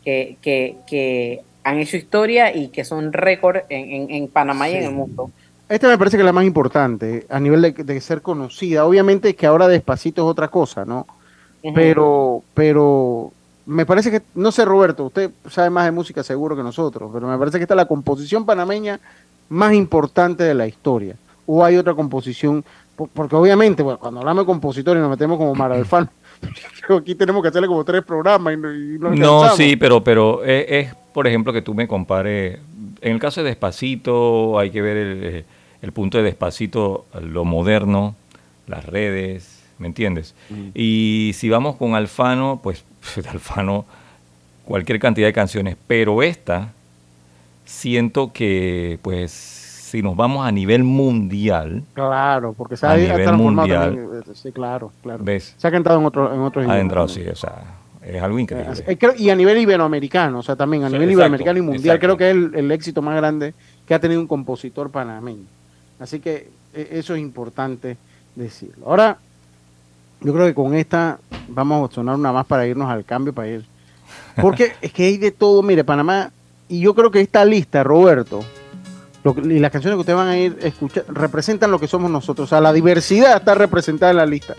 que, 0.05 0.37
que, 0.41 0.77
que 0.87 1.41
han 1.65 1.79
hecho 1.79 1.97
historia 1.97 2.55
y 2.55 2.69
que 2.69 2.85
son 2.85 3.13
récord 3.13 3.63
en, 3.69 4.11
en, 4.11 4.29
Panamá 4.29 4.69
y 4.69 4.75
en 4.75 4.85
el 4.85 4.93
mundo. 4.93 5.31
Esta 5.69 5.89
me 5.89 5.97
parece 5.97 6.17
que 6.17 6.23
es 6.23 6.27
la 6.27 6.33
más 6.33 6.45
importante 6.45 7.27
a 7.31 7.41
nivel 7.41 7.75
de, 7.75 8.01
ser 8.01 8.21
conocida. 8.21 8.85
Obviamente 8.85 9.35
que 9.35 9.47
ahora 9.47 9.67
despacito 9.67 10.23
es 10.23 10.31
otra 10.31 10.49
cosa, 10.49 10.85
¿no? 10.85 11.07
Pero, 11.75 12.43
pero 12.53 13.33
me 13.65 13.87
parece 13.87 14.11
que, 14.11 14.21
no 14.35 14.53
sé 14.53 14.67
Roberto, 14.67 15.07
usted 15.07 15.31
sabe 15.49 15.71
más 15.71 15.87
de 15.87 15.93
música 15.93 16.23
seguro 16.23 16.55
que 16.55 16.63
nosotros, 16.63 17.11
pero 17.13 17.27
me 17.27 17.39
parece 17.39 17.57
que 17.57 17.65
esta 17.65 17.73
es 17.73 17.79
la 17.79 17.89
composición 17.89 18.45
panameña 18.45 19.01
más 19.49 19.73
importante 19.73 20.45
de 20.45 20.53
la 20.53 20.67
historia. 20.67 21.17
O 21.47 21.65
hay 21.65 21.79
otra 21.79 21.95
composición, 21.95 22.63
porque 23.15 23.37
obviamente 23.37 23.83
bueno, 23.83 23.99
cuando 23.99 24.21
hablamos 24.21 24.43
de 24.43 24.47
compositores 24.47 25.01
nos 25.01 25.11
metemos 25.11 25.39
como 25.39 25.55
Mara 25.55 25.77
aquí 26.99 27.15
tenemos 27.15 27.43
que 27.43 27.49
hacerle 27.49 27.69
como 27.69 27.85
tres 27.85 28.03
programas 28.03 28.55
y, 28.55 28.57
no, 28.57 29.57
sí, 29.57 29.77
pero, 29.77 30.03
pero 30.03 30.45
es 30.45 30.93
por 31.15 31.29
ejemplo, 31.29 31.53
que 31.53 31.63
tú 31.63 31.75
me 31.75 31.87
compares, 31.87 32.59
en 33.01 33.13
el 33.13 33.21
caso 33.21 33.43
de 33.43 33.51
Despacito, 33.51 34.59
hay 34.59 34.71
que 34.71 34.83
ver 34.83 35.45
el, 35.81 35.93
punto 35.93 36.19
de 36.19 36.25
Despacito, 36.25 37.07
lo 37.23 37.45
moderno, 37.45 38.17
las 38.67 38.85
redes, 38.85 39.63
¿me 39.79 39.87
entiendes? 39.87 40.35
Mm. 40.51 40.71
Y 40.75 41.31
si 41.35 41.49
vamos 41.49 41.77
con 41.77 41.95
Alfano, 41.95 42.59
pues 42.61 42.85
Alfano, 43.31 43.87
cualquier 44.65 44.99
cantidad 44.99 45.29
de 45.29 45.33
canciones, 45.33 45.77
pero 45.87 46.21
esta, 46.25 46.73
siento 47.65 48.33
que, 48.33 48.99
pues, 49.03 49.64
si 49.95 50.03
nos 50.03 50.17
vamos 50.17 50.45
a 50.45 50.51
nivel 50.51 50.83
mundial. 50.83 51.85
Claro, 51.95 52.53
porque 52.53 52.77
se 52.77 52.85
ha, 52.85 52.97
nivel 52.97 53.33
mundial, 53.35 54.25
sí, 54.35 54.51
claro, 54.51 54.91
claro. 55.05 55.23
¿ves? 55.23 55.55
Se 55.57 55.69
ha 55.69 55.71
cantado 55.71 56.01
en, 56.01 56.07
otro, 56.07 56.35
en 56.35 56.41
otros 56.41 56.69
Ha 56.69 56.81
entrado, 56.81 57.07
sí, 57.07 57.23
o 57.29 57.37
sea 57.37 57.63
es 58.03 58.21
algo 58.21 58.39
increíble. 58.39 58.85
Eh, 58.87 58.99
y 59.17 59.31
a 59.31 59.37
nivel 59.37 59.57
iberoamericano, 59.57 60.41
o 60.41 60.43
sea, 60.43 60.57
también 60.57 60.83
a 60.83 60.91
nivel 60.91 61.13
iberoamericano 61.13 61.59
y 61.59 61.63
mundial, 61.63 61.99
creo 61.99 62.17
que 62.17 62.29
es 62.29 62.37
el, 62.37 62.71
éxito 62.73 63.01
más 63.01 63.17
grande 63.17 63.55
que 63.87 63.95
ha 63.95 64.01
tenido 64.01 64.21
un 64.21 64.27
compositor 64.27 64.91
panameño. 64.91 65.47
Así 66.01 66.19
que 66.19 66.49
e, 66.75 66.89
eso 66.91 67.15
es 67.15 67.21
importante 67.21 67.97
decirlo. 68.35 68.87
Ahora, 68.89 69.17
yo 70.21 70.35
creo 70.35 70.45
que 70.45 70.55
con 70.55 70.75
esta 70.75 71.19
vamos 71.49 71.89
a 71.89 71.95
sonar 71.95 72.17
una 72.17 72.33
más 72.33 72.47
para 72.47 72.67
irnos 72.67 72.91
al 72.91 73.05
cambio 73.05 73.33
para 73.33 73.49
ir. 73.49 73.65
Porque 74.43 74.73
es 74.83 74.93
que 74.93 75.05
hay 75.05 75.17
de 75.17 75.31
todo, 75.31 75.63
mire, 75.63 75.85
Panamá, 75.85 76.31
y 76.69 76.81
yo 76.81 76.95
creo 76.95 77.11
que 77.11 77.21
esta 77.21 77.45
lista, 77.45 77.85
Roberto, 77.85 78.45
y 79.25 79.59
las 79.59 79.71
canciones 79.71 79.97
que 79.97 80.01
ustedes 80.01 80.17
van 80.17 80.29
a 80.29 80.37
ir 80.37 80.59
a 80.63 80.67
escuchar, 80.67 81.05
representan 81.09 81.71
lo 81.71 81.79
que 81.79 81.87
somos 81.87 82.11
nosotros. 82.11 82.47
O 82.47 82.51
sea, 82.51 82.61
la 82.61 82.73
diversidad 82.73 83.37
está 83.37 83.55
representada 83.55 84.11
en 84.11 84.19
la 84.19 84.27
lista 84.27 84.55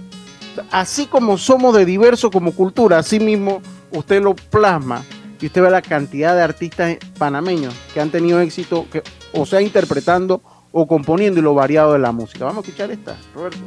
así 0.72 1.08
como 1.08 1.38
somos 1.38 1.76
de 1.76 1.86
diverso 1.86 2.32
como 2.32 2.54
cultura, 2.54 3.00
así 3.00 3.20
mismo 3.20 3.62
usted 3.92 4.22
lo 4.22 4.36
plasma 4.36 5.04
y 5.40 5.48
usted 5.48 5.62
ve 5.62 5.70
la 5.70 5.82
cantidad 5.82 6.36
de 6.36 6.42
artistas 6.42 6.98
panameños 7.18 7.74
que 7.94 8.02
han 8.02 8.10
tenido 8.10 8.40
éxito, 8.40 8.86
que, 8.92 9.04
o 9.34 9.46
sea, 9.46 9.62
interpretando 9.62 10.42
o 10.72 10.88
componiendo 10.88 11.40
y 11.40 11.44
lo 11.44 11.54
variado 11.54 11.94
de 11.94 12.00
la 12.00 12.12
música. 12.12 12.46
Vamos 12.46 12.64
a 12.64 12.68
escuchar 12.68 12.92
esta, 12.92 13.16
Roberto. 13.34 13.60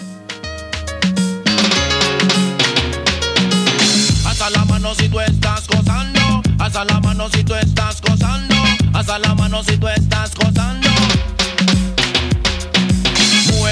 Si 4.97 5.07
tú 5.11 5.21
estás 5.21 5.69
gozando, 5.69 6.21
hasta 6.59 6.83
la 6.87 6.99
mano 7.01 7.29
si 7.29 7.45
tú 7.45 7.55
estás 7.55 8.01
gozando, 8.01 8.55
hasta 8.95 9.19
la 9.19 9.35
mano 9.35 9.63
si 9.63 9.77
tú 9.77 9.87
estás 9.87 10.35
gozando. 10.35 10.88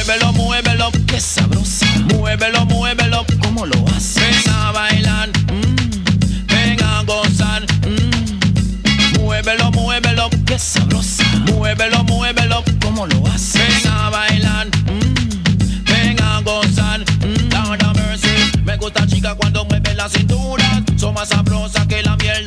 Muévelo, 0.06 0.32
muévelo, 0.34 0.92
qué 1.08 1.18
sabrosa. 1.18 1.84
Muévelo, 2.14 2.64
muévelo, 2.66 3.26
¿cómo 3.42 3.66
lo 3.66 3.84
haces? 3.88 4.44
Ven 4.44 4.54
a 4.54 4.70
bailar, 4.70 5.28
mmm, 5.50 6.46
ven 6.46 6.80
a 6.80 7.02
gozar. 7.02 7.66
Mmm. 7.84 9.18
Muévelo, 9.18 9.72
muévelo, 9.72 10.30
qué 10.46 10.60
sabrosa. 10.60 11.24
Muévelo, 11.46 12.04
muévelo, 12.04 12.62
¿cómo 12.80 13.08
lo 13.08 13.26
haces? 13.26 13.82
Ven 13.82 13.92
a 13.92 14.10
bailar, 14.10 14.68
mmm, 14.68 15.84
ven 15.86 16.22
a 16.22 16.40
gozar. 16.42 17.00
Mmm. 17.00 17.92
mercy. 17.96 18.60
Me 18.64 18.76
gusta 18.76 19.08
chica 19.08 19.34
cuando 19.34 19.64
mueve 19.64 19.92
la 19.94 20.08
cintura. 20.08 20.84
Son 20.96 21.14
más 21.14 21.30
sabrosas 21.30 21.84
que 21.88 22.00
la 22.04 22.16
miel 22.16 22.45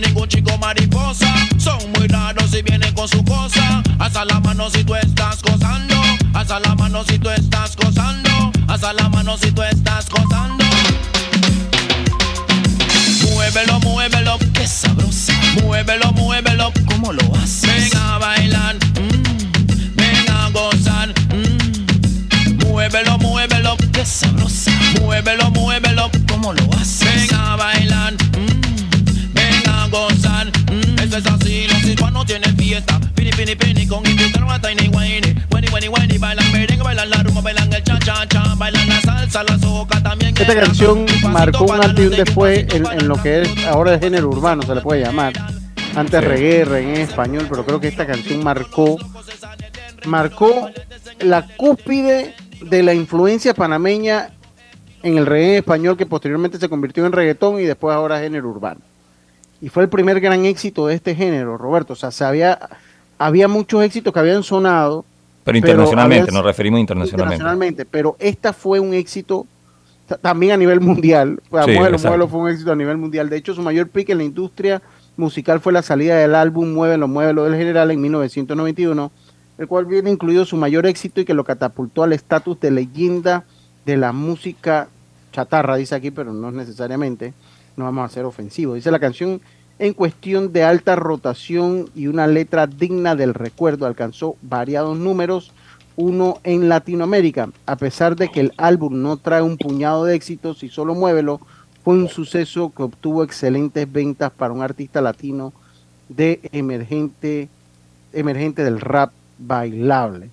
ningún 0.00 0.28
chico 0.28 0.56
mariposa. 0.58 1.32
Son 1.58 1.78
muy 1.96 2.06
raros 2.08 2.52
y 2.54 2.62
vienen 2.62 2.92
con 2.94 3.08
su 3.08 3.24
cosa. 3.24 3.82
Hasta 3.98 4.24
la 4.24 4.40
mano 4.40 4.68
si 4.70 4.84
tú 4.84 4.94
estás 4.94 5.42
gozando. 5.42 5.96
Hasta 6.34 6.60
la 6.60 6.74
mano 6.74 7.04
si 7.04 7.18
tú 7.18 7.30
estás 7.30 7.76
gozando. 7.76 8.52
Hasta 8.68 8.92
la 8.92 9.08
mano 9.08 9.36
si 9.38 9.50
tú 9.52 9.62
estás 9.62 10.08
gozando. 10.08 10.64
Muévelo, 13.30 13.80
muévelo, 13.80 14.38
qué 14.52 14.66
sabrosa. 14.66 15.32
Muévelo, 15.62 16.12
muévelo, 16.12 16.72
¿cómo 16.86 17.12
lo 17.12 17.34
haces? 17.36 17.90
Ven 17.90 17.96
a 17.96 18.18
bailar, 18.18 18.76
mm, 18.76 19.96
ven 19.96 20.30
a 20.30 20.50
gozar. 20.50 21.08
Mm. 21.32 22.66
Muévelo, 22.66 23.18
muévelo, 23.18 23.76
qué 23.92 24.04
sabrosa. 24.04 24.72
Muévelo, 25.00 25.50
muévelo, 25.52 26.10
¿cómo 26.28 26.52
lo 26.52 26.72
haces? 26.74 27.28
Ven 27.30 27.34
a 27.34 27.56
bailar. 27.56 28.15
Esta 40.38 40.54
canción 40.54 41.06
marcó 41.30 41.64
un 41.64 41.82
antes 41.82 42.04
y 42.04 42.08
un 42.08 42.16
después 42.16 42.66
en, 42.72 43.08
lo 43.08 43.20
que 43.22 43.42
es 43.42 43.66
ahora 43.66 43.92
de 43.92 43.98
género 43.98 44.28
urbano, 44.28 44.62
se 44.62 44.74
le 44.74 44.80
puede 44.80 45.02
llamar. 45.02 45.32
Antes 45.94 46.22
reggae, 46.22 46.64
reggae 46.64 46.94
en 46.94 47.00
español, 47.00 47.46
pero 47.48 47.64
creo 47.64 47.80
que 47.80 47.88
esta 47.88 48.06
canción 48.06 48.44
marcó, 48.44 48.98
marcó 50.06 50.70
la 51.20 51.46
cúspide 51.56 52.34
de 52.60 52.82
la 52.82 52.94
influencia 52.94 53.54
panameña 53.54 54.30
en 55.02 55.18
el 55.18 55.26
reggae 55.26 55.58
español 55.58 55.96
que 55.96 56.06
posteriormente 56.06 56.58
se 56.58 56.68
convirtió 56.68 57.06
en 57.06 57.12
reggaetón 57.12 57.60
y 57.60 57.64
después 57.64 57.94
ahora 57.94 58.20
género 58.20 58.48
urbano 58.48 58.80
y 59.60 59.68
fue 59.68 59.84
el 59.84 59.88
primer 59.88 60.20
gran 60.20 60.44
éxito 60.44 60.86
de 60.86 60.94
este 60.94 61.14
género, 61.14 61.56
Roberto. 61.56 61.94
O 61.94 61.96
sea, 61.96 62.10
se 62.10 62.24
había, 62.24 62.58
había 63.18 63.48
muchos 63.48 63.82
éxitos 63.82 64.12
que 64.12 64.20
habían 64.20 64.42
sonado. 64.42 65.04
Pero 65.46 65.58
internacionalmente, 65.58 66.32
nos 66.32 66.44
referimos 66.44 66.80
internacionalmente. 66.80 67.36
Internacionalmente, 67.36 67.84
pero 67.84 68.16
esta 68.18 68.52
fue 68.52 68.80
un 68.80 68.92
éxito 68.94 69.46
también 70.20 70.50
a 70.50 70.56
nivel 70.56 70.80
mundial. 70.80 71.40
Sí, 71.44 71.72
Muévelo, 71.78 72.26
fue 72.26 72.40
un 72.40 72.48
éxito 72.48 72.72
a 72.72 72.74
nivel 72.74 72.96
mundial. 72.96 73.30
De 73.30 73.36
hecho, 73.36 73.54
su 73.54 73.62
mayor 73.62 73.88
pique 73.88 74.10
en 74.10 74.18
la 74.18 74.24
industria 74.24 74.82
musical 75.16 75.60
fue 75.60 75.72
la 75.72 75.82
salida 75.82 76.16
del 76.16 76.34
álbum 76.34 76.74
Muévelo, 76.74 77.06
Muévelo 77.06 77.44
del 77.44 77.54
General 77.54 77.88
en 77.92 78.00
1991, 78.00 79.12
el 79.58 79.68
cual 79.68 79.86
viene 79.86 80.10
incluido 80.10 80.44
su 80.44 80.56
mayor 80.56 80.84
éxito 80.84 81.20
y 81.20 81.24
que 81.24 81.32
lo 81.32 81.44
catapultó 81.44 82.02
al 82.02 82.12
estatus 82.12 82.58
de 82.58 82.72
leyenda 82.72 83.44
de 83.84 83.96
la 83.96 84.10
música 84.10 84.88
chatarra, 85.30 85.76
dice 85.76 85.94
aquí, 85.94 86.10
pero 86.10 86.32
no 86.32 86.50
necesariamente 86.50 87.34
no 87.76 87.84
vamos 87.84 88.10
a 88.10 88.12
ser 88.12 88.24
ofensivos. 88.24 88.74
Dice 88.74 88.90
la 88.90 88.98
canción 88.98 89.40
en 89.78 89.92
cuestión 89.92 90.52
de 90.52 90.64
alta 90.64 90.96
rotación 90.96 91.90
y 91.94 92.06
una 92.06 92.26
letra 92.26 92.66
digna 92.66 93.14
del 93.14 93.34
recuerdo. 93.34 93.86
Alcanzó 93.86 94.36
variados 94.42 94.96
números, 94.96 95.52
uno 95.96 96.38
en 96.44 96.68
Latinoamérica. 96.68 97.50
A 97.66 97.76
pesar 97.76 98.16
de 98.16 98.30
que 98.30 98.40
el 98.40 98.52
álbum 98.56 99.02
no 99.02 99.16
trae 99.16 99.42
un 99.42 99.56
puñado 99.56 100.04
de 100.04 100.14
éxitos 100.14 100.62
y 100.62 100.68
solo 100.68 100.94
muévelo, 100.94 101.40
fue 101.84 101.94
un 101.94 102.08
suceso 102.08 102.72
que 102.74 102.82
obtuvo 102.82 103.22
excelentes 103.22 103.90
ventas 103.90 104.32
para 104.32 104.52
un 104.52 104.62
artista 104.62 105.00
latino 105.00 105.52
de 106.08 106.40
emergente, 106.52 107.48
emergente 108.12 108.64
del 108.64 108.80
rap 108.80 109.12
bailable. 109.38 110.30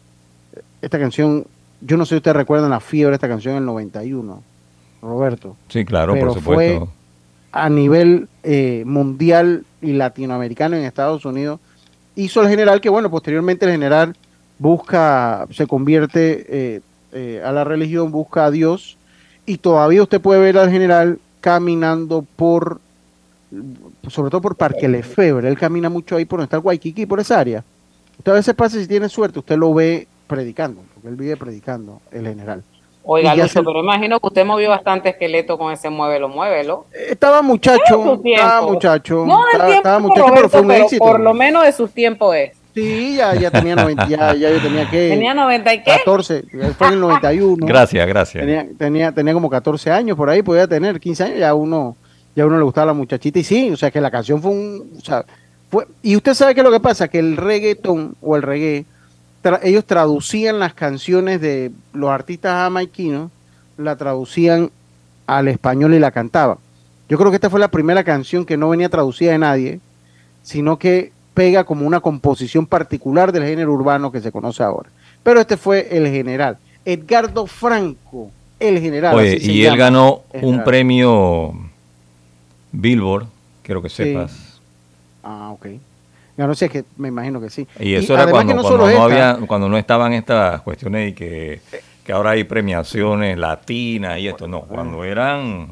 Esta 0.81 0.99
canción, 0.99 1.45
yo 1.81 1.97
no 1.97 2.05
sé 2.05 2.15
si 2.15 2.17
ustedes 2.17 2.37
recuerdan 2.37 2.69
la 2.69 2.79
fiebre 2.79 3.11
de 3.11 3.15
esta 3.15 3.27
canción 3.27 3.53
en 3.53 3.59
el 3.59 3.65
91, 3.65 4.41
Roberto. 5.01 5.55
Sí, 5.69 5.85
claro, 5.85 6.15
por 6.15 6.33
supuesto 6.33 6.89
a 7.53 7.69
nivel 7.69 8.27
eh, 8.41 8.83
mundial 8.85 9.63
y 9.79 9.93
latinoamericano 9.93 10.75
en 10.75 10.83
Estados 10.83 11.23
Unidos, 11.23 11.59
hizo 12.15 12.41
el 12.41 12.49
general 12.49 12.81
que, 12.81 12.89
bueno, 12.89 13.11
posteriormente 13.11 13.65
el 13.65 13.71
general 13.71 14.15
busca, 14.57 15.47
se 15.51 15.67
convierte 15.67 16.45
eh, 16.49 16.81
eh, 17.11 17.41
a 17.45 17.51
la 17.51 17.63
religión, 17.63 18.11
busca 18.11 18.45
a 18.45 18.51
Dios, 18.51 18.97
y 19.45 19.59
todavía 19.59 20.01
usted 20.01 20.19
puede 20.19 20.41
ver 20.41 20.57
al 20.57 20.71
general 20.71 21.19
caminando 21.41 22.25
por, 22.35 22.81
sobre 24.07 24.31
todo 24.31 24.41
por 24.41 24.55
Parque 24.55 24.87
Lefebvre, 24.87 25.47
él 25.47 25.57
camina 25.57 25.89
mucho 25.89 26.15
ahí 26.15 26.25
por 26.25 26.39
donde 26.39 26.55
está 26.55 26.71
el 26.71 27.07
por 27.07 27.19
esa 27.19 27.39
área. 27.39 27.63
Usted 28.17 28.31
a 28.31 28.35
veces 28.35 28.55
pasa, 28.55 28.79
si 28.79 28.87
tiene 28.87 29.09
suerte, 29.09 29.39
usted 29.39 29.57
lo 29.57 29.73
ve 29.75 30.07
predicando, 30.25 30.81
porque 30.93 31.09
él 31.09 31.15
vive 31.15 31.37
predicando, 31.37 32.01
el 32.11 32.25
general. 32.25 32.63
Oiga, 33.05 33.35
Lucho, 33.35 33.63
pero 33.63 33.79
imagino 33.81 34.19
que 34.19 34.27
usted 34.27 34.45
movió 34.45 34.69
bastante 34.69 35.09
esqueleto 35.09 35.57
con 35.57 35.73
ese 35.73 35.89
muévelo, 35.89 36.29
muévelo. 36.29 36.85
Estaba 36.93 37.41
muchacho, 37.41 38.21
estaba 38.23 38.61
muchacho. 38.61 39.25
No 39.25 39.43
del 39.45 39.61
tiempo, 39.61 39.73
estaba 39.73 39.99
muchacho, 39.99 40.31
pero 40.33 40.49
fue 40.49 40.61
un 40.61 40.71
éxito. 40.71 41.03
Por 41.03 41.19
lo 41.19 41.33
menos 41.33 41.65
de 41.65 41.71
sus 41.73 41.91
tiempos 41.91 42.35
es. 42.35 42.51
Sí, 42.73 43.17
ya, 43.17 43.35
ya 43.35 43.51
tenía 43.51 43.75
90, 43.75 44.07
ya, 44.07 44.33
ya 44.33 44.49
yo 44.49 44.59
tenía 44.59 44.89
que... 44.89 45.09
¿Tenía 45.09 45.33
90 45.35 45.73
y 45.73 45.83
qué? 45.83 45.91
14, 45.91 46.43
fue 46.75 46.87
en 46.87 46.93
el 46.93 46.99
91. 47.01 47.67
Gracias, 47.67 48.07
gracias. 48.07 48.43
Tenía, 48.43 48.67
tenía, 48.77 49.11
tenía 49.11 49.33
como 49.33 49.47
14 49.47 49.91
años 49.91 50.17
por 50.17 50.29
ahí, 50.29 50.41
podía 50.41 50.67
tener 50.67 50.99
15 50.99 51.23
años, 51.23 51.39
ya 51.39 51.53
uno, 51.53 51.95
ya 52.35 52.47
uno 52.47 52.57
le 52.57 52.63
gustaba 52.63 52.87
la 52.87 52.93
muchachita 52.93 53.37
y 53.37 53.43
sí, 53.43 53.69
o 53.69 53.77
sea 53.77 53.91
que 53.91 54.01
la 54.01 54.09
canción 54.09 54.41
fue 54.41 54.51
un... 54.51 54.93
O 54.97 55.01
sea, 55.01 55.23
fue, 55.69 55.85
y 56.01 56.15
usted 56.15 56.33
sabe 56.33 56.55
qué 56.55 56.61
es 56.61 56.65
lo 56.65 56.71
que 56.71 56.79
pasa, 56.79 57.07
que 57.09 57.19
el 57.19 57.37
reggaeton 57.37 58.15
o 58.21 58.35
el 58.35 58.41
reggae, 58.41 58.85
ellos 59.63 59.85
traducían 59.85 60.59
las 60.59 60.73
canciones 60.73 61.41
de 61.41 61.71
los 61.93 62.09
artistas 62.09 62.53
jamaiquinos, 62.53 63.31
la 63.77 63.95
traducían 63.95 64.71
al 65.27 65.47
español 65.47 65.93
y 65.93 65.99
la 65.99 66.11
cantaban. 66.11 66.57
Yo 67.09 67.17
creo 67.17 67.31
que 67.31 67.35
esta 67.35 67.49
fue 67.49 67.59
la 67.59 67.67
primera 67.67 68.03
canción 68.03 68.45
que 68.45 68.57
no 68.57 68.69
venía 68.69 68.89
traducida 68.89 69.31
de 69.31 69.37
nadie, 69.37 69.79
sino 70.43 70.77
que 70.77 71.11
pega 71.33 71.63
como 71.63 71.85
una 71.85 71.99
composición 71.99 72.65
particular 72.65 73.31
del 73.31 73.43
género 73.43 73.73
urbano 73.73 74.11
que 74.11 74.21
se 74.21 74.31
conoce 74.31 74.63
ahora. 74.63 74.89
Pero 75.23 75.39
este 75.39 75.57
fue 75.57 75.87
el 75.91 76.07
general. 76.07 76.57
Edgardo 76.85 77.45
Franco, 77.47 78.31
el 78.59 78.79
general. 78.79 79.15
Oye, 79.15 79.37
y 79.41 79.65
él 79.65 79.77
ganó 79.77 80.21
un 80.41 80.63
premio 80.63 81.53
Billboard, 82.71 83.27
quiero 83.61 83.81
que 83.81 83.89
sepas. 83.89 84.59
Ah, 85.23 85.51
ok. 85.51 85.67
No 86.37 86.55
sé, 86.55 86.69
que 86.69 86.83
me 86.97 87.09
imagino 87.09 87.39
que 87.39 87.49
sí. 87.49 87.67
Y 87.79 87.93
eso 87.93 88.13
era 88.13 88.27
cuando, 88.27 88.55
no, 88.55 88.61
cuando, 88.61 88.87
no 88.87 89.03
había, 89.03 89.37
cuando 89.47 89.69
no 89.69 89.77
estaban 89.77 90.13
estas 90.13 90.61
cuestiones 90.61 91.11
y 91.11 91.13
que, 91.13 91.61
que 92.03 92.11
ahora 92.11 92.31
hay 92.31 92.43
premiaciones 92.43 93.37
latinas 93.37 94.19
y 94.19 94.27
esto. 94.27 94.47
No, 94.47 94.61
cuando 94.61 95.03
eran 95.03 95.69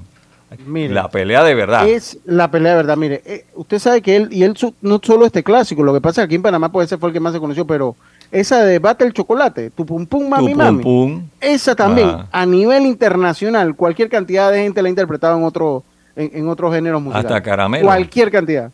la 0.65 1.09
pelea 1.09 1.43
de 1.43 1.55
verdad. 1.55 1.87
Es 1.87 2.19
la 2.25 2.51
pelea 2.51 2.71
de 2.71 2.77
verdad. 2.77 2.97
Mire, 2.97 3.21
eh, 3.25 3.45
usted 3.55 3.79
sabe 3.79 4.01
que 4.01 4.15
él, 4.17 4.27
y 4.31 4.43
él 4.43 4.55
no 4.81 4.99
solo 5.01 5.25
este 5.25 5.43
clásico, 5.43 5.83
lo 5.83 5.93
que 5.93 6.01
pasa 6.01 6.21
es 6.21 6.25
que 6.25 6.29
aquí 6.31 6.35
en 6.35 6.41
Panamá 6.41 6.71
puede 6.71 6.87
ser 6.87 6.99
fue 6.99 7.09
el 7.09 7.13
que 7.13 7.19
más 7.19 7.33
se 7.33 7.39
conoció, 7.39 7.65
pero 7.65 7.95
esa 8.31 8.63
de 8.63 8.79
Bate 8.79 9.05
el 9.05 9.13
Chocolate, 9.13 9.69
tu 9.69 9.85
pum 9.85 10.05
pum 10.05 10.27
mami 10.27 10.53
mami, 10.53 11.23
esa 11.39 11.75
también, 11.75 12.09
ah. 12.09 12.27
a 12.31 12.45
nivel 12.45 12.85
internacional, 12.85 13.75
cualquier 13.75 14.09
cantidad 14.09 14.51
de 14.51 14.63
gente 14.63 14.81
la 14.81 14.87
ha 14.87 14.89
interpretado 14.89 15.37
en 15.37 15.43
otro 15.43 15.83
en, 16.15 16.47
otros 16.49 16.73
géneros 16.73 17.01
musicales. 17.01 17.31
Hasta 17.31 17.41
caramelo. 17.41 17.85
Cualquier 17.85 18.29
cantidad. 18.29 18.71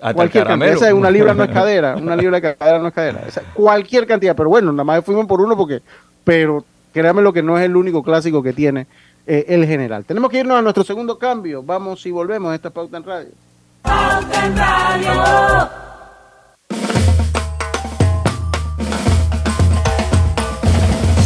Hasta 0.00 0.14
cualquier. 0.14 0.46
Cantidad. 0.46 0.72
Esa 0.72 0.86
de 0.86 0.92
una 0.92 1.10
libra 1.10 1.34
no 1.34 1.44
es 1.44 1.50
cadera, 1.52 1.96
una 1.96 2.16
libra 2.16 2.40
de 2.40 2.56
cadera 2.56 2.78
no 2.78 2.88
es 2.88 2.94
cadera. 2.94 3.24
cualquier 3.54 4.06
cantidad, 4.06 4.36
pero 4.36 4.48
bueno, 4.48 4.72
nada 4.72 4.84
más 4.84 5.04
fuimos 5.04 5.26
por 5.26 5.40
uno 5.40 5.56
porque, 5.56 5.80
pero 6.24 6.64
créame 6.92 7.22
lo 7.22 7.32
que 7.32 7.42
no 7.42 7.58
es 7.58 7.64
el 7.64 7.76
único 7.76 8.02
clásico 8.02 8.42
que 8.42 8.52
tiene 8.52 8.86
eh, 9.26 9.44
el 9.48 9.66
general. 9.66 10.04
Tenemos 10.04 10.30
que 10.30 10.40
irnos 10.40 10.58
a 10.58 10.62
nuestro 10.62 10.84
segundo 10.84 11.18
cambio. 11.18 11.62
Vamos 11.62 12.04
y 12.06 12.10
volvemos 12.10 12.50
a 12.50 12.54
esta 12.54 12.70
pauta 12.70 12.96
en 12.96 13.04
radio. 13.04 13.28
Pauta 13.82 14.46
en 14.46 14.56
radio. 14.56 15.68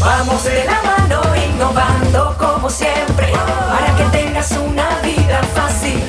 Vamos 0.00 0.44
de 0.44 0.64
la 0.64 0.82
mano 0.82 1.22
innovando 1.54 2.36
como 2.36 2.68
siempre 2.68 3.32
para 3.68 3.96
que 3.96 4.18
tengas 4.18 4.50
una 4.52 4.98
vida 5.00 5.40
fácil, 5.54 6.02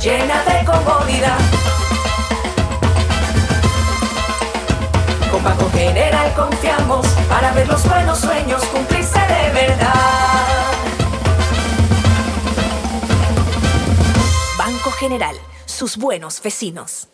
llena 0.00 0.42
de 0.44 0.64
comodidad. 0.64 1.79
Banco 5.42 5.70
General 5.72 6.34
confiamos 6.34 7.06
para 7.28 7.52
ver 7.52 7.68
los 7.68 7.86
buenos 7.88 8.18
sueños 8.18 8.62
cumplirse 8.66 9.18
de 9.18 9.52
verdad. 9.52 10.30
General, 15.00 15.34
sus 15.64 15.96
buenos 15.96 16.42
vecinos. 16.42 17.08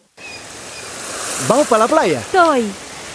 ¿Vamos 1.47 1.69
para 1.69 1.85
la 1.85 1.89
playa? 1.89 2.21
Soy. 2.33 2.69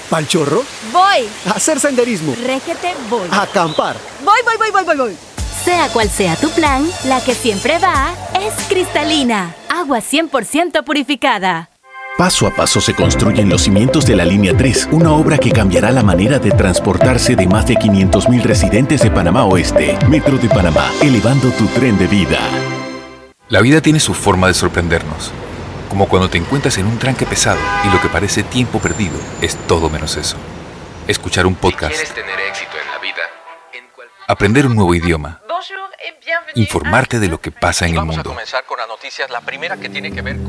¿Pal 0.09 0.25
chorro? 0.25 0.63
Voy. 0.93 1.27
A 1.45 1.51
hacer 1.51 1.77
senderismo. 1.77 2.33
Régete, 2.41 2.93
voy. 3.09 3.27
A 3.29 3.41
acampar. 3.41 3.97
Voy, 4.23 4.39
voy, 4.45 4.55
voy, 4.57 4.71
voy, 4.71 4.83
voy, 4.85 4.95
voy. 4.95 5.17
Sea 5.65 5.89
cual 5.89 6.09
sea 6.09 6.37
tu 6.37 6.49
plan, 6.51 6.89
la 7.03 7.19
que 7.19 7.35
siempre 7.35 7.79
va 7.79 8.15
es 8.39 8.53
cristalina. 8.69 9.53
Agua 9.67 9.99
100% 9.99 10.85
purificada. 10.85 11.70
Paso 12.21 12.45
a 12.45 12.51
paso 12.51 12.79
se 12.79 12.93
construyen 12.93 13.49
los 13.49 13.63
cimientos 13.63 14.05
de 14.05 14.15
la 14.15 14.23
Línea 14.23 14.55
3, 14.55 14.89
una 14.91 15.11
obra 15.11 15.39
que 15.39 15.49
cambiará 15.49 15.89
la 15.89 16.03
manera 16.03 16.37
de 16.37 16.51
transportarse 16.51 17.35
de 17.35 17.47
más 17.47 17.65
de 17.65 17.73
500.000 17.73 18.43
residentes 18.43 19.01
de 19.01 19.09
Panamá 19.09 19.45
Oeste. 19.45 19.97
Metro 20.07 20.37
de 20.37 20.47
Panamá, 20.47 20.87
elevando 21.01 21.49
tu 21.49 21.65
tren 21.65 21.97
de 21.97 22.05
vida. 22.05 22.37
La 23.49 23.61
vida 23.61 23.81
tiene 23.81 23.99
su 23.99 24.13
forma 24.13 24.45
de 24.45 24.53
sorprendernos, 24.53 25.31
como 25.89 26.07
cuando 26.07 26.29
te 26.29 26.37
encuentras 26.37 26.77
en 26.77 26.85
un 26.85 26.99
tranque 26.99 27.25
pesado 27.25 27.59
y 27.87 27.91
lo 27.91 27.99
que 27.99 28.07
parece 28.07 28.43
tiempo 28.43 28.77
perdido 28.77 29.17
es 29.41 29.55
todo 29.65 29.89
menos 29.89 30.15
eso. 30.15 30.37
Escuchar 31.07 31.47
un 31.47 31.55
podcast. 31.55 32.13
tener 32.13 32.39
éxito 32.51 32.77
en 32.79 32.91
la 32.91 32.99
vida, 32.99 33.23
aprender 34.27 34.67
un 34.67 34.75
nuevo 34.75 34.93
idioma. 34.93 35.40
Informarte 36.55 37.19
de 37.19 37.27
lo 37.27 37.39
que 37.39 37.51
pasa 37.51 37.87
en 37.87 37.95
el 37.95 38.05
mundo. 38.05 38.35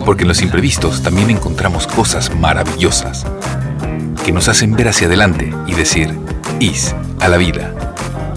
Porque 0.05 0.22
en 0.22 0.29
los 0.29 0.42
imprevistos 0.42 1.03
también 1.03 1.31
encontramos 1.31 1.87
cosas 1.87 2.35
maravillosas 2.35 3.27
que 4.25 4.33
nos 4.33 4.48
hacen 4.48 4.75
ver 4.75 4.88
hacia 4.88 5.07
adelante 5.07 5.53
y 5.66 5.75
decir, 5.75 6.16
IS 6.61 6.94
a 7.20 7.29
la 7.29 7.37
vida. 7.37 7.75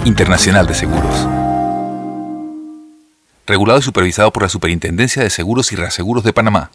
Internacional 0.05 0.67
de 0.67 0.75
Seguros 0.75 1.27
regulado 3.47 3.79
y 3.79 3.83
supervisado 3.83 4.31
por 4.31 4.43
la 4.43 4.49
Superintendencia 4.49 5.23
de 5.23 5.29
Seguros 5.29 5.71
y 5.71 5.75
Reaseguros 5.75 6.23
de 6.23 6.33
Panamá. 6.33 6.71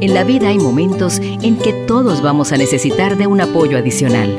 En 0.00 0.14
la 0.14 0.24
vida 0.24 0.48
hay 0.48 0.58
momentos 0.58 1.18
en 1.18 1.56
que 1.58 1.72
todos 1.86 2.22
vamos 2.22 2.52
a 2.52 2.56
necesitar 2.56 3.16
de 3.16 3.26
un 3.26 3.40
apoyo 3.40 3.76
adicional. 3.76 4.38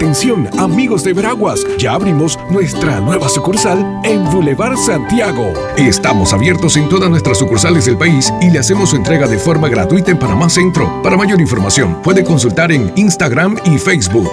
Atención, 0.00 0.48
amigos 0.58 1.04
de 1.04 1.12
Veraguas, 1.12 1.66
ya 1.76 1.92
abrimos 1.92 2.38
nuestra 2.50 3.00
nueva 3.00 3.28
sucursal 3.28 4.00
en 4.02 4.24
Boulevard 4.30 4.78
Santiago. 4.78 5.52
Estamos 5.76 6.32
abiertos 6.32 6.78
en 6.78 6.88
todas 6.88 7.10
nuestras 7.10 7.36
sucursales 7.36 7.84
del 7.84 7.98
país 7.98 8.32
y 8.40 8.50
le 8.50 8.60
hacemos 8.60 8.88
su 8.88 8.96
entrega 8.96 9.28
de 9.28 9.36
forma 9.36 9.68
gratuita 9.68 10.10
en 10.10 10.18
Panamá 10.18 10.48
Centro. 10.48 11.02
Para 11.02 11.18
mayor 11.18 11.38
información, 11.38 12.00
puede 12.02 12.24
consultar 12.24 12.72
en 12.72 12.90
Instagram 12.96 13.58
y 13.66 13.76
Facebook. 13.76 14.32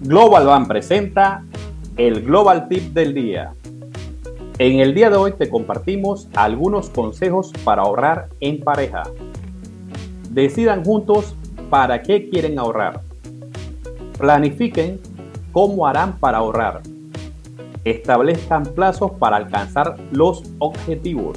Global 0.00 0.44
Van 0.44 0.66
presenta 0.66 1.44
el 1.96 2.20
Global 2.22 2.66
Tip 2.66 2.92
del 2.92 3.14
día. 3.14 3.52
En 4.58 4.78
el 4.78 4.94
día 4.94 5.10
de 5.10 5.16
hoy 5.16 5.32
te 5.32 5.50
compartimos 5.50 6.28
algunos 6.36 6.88
consejos 6.88 7.50
para 7.64 7.82
ahorrar 7.82 8.28
en 8.38 8.60
pareja. 8.60 9.02
Decidan 10.30 10.84
juntos 10.84 11.34
para 11.70 12.02
qué 12.02 12.30
quieren 12.30 12.60
ahorrar. 12.60 13.00
Planifiquen 14.16 15.00
cómo 15.50 15.88
harán 15.88 16.18
para 16.20 16.38
ahorrar. 16.38 16.82
Establezcan 17.82 18.62
plazos 18.62 19.10
para 19.18 19.38
alcanzar 19.38 19.96
los 20.12 20.44
objetivos. 20.60 21.36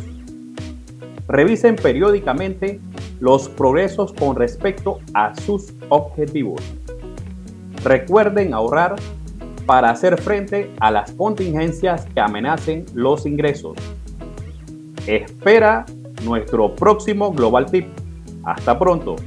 Revisen 1.28 1.76
periódicamente 1.76 2.80
los 3.20 3.50
progresos 3.50 4.14
con 4.14 4.36
respecto 4.36 5.00
a 5.16 5.34
sus 5.34 5.74
objetivos. 5.90 6.62
Recuerden 7.84 8.54
ahorrar 8.54 8.96
para 9.68 9.90
hacer 9.90 10.20
frente 10.20 10.72
a 10.80 10.90
las 10.90 11.12
contingencias 11.12 12.06
que 12.06 12.22
amenacen 12.22 12.86
los 12.94 13.26
ingresos. 13.26 13.78
Espera 15.06 15.86
nuestro 16.24 16.74
próximo 16.74 17.32
Global 17.34 17.70
Tip. 17.70 17.86
Hasta 18.46 18.80
pronto. 18.80 19.18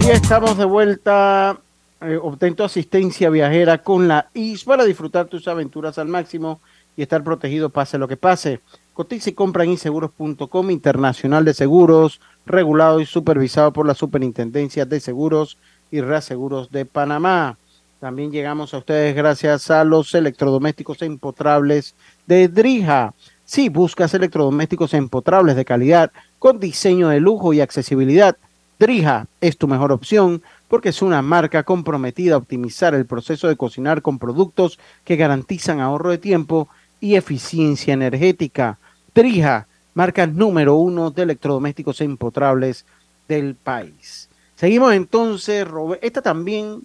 Y 0.00 0.10
estamos 0.10 0.58
de 0.58 0.64
vuelta. 0.66 1.58
Eh, 2.02 2.20
asistencia 2.62 3.30
viajera 3.30 3.78
con 3.78 4.06
la 4.06 4.28
IS 4.34 4.64
para 4.64 4.84
disfrutar 4.84 5.24
tus 5.26 5.48
aventuras 5.48 5.96
al 5.96 6.08
máximo 6.08 6.60
y 6.94 7.02
estar 7.02 7.24
protegido 7.24 7.70
pase 7.70 7.96
lo 7.96 8.06
que 8.06 8.18
pase. 8.18 8.60
Cotiza 8.94 9.30
y 9.30 9.32
compra 9.32 9.64
en 9.64 9.70
inseguros.com, 9.70 10.70
internacional 10.70 11.44
de 11.44 11.52
seguros, 11.52 12.20
regulado 12.46 13.00
y 13.00 13.06
supervisado 13.06 13.72
por 13.72 13.88
la 13.88 13.94
Superintendencia 13.94 14.86
de 14.86 15.00
Seguros 15.00 15.58
y 15.90 16.00
Reaseguros 16.00 16.70
de 16.70 16.84
Panamá. 16.84 17.58
También 17.98 18.30
llegamos 18.30 18.72
a 18.72 18.78
ustedes 18.78 19.16
gracias 19.16 19.68
a 19.72 19.82
los 19.82 20.14
electrodomésticos 20.14 21.02
empotrables 21.02 21.96
de 22.28 22.46
Drija. 22.46 23.14
Si 23.44 23.68
buscas 23.68 24.14
electrodomésticos 24.14 24.94
empotrables 24.94 25.56
de 25.56 25.64
calidad, 25.64 26.12
con 26.38 26.60
diseño 26.60 27.08
de 27.08 27.18
lujo 27.18 27.52
y 27.52 27.60
accesibilidad, 27.60 28.36
Drija 28.78 29.26
es 29.40 29.56
tu 29.56 29.66
mejor 29.66 29.90
opción 29.90 30.40
porque 30.68 30.90
es 30.90 31.02
una 31.02 31.20
marca 31.20 31.64
comprometida 31.64 32.34
a 32.34 32.38
optimizar 32.38 32.94
el 32.94 33.06
proceso 33.06 33.48
de 33.48 33.56
cocinar 33.56 34.02
con 34.02 34.20
productos 34.20 34.78
que 35.02 35.16
garantizan 35.16 35.80
ahorro 35.80 36.10
de 36.10 36.18
tiempo 36.18 36.68
y 37.00 37.16
eficiencia 37.16 37.92
energética. 37.92 38.78
Drija, 39.14 39.66
marca 39.94 40.26
número 40.26 40.74
uno 40.76 41.10
de 41.10 41.22
electrodomésticos 41.22 42.00
empotrables 42.00 42.84
del 43.28 43.54
país. 43.54 44.28
Seguimos 44.56 44.92
entonces, 44.94 45.66
esta 46.02 46.22
también 46.22 46.82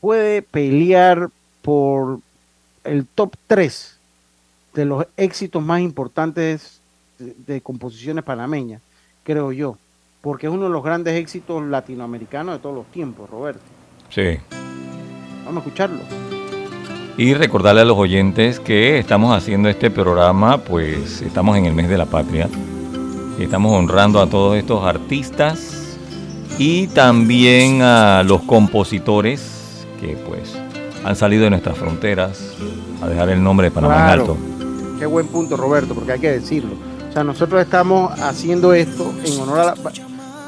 puede 0.00 0.42
pelear 0.42 1.30
por 1.62 2.20
el 2.84 3.06
top 3.06 3.34
3 3.46 3.98
de 4.74 4.84
los 4.84 5.06
éxitos 5.16 5.62
más 5.62 5.80
importantes 5.80 6.80
de, 7.18 7.34
de 7.46 7.60
composiciones 7.60 8.24
panameñas, 8.24 8.80
creo 9.24 9.52
yo 9.52 9.76
porque 10.22 10.46
es 10.46 10.52
uno 10.52 10.64
de 10.64 10.70
los 10.70 10.82
grandes 10.82 11.14
éxitos 11.14 11.62
latinoamericanos 11.64 12.54
de 12.54 12.58
todos 12.60 12.74
los 12.74 12.86
tiempos, 12.86 13.28
Roberto. 13.28 13.60
Sí. 14.08 14.38
Vamos 15.44 15.56
a 15.56 15.66
escucharlo. 15.66 16.31
Y 17.16 17.34
recordarle 17.34 17.82
a 17.82 17.84
los 17.84 17.98
oyentes 17.98 18.58
que 18.58 18.98
estamos 18.98 19.36
haciendo 19.36 19.68
este 19.68 19.90
programa, 19.90 20.58
pues 20.58 21.20
estamos 21.20 21.56
en 21.56 21.66
el 21.66 21.74
mes 21.74 21.88
de 21.88 21.98
la 21.98 22.06
patria. 22.06 22.48
Estamos 23.38 23.72
honrando 23.72 24.20
a 24.20 24.26
todos 24.26 24.56
estos 24.56 24.84
artistas 24.84 25.98
y 26.58 26.86
también 26.88 27.82
a 27.82 28.22
los 28.22 28.42
compositores 28.42 29.86
que 30.00 30.16
pues 30.16 30.54
han 31.04 31.16
salido 31.16 31.44
de 31.44 31.50
nuestras 31.50 31.76
fronteras 31.76 32.54
a 33.02 33.08
dejar 33.08 33.28
el 33.28 33.42
nombre 33.42 33.68
de 33.68 33.70
Panamá 33.72 33.96
en 33.96 34.20
alto. 34.20 34.36
Qué 34.98 35.06
buen 35.06 35.26
punto, 35.26 35.56
Roberto, 35.56 35.94
porque 35.94 36.12
hay 36.12 36.20
que 36.20 36.30
decirlo. 36.30 36.74
O 37.10 37.12
sea, 37.12 37.24
nosotros 37.24 37.60
estamos 37.60 38.18
haciendo 38.20 38.72
esto 38.72 39.12
en 39.24 39.40
honor 39.40 39.58
a 39.58 39.64
la, 39.64 39.74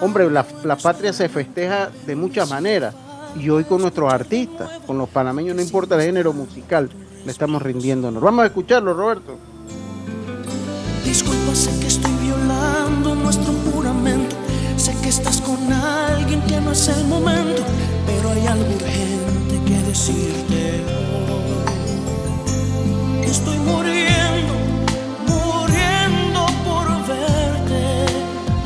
hombre, 0.00 0.30
la, 0.30 0.76
patria 0.76 1.12
se 1.12 1.28
festeja 1.28 1.90
de 2.06 2.16
muchas 2.16 2.48
maneras. 2.48 2.94
Y 3.40 3.50
hoy 3.50 3.64
con 3.64 3.82
nuestros 3.82 4.12
artistas, 4.12 4.70
con 4.86 4.96
los 4.96 5.08
panameños, 5.08 5.56
no 5.56 5.62
importa 5.62 5.96
el 5.96 6.02
género 6.02 6.32
musical, 6.32 6.88
le 7.24 7.32
estamos 7.32 7.60
rindiéndonos. 7.62 8.22
Vamos 8.22 8.44
a 8.44 8.46
escucharlo, 8.46 8.94
Roberto. 8.94 9.36
Disculpa, 11.04 11.54
sé 11.54 11.70
que 11.80 11.86
estoy 11.88 12.12
violando 12.22 13.14
nuestro 13.14 13.52
juramento. 13.70 14.36
Sé 14.76 14.94
que 15.02 15.08
estás 15.08 15.40
con 15.40 15.72
alguien 15.72 16.42
que 16.42 16.60
no 16.60 16.72
es 16.72 16.88
el 16.88 17.06
momento, 17.06 17.62
pero 18.06 18.30
hay 18.30 18.46
algo 18.46 18.66
urgente 18.74 19.60
que 19.66 19.78
decirte 19.88 20.84
hoy. 21.30 21.64
Estoy 23.24 23.58
muriendo, 23.58 24.54
muriendo 25.26 26.46
por 26.64 26.86
verte. 27.06 28.06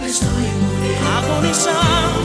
Estoy 0.07 0.47
agonizando 1.17 2.18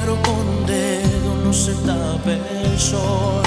pero 0.00 0.16
con 0.22 0.48
un 0.48 0.66
dedo 0.66 1.34
no 1.44 1.52
se 1.52 1.72
tapa 1.86 2.32
el 2.32 2.78
sol. 2.78 3.42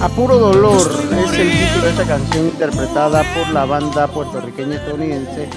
A 0.00 0.08
puro 0.08 0.38
dolor 0.38 0.80
es 0.80 1.38
el 1.38 1.50
título 1.50 1.84
de 1.84 1.90
esta 1.90 2.04
canción 2.04 2.46
interpretada 2.46 3.22
por 3.34 3.52
la 3.52 3.66
banda 3.66 4.06
puertorriqueña 4.08 4.76
estadounidense 4.76 5.48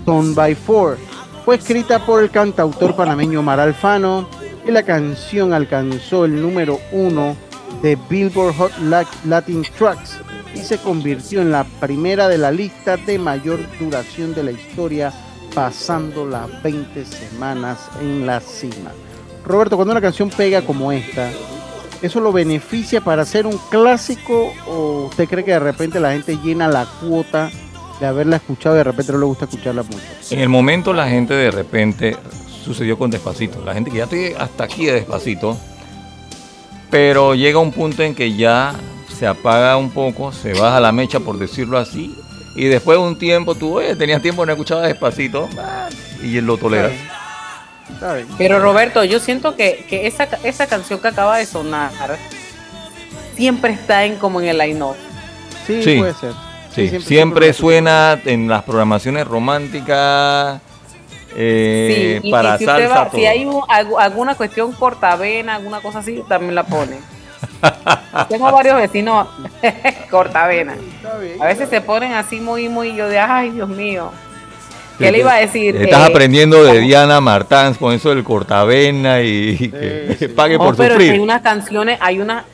Stone 0.00 0.34
by 0.34 0.54
Four. 0.54 0.96
Fue 1.44 1.56
escrita 1.56 2.04
por 2.06 2.22
el 2.22 2.30
cantautor 2.30 2.96
panameño 2.96 3.42
Mar 3.42 3.60
Alfano 3.60 4.28
y 4.66 4.70
la 4.70 4.82
canción 4.82 5.52
alcanzó 5.52 6.24
el 6.24 6.40
número 6.40 6.78
uno 6.92 7.36
de 7.82 7.98
Billboard 8.08 8.54
Hot 8.56 8.72
Latin 9.26 9.66
Tracks 9.78 10.16
y 10.54 10.58
se 10.58 10.78
convirtió 10.78 11.42
en 11.42 11.52
la 11.52 11.64
primera 11.64 12.28
de 12.28 12.38
la 12.38 12.50
lista 12.50 12.96
de 12.96 13.18
mayor 13.18 13.60
duración 13.78 14.34
de 14.34 14.44
la 14.44 14.50
historia, 14.52 15.12
pasando 15.54 16.26
las 16.26 16.62
20 16.62 17.04
semanas 17.04 17.78
en 18.00 18.26
la 18.26 18.40
cima. 18.40 18.90
Roberto, 19.50 19.76
cuando 19.76 19.92
una 19.92 20.00
canción 20.00 20.30
pega 20.30 20.62
como 20.62 20.92
esta, 20.92 21.30
¿eso 22.02 22.20
lo 22.20 22.32
beneficia 22.32 23.00
para 23.00 23.22
hacer 23.22 23.46
un 23.46 23.58
clásico 23.70 24.52
o 24.66 25.06
usted 25.06 25.28
cree 25.28 25.44
que 25.44 25.52
de 25.52 25.60
repente 25.60 26.00
la 26.00 26.12
gente 26.12 26.38
llena 26.42 26.68
la 26.68 26.86
cuota 26.86 27.50
de 28.00 28.06
haberla 28.06 28.36
escuchado 28.36 28.76
y 28.76 28.78
de 28.78 28.84
repente 28.84 29.12
no 29.12 29.18
le 29.18 29.26
gusta 29.26 29.44
escucharla 29.46 29.82
mucho? 29.82 29.98
En 30.30 30.40
el 30.40 30.48
momento 30.48 30.92
la 30.92 31.08
gente 31.08 31.34
de 31.34 31.50
repente 31.50 32.16
sucedió 32.64 32.98
con 32.98 33.10
Despacito. 33.10 33.64
La 33.64 33.74
gente 33.74 33.90
que 33.90 33.98
ya 33.98 34.04
estoy 34.04 34.34
hasta 34.38 34.64
aquí 34.64 34.86
de 34.86 34.92
Despacito, 34.92 35.56
pero 36.90 37.34
llega 37.34 37.58
un 37.58 37.72
punto 37.72 38.02
en 38.02 38.14
que 38.14 38.36
ya 38.36 38.74
se 39.18 39.26
apaga 39.26 39.76
un 39.76 39.90
poco, 39.90 40.32
se 40.32 40.54
baja 40.54 40.80
la 40.80 40.92
mecha 40.92 41.20
por 41.20 41.38
decirlo 41.38 41.78
así, 41.78 42.16
y 42.56 42.64
después 42.64 42.98
de 42.98 43.04
un 43.04 43.18
tiempo 43.18 43.54
tú, 43.54 43.78
oye, 43.78 43.94
tenías 43.96 44.22
tiempo 44.22 44.44
no 44.46 44.52
escuchar 44.52 44.82
Despacito 44.82 45.48
ah, 45.58 45.88
y 46.22 46.40
lo 46.40 46.56
toleras. 46.56 46.92
Pero 48.38 48.58
Roberto, 48.60 49.04
yo 49.04 49.20
siento 49.20 49.56
que, 49.56 49.84
que 49.88 50.06
esa, 50.06 50.24
esa 50.42 50.66
canción 50.66 51.00
que 51.00 51.08
acaba 51.08 51.36
de 51.38 51.46
sonar 51.46 51.90
siempre 53.36 53.72
está 53.72 54.04
en 54.04 54.16
como 54.16 54.40
en 54.40 54.48
el 54.48 54.58
line-up. 54.58 54.96
Sí, 55.66 55.82
Sí. 55.82 55.98
puede 55.98 56.14
ser. 56.14 56.32
Sí, 56.74 56.88
siempre- 56.88 56.88
siempre, 56.88 57.02
siempre 57.02 57.52
suena 57.52 58.20
en 58.24 58.48
las 58.48 58.62
programaciones 58.62 59.26
románticas 59.26 60.60
eh, 61.36 62.18
Sí, 62.22 62.28
y- 62.28 62.30
para 62.32 62.54
y 62.54 62.58
si, 62.58 62.64
usted 62.66 62.82
salsa. 62.88 62.94
va- 63.04 63.08
todo. 63.10 63.18
si 63.18 63.26
hay 63.26 63.44
un- 63.44 63.62
algu- 63.62 63.98
alguna 64.00 64.34
cuestión 64.34 64.72
cortavena, 64.72 65.56
alguna 65.56 65.80
cosa 65.80 66.00
así, 66.00 66.22
también 66.28 66.54
la 66.54 66.64
pone. 66.64 66.98
Tengo 68.28 68.50
varios 68.50 68.76
vecinos 68.76 69.28
cortavena. 70.10 70.74
A 71.40 71.46
veces 71.46 71.68
se 71.68 71.80
ponen 71.80 72.12
así 72.14 72.40
muy, 72.40 72.68
muy, 72.68 72.94
yo 72.96 73.08
de, 73.08 73.18
ay, 73.18 73.50
Dios 73.50 73.68
mío. 73.68 74.10
¿Qué 75.00 75.12
le 75.12 75.18
iba 75.18 75.34
a 75.34 75.38
decir? 75.40 75.76
Estás 75.76 76.08
Eh, 76.08 76.10
aprendiendo 76.10 76.62
de 76.62 76.80
Diana 76.80 77.20
Martán 77.20 77.74
con 77.74 77.92
eso 77.92 78.10
del 78.10 78.22
cortavena 78.22 79.20
y 79.22 79.56
que 80.18 80.28
pague 80.28 80.58
por 80.58 80.76
pero 80.76 80.94
sufrir. 80.94 81.12
hay 81.12 81.18
unas 81.18 81.42
canciones, 81.42 81.98
hay 82.00 82.20
una, 82.20 82.44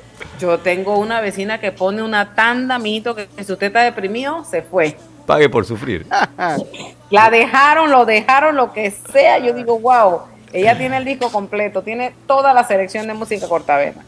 yo 0.40 0.58
tengo 0.58 0.98
una 0.98 1.20
vecina 1.20 1.58
que 1.60 1.72
pone 1.72 2.02
una 2.02 2.34
tanda, 2.34 2.78
mito, 2.78 3.14
que 3.14 3.28
si 3.44 3.52
usted 3.52 3.66
está 3.68 3.82
deprimido, 3.82 4.44
se 4.44 4.62
fue. 4.62 4.96
Pague 5.26 5.48
por 5.48 5.64
sufrir. 5.66 6.06
La 7.10 7.30
dejaron, 7.30 7.90
lo 7.90 8.04
dejaron, 8.04 8.56
lo 8.56 8.72
que 8.72 8.90
sea. 9.12 9.38
Yo 9.38 9.52
digo, 9.54 9.78
wow, 9.78 10.20
ella 10.52 10.76
tiene 10.78 10.96
el 10.98 11.04
disco 11.04 11.30
completo, 11.30 11.82
tiene 11.82 12.14
toda 12.26 12.52
la 12.54 12.64
selección 12.64 13.06
de 13.06 13.14
música 13.14 13.48
cortavena. 13.48 14.04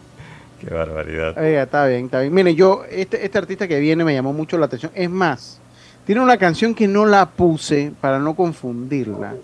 Qué 0.60 0.74
barbaridad. 0.74 1.38
Oiga, 1.38 1.62
está 1.62 1.86
bien, 1.86 2.06
está 2.06 2.20
bien. 2.20 2.34
Mire, 2.34 2.54
yo, 2.54 2.82
este, 2.90 3.24
este 3.24 3.38
artista 3.38 3.68
que 3.68 3.78
viene 3.78 4.02
me 4.04 4.12
llamó 4.14 4.32
mucho 4.32 4.58
la 4.58 4.66
atención. 4.66 4.90
Es 4.94 5.08
más, 5.08 5.60
tiene 6.08 6.22
una 6.22 6.38
canción 6.38 6.74
que 6.74 6.88
no 6.88 7.04
la 7.04 7.28
puse 7.28 7.92
para 8.00 8.18
no 8.18 8.32
confundirla. 8.32 9.34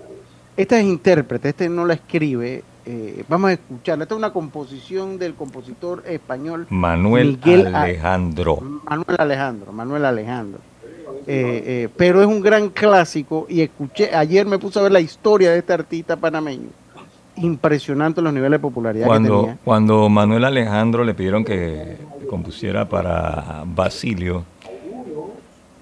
Esta 0.56 0.80
es 0.80 0.86
intérprete, 0.86 1.50
este 1.50 1.68
no 1.68 1.84
la 1.84 1.92
escribe, 1.92 2.64
eh, 2.86 3.22
vamos 3.28 3.50
a 3.50 3.52
escucharla. 3.52 4.04
Esta 4.04 4.14
es 4.14 4.18
una 4.18 4.32
composición 4.32 5.18
del 5.18 5.34
compositor 5.34 6.02
español 6.06 6.66
Manuel 6.70 7.38
Alejandro. 7.44 8.62
Manuel 8.82 9.16
Alejandro, 9.18 9.72
Manuel 9.74 10.06
Alejandro. 10.06 10.60
Eh, 11.26 11.64
eh, 11.66 11.88
pero 11.98 12.22
es 12.22 12.26
un 12.26 12.40
gran 12.40 12.70
clásico 12.70 13.44
y 13.46 13.60
escuché, 13.60 14.14
ayer 14.14 14.46
me 14.46 14.58
puse 14.58 14.78
a 14.78 14.82
ver 14.84 14.92
la 14.92 15.00
historia 15.00 15.50
de 15.50 15.58
este 15.58 15.74
artista 15.74 16.16
panameño. 16.16 16.70
Impresionante 17.36 18.22
los 18.22 18.32
niveles 18.32 18.52
de 18.52 18.62
popularidad 18.62 19.06
cuando, 19.06 19.34
que 19.34 19.46
tenía. 19.48 19.58
Cuando 19.62 20.08
Manuel 20.08 20.44
Alejandro 20.46 21.04
le 21.04 21.12
pidieron 21.12 21.44
que 21.44 21.98
compusiera 22.30 22.88
para 22.88 23.64
Basilio, 23.66 24.46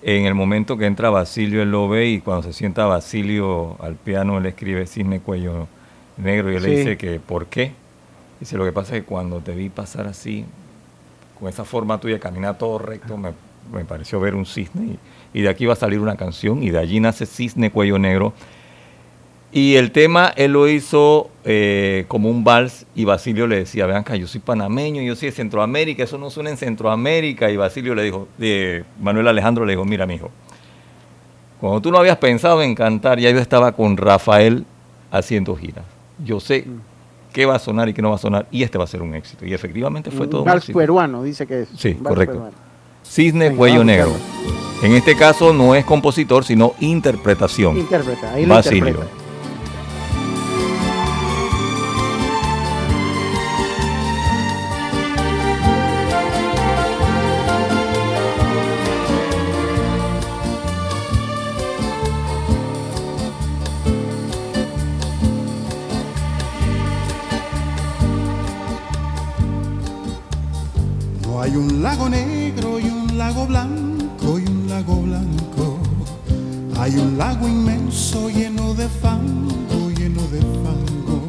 en 0.02 0.26
el 0.26 0.34
momento 0.34 0.76
que 0.76 0.86
entra 0.86 1.10
Basilio 1.10 1.62
él 1.62 1.70
lo 1.70 1.88
ve 1.88 2.08
y 2.08 2.20
cuando 2.20 2.42
se 2.42 2.52
sienta 2.52 2.86
Basilio 2.86 3.76
al 3.80 3.94
piano 3.94 4.38
él 4.38 4.46
escribe 4.46 4.86
Cisne 4.86 5.20
Cuello 5.20 5.68
Negro 6.16 6.52
y 6.52 6.56
él 6.56 6.62
le 6.62 6.76
dice 6.76 6.96
que 6.96 7.20
¿por 7.20 7.46
qué? 7.46 7.72
Dice 8.40 8.56
lo 8.56 8.64
que 8.64 8.72
pasa 8.72 8.96
es 8.96 9.02
que 9.02 9.06
cuando 9.06 9.40
te 9.40 9.54
vi 9.54 9.68
pasar 9.68 10.08
así, 10.08 10.44
con 11.38 11.48
esa 11.48 11.64
forma 11.64 11.98
tuya, 11.98 12.18
caminar 12.18 12.58
todo 12.58 12.78
recto, 12.78 13.16
me, 13.16 13.32
me 13.72 13.84
pareció 13.84 14.18
ver 14.18 14.34
un 14.34 14.46
cisne 14.46 14.98
y, 15.32 15.38
y 15.38 15.42
de 15.42 15.48
aquí 15.48 15.64
va 15.64 15.74
a 15.74 15.76
salir 15.76 16.00
una 16.00 16.16
canción 16.16 16.62
y 16.62 16.70
de 16.70 16.78
allí 16.78 16.98
nace 16.98 17.24
Cisne 17.26 17.70
Cuello 17.70 17.98
Negro. 17.98 18.32
Y 19.54 19.76
el 19.76 19.92
tema 19.92 20.32
él 20.34 20.52
lo 20.52 20.66
hizo 20.66 21.30
eh, 21.44 22.06
como 22.08 22.30
un 22.30 22.42
vals 22.42 22.86
y 22.94 23.04
Basilio 23.04 23.46
le 23.46 23.56
decía, 23.56 23.84
vean 23.84 23.98
acá, 23.98 24.16
yo 24.16 24.26
soy 24.26 24.40
panameño, 24.40 25.02
yo 25.02 25.14
soy 25.14 25.28
de 25.28 25.34
Centroamérica, 25.34 26.04
eso 26.04 26.16
no 26.16 26.30
suena 26.30 26.48
en 26.48 26.56
Centroamérica. 26.56 27.50
Y 27.50 27.58
Basilio 27.58 27.94
le 27.94 28.02
dijo, 28.02 28.28
de 28.38 28.84
Manuel 29.00 29.28
Alejandro 29.28 29.66
le 29.66 29.72
dijo, 29.72 29.84
mira, 29.84 30.06
mijo, 30.06 30.30
cuando 31.60 31.82
tú 31.82 31.92
no 31.92 31.98
habías 31.98 32.16
pensado 32.16 32.62
en 32.62 32.74
cantar, 32.74 33.18
ya 33.18 33.30
yo 33.30 33.38
estaba 33.40 33.72
con 33.72 33.98
Rafael 33.98 34.64
haciendo 35.10 35.54
giras. 35.54 35.84
Yo 36.24 36.40
sé 36.40 36.64
qué 37.34 37.44
va 37.44 37.56
a 37.56 37.58
sonar 37.58 37.90
y 37.90 37.94
qué 37.94 38.00
no 38.00 38.08
va 38.08 38.16
a 38.16 38.18
sonar, 38.18 38.46
y 38.50 38.62
este 38.62 38.78
va 38.78 38.84
a 38.84 38.86
ser 38.86 39.02
un 39.02 39.14
éxito. 39.14 39.44
Y 39.44 39.52
efectivamente 39.52 40.10
fue 40.10 40.28
todo 40.28 40.42
un 40.42 40.46
vals 40.46 40.64
peruano, 40.64 41.22
dice 41.22 41.46
que 41.46 41.62
es. 41.62 41.68
Sí, 41.76 41.94
correcto. 41.94 42.50
Cisne 43.04 43.54
Cuello 43.54 43.84
Negro. 43.84 44.12
En 44.82 44.92
este 44.92 45.14
caso 45.14 45.52
no 45.52 45.74
es 45.74 45.84
compositor, 45.84 46.44
sino 46.44 46.72
interpretación. 46.80 47.76
Interpreta, 47.76 48.32
ahí 48.32 48.46
Basilio. 48.46 48.88
Interpreta. 48.88 49.21
Hay 71.42 71.56
un 71.56 71.82
lago 71.82 72.08
negro 72.08 72.78
y 72.78 72.84
un 72.84 73.18
lago 73.18 73.46
blanco 73.48 74.38
y 74.38 74.44
un 74.48 74.68
lago 74.68 75.02
blanco. 75.02 75.76
Hay 76.78 76.94
un 76.94 77.18
lago 77.18 77.48
inmenso 77.48 78.30
lleno 78.30 78.74
de 78.74 78.88
fango, 78.88 79.90
lleno 79.90 80.22
de 80.28 80.40
fango. 80.40 81.20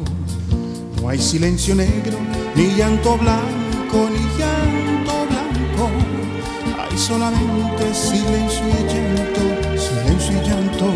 No 1.02 1.08
hay 1.08 1.18
silencio 1.18 1.74
negro, 1.74 2.16
ni 2.54 2.76
llanto 2.76 3.18
blanco, 3.18 4.08
ni 4.14 4.22
llanto 4.38 5.14
blanco. 5.30 5.90
Hay 6.78 6.96
solamente 6.96 7.92
silencio 7.92 8.68
y 8.68 8.84
llanto, 8.92 9.42
silencio 9.76 10.32
y 10.32 10.48
llanto. 10.48 10.92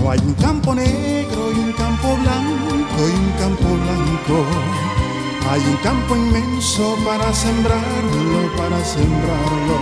No 0.00 0.10
hay 0.12 0.20
un 0.20 0.34
campo 0.34 0.76
negro 0.76 1.50
y 1.56 1.58
un 1.58 1.72
campo 1.72 2.16
blanco 2.22 3.00
y 3.00 3.14
un 3.18 3.32
campo 3.40 3.66
blanco. 3.82 5.01
Hay 5.50 5.60
un 5.60 5.76
campo 5.82 6.16
inmenso 6.16 6.96
para 7.04 7.32
sembrarlo, 7.32 8.56
para 8.56 8.82
sembrarlo. 8.84 9.76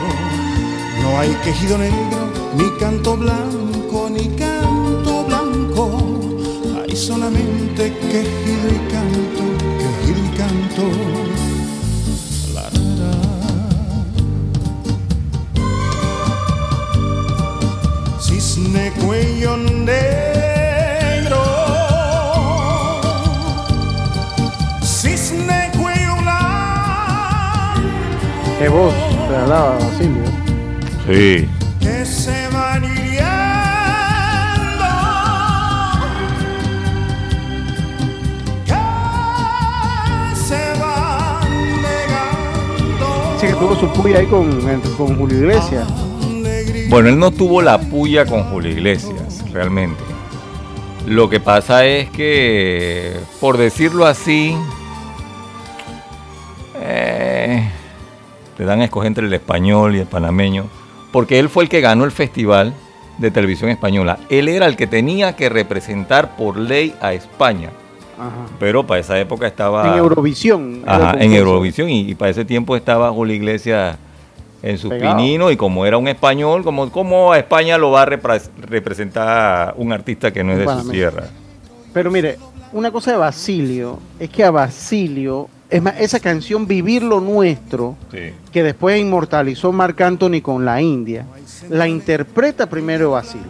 No 1.02 1.18
hay 1.18 1.30
quejido 1.44 1.78
negro, 1.78 2.30
ni 2.56 2.68
canto 2.78 3.16
blanco, 3.16 4.08
ni 4.10 4.28
canto 4.36 5.24
blanco. 5.24 5.98
Hay 6.82 6.96
solamente 6.96 7.92
quejido 8.10 8.66
y 8.68 8.80
canto, 8.92 9.42
quejido 9.78 10.20
y 10.24 10.36
canto. 10.36 11.30
Cisne 18.20 18.92
cuello 19.04 19.56
negro. 19.56 20.29
Qué 28.60 28.68
voz 28.68 28.92
te 29.26 29.36
hablaba 29.36 29.78
Basilio. 29.78 30.22
Sí. 31.06 31.48
que 31.80 32.04
se 32.04 32.46
van 32.48 32.84
hiriendo. 32.84 33.24
Que 38.66 40.36
se 40.36 40.78
van 40.78 41.50
negando. 41.80 43.32
Dice 43.32 43.46
que 43.46 43.54
tuvo 43.54 43.76
su 43.76 43.90
puya 43.94 44.18
ahí 44.18 44.26
con, 44.26 44.60
con 44.98 45.16
Julio 45.16 45.38
Iglesias. 45.38 45.88
Bueno, 46.90 47.08
él 47.08 47.18
no 47.18 47.30
tuvo 47.30 47.62
la 47.62 47.80
puya 47.80 48.26
con 48.26 48.42
Julio 48.50 48.72
Iglesias, 48.72 49.42
realmente. 49.54 50.02
Lo 51.06 51.30
que 51.30 51.40
pasa 51.40 51.86
es 51.86 52.10
que, 52.10 53.16
por 53.40 53.56
decirlo 53.56 54.04
así, 54.04 54.54
te 58.60 58.66
dan 58.66 58.82
a 58.82 58.84
escoger 58.84 59.06
entre 59.06 59.24
el 59.24 59.32
español 59.32 59.96
y 59.96 60.00
el 60.00 60.06
panameño, 60.06 60.66
porque 61.12 61.38
él 61.38 61.48
fue 61.48 61.62
el 61.62 61.70
que 61.70 61.80
ganó 61.80 62.04
el 62.04 62.10
festival 62.10 62.74
de 63.16 63.30
televisión 63.30 63.70
española. 63.70 64.18
Él 64.28 64.48
era 64.48 64.66
el 64.66 64.76
que 64.76 64.86
tenía 64.86 65.34
que 65.34 65.48
representar 65.48 66.36
por 66.36 66.58
ley 66.58 66.94
a 67.00 67.14
España. 67.14 67.70
Ajá. 68.18 68.52
Pero 68.58 68.86
para 68.86 69.00
esa 69.00 69.18
época 69.18 69.46
estaba... 69.46 69.90
En 69.92 69.98
Eurovisión. 70.00 70.82
Ajá, 70.84 71.14
en. 71.18 71.32
Eurovisión. 71.32 71.88
Y, 71.88 72.10
y 72.10 72.14
para 72.14 72.32
ese 72.32 72.44
tiempo 72.44 72.76
estaba 72.76 73.10
Julio 73.12 73.34
Iglesias 73.34 73.96
en 74.62 74.76
sus 74.76 74.92
pininos. 74.92 75.52
Y 75.52 75.56
como 75.56 75.86
era 75.86 75.96
un 75.96 76.08
español, 76.08 76.62
como, 76.62 76.92
como 76.92 77.32
a 77.32 77.38
España 77.38 77.78
lo 77.78 77.92
va 77.92 78.02
a 78.02 78.06
repre- 78.08 78.50
representar 78.60 79.72
un 79.78 79.90
artista 79.90 80.30
que 80.30 80.44
no 80.44 80.52
es 80.52 80.58
de 80.58 80.66
su 80.66 80.90
tierra. 80.90 81.28
Pero 81.94 82.10
mire, 82.10 82.36
una 82.74 82.90
cosa 82.90 83.12
de 83.12 83.16
Basilio 83.16 83.98
es 84.18 84.28
que 84.28 84.44
a 84.44 84.50
Basilio, 84.50 85.48
es 85.70 85.82
más, 85.82 85.94
esa 86.00 86.20
canción 86.20 86.66
Vivir 86.66 87.02
lo 87.02 87.20
Nuestro, 87.20 87.96
Sí. 88.10 88.32
que 88.52 88.62
después 88.62 89.00
inmortalizó 89.00 89.72
Marc 89.72 90.00
Anthony 90.00 90.40
con 90.42 90.64
la 90.64 90.80
India, 90.82 91.26
la 91.68 91.86
interpreta 91.88 92.68
primero 92.68 93.12
Basilio. 93.12 93.46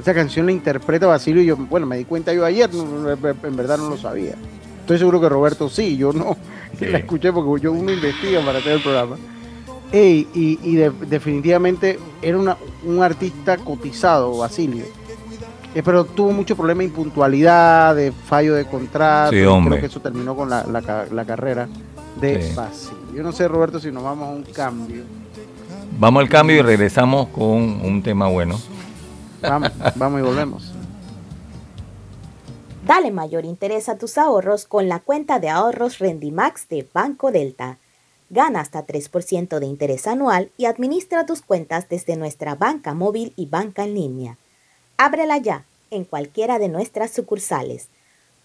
Esa 0.00 0.14
canción 0.14 0.46
la 0.46 0.52
interpreta 0.52 1.06
Basilio 1.06 1.42
y 1.42 1.46
yo, 1.46 1.56
bueno, 1.56 1.86
me 1.86 1.98
di 1.98 2.04
cuenta 2.04 2.32
yo 2.32 2.44
ayer, 2.44 2.72
no, 2.72 3.10
en 3.10 3.56
verdad 3.56 3.78
no 3.78 3.90
lo 3.90 3.96
sabía. 3.98 4.34
Estoy 4.80 4.98
seguro 4.98 5.20
que 5.20 5.28
Roberto 5.28 5.68
sí, 5.68 5.96
yo 5.96 6.12
no, 6.12 6.36
la 6.80 6.98
escuché 6.98 7.32
porque 7.32 7.62
yo 7.62 7.72
uno 7.72 7.92
investiga 7.92 8.40
para 8.44 8.58
hacer 8.58 8.72
el 8.72 8.82
programa. 8.82 9.16
Ey, 9.90 10.28
y 10.34 10.58
y 10.62 10.76
de- 10.76 10.90
definitivamente 11.08 11.98
era 12.22 12.38
una- 12.38 12.56
un 12.84 13.02
artista 13.02 13.56
cotizado, 13.56 14.36
Basilio. 14.38 14.84
Eh, 15.74 15.82
pero 15.84 16.04
tuvo 16.04 16.32
mucho 16.32 16.56
problema 16.56 16.78
de 16.80 16.86
impuntualidad, 16.86 17.94
de 17.94 18.10
fallo 18.12 18.54
de 18.54 18.64
contrato. 18.64 19.32
Sí, 19.32 19.42
hombre. 19.44 19.72
Creo 19.78 19.80
que 19.82 19.86
eso 19.86 20.00
terminó 20.00 20.34
con 20.34 20.48
la, 20.50 20.64
la 20.64 20.82
ca- 20.82 21.06
la 21.12 21.24
carrera 21.24 21.68
de 22.20 22.42
Sí. 22.42 22.54
Basilio. 22.54 22.98
Yo 23.14 23.22
no 23.22 23.32
sé, 23.32 23.46
Roberto, 23.48 23.78
si 23.78 23.90
nos 23.92 24.02
vamos 24.02 24.28
a 24.28 24.32
un 24.32 24.42
cambio. 24.44 25.04
Vamos 25.98 26.20
al 26.22 26.28
cambio 26.28 26.56
y 26.56 26.62
regresamos 26.62 27.28
con 27.28 27.44
un 27.52 28.02
tema 28.02 28.28
bueno. 28.28 28.58
Vamos, 29.42 29.70
vamos 29.96 30.20
y 30.20 30.22
volvemos. 30.24 30.72
Dale 32.86 33.10
mayor 33.10 33.44
interés 33.44 33.88
a 33.88 33.98
tus 33.98 34.16
ahorros 34.16 34.64
con 34.64 34.88
la 34.88 35.00
cuenta 35.00 35.38
de 35.40 35.50
ahorros 35.50 35.98
Rendimax 35.98 36.68
de 36.68 36.88
Banco 36.92 37.30
Delta. 37.30 37.78
Gana 38.30 38.60
hasta 38.60 38.86
3% 38.86 39.58
de 39.58 39.66
interés 39.66 40.06
anual 40.06 40.50
y 40.56 40.64
administra 40.66 41.26
tus 41.26 41.42
cuentas 41.42 41.88
desde 41.88 42.16
nuestra 42.16 42.54
banca 42.54 42.94
móvil 42.94 43.32
y 43.36 43.46
banca 43.46 43.84
en 43.84 43.94
línea. 43.94 44.36
Ábrela 45.00 45.38
ya 45.38 45.62
en 45.92 46.04
cualquiera 46.04 46.58
de 46.58 46.68
nuestras 46.68 47.12
sucursales. 47.12 47.86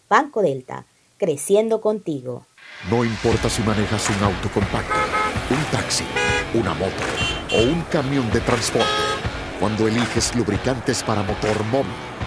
Banco 0.08 0.44
Delta, 0.44 0.86
creciendo 1.18 1.82
contigo. 1.82 2.46
No 2.92 3.04
importa 3.04 3.50
si 3.50 3.64
manejas 3.64 4.08
un 4.12 4.24
auto 4.24 4.50
compacto, 4.54 4.94
un 5.50 5.64
taxi, 5.72 6.06
una 6.54 6.76
moto 6.76 7.04
o 7.52 7.64
un 7.64 7.82
camión 7.92 8.32
de 8.32 8.40
transporte. 8.42 8.88
Cuando 9.60 9.88
eliges 9.88 10.36
lubricantes 10.36 11.02
para 11.02 11.24
motor 11.24 11.64
móvil, 11.72 11.92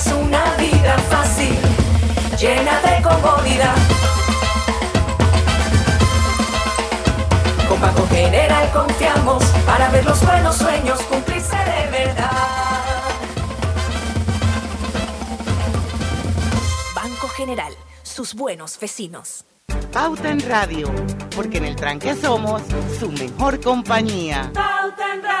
tengas 0.00 0.06
una 0.12 0.56
vida 0.56 0.98
fácil, 1.10 1.56
llena 2.38 2.80
de 2.80 3.02
comodidad. 3.02 3.76
Con 7.68 7.80
Banco 7.80 8.06
General 8.08 8.70
confiamos 8.72 9.44
para 9.66 9.88
ver 9.90 10.04
los 10.04 10.24
buenos 10.24 10.56
sueños 10.56 11.00
cumplirse 11.02 11.56
de 11.56 11.90
verdad. 11.90 12.30
Banco 16.94 17.28
General, 17.28 17.72
sus 18.02 18.34
buenos 18.34 18.78
vecinos. 18.78 19.44
Pauta 19.92 20.30
en 20.30 20.40
Radio, 20.48 20.92
porque 21.34 21.58
en 21.58 21.64
el 21.64 21.76
tranque 21.76 22.14
somos 22.14 22.62
su 22.98 23.10
mejor 23.10 23.60
compañía. 23.60 24.50
Pauta 24.54 25.14
en 25.14 25.22
Radio. 25.22 25.40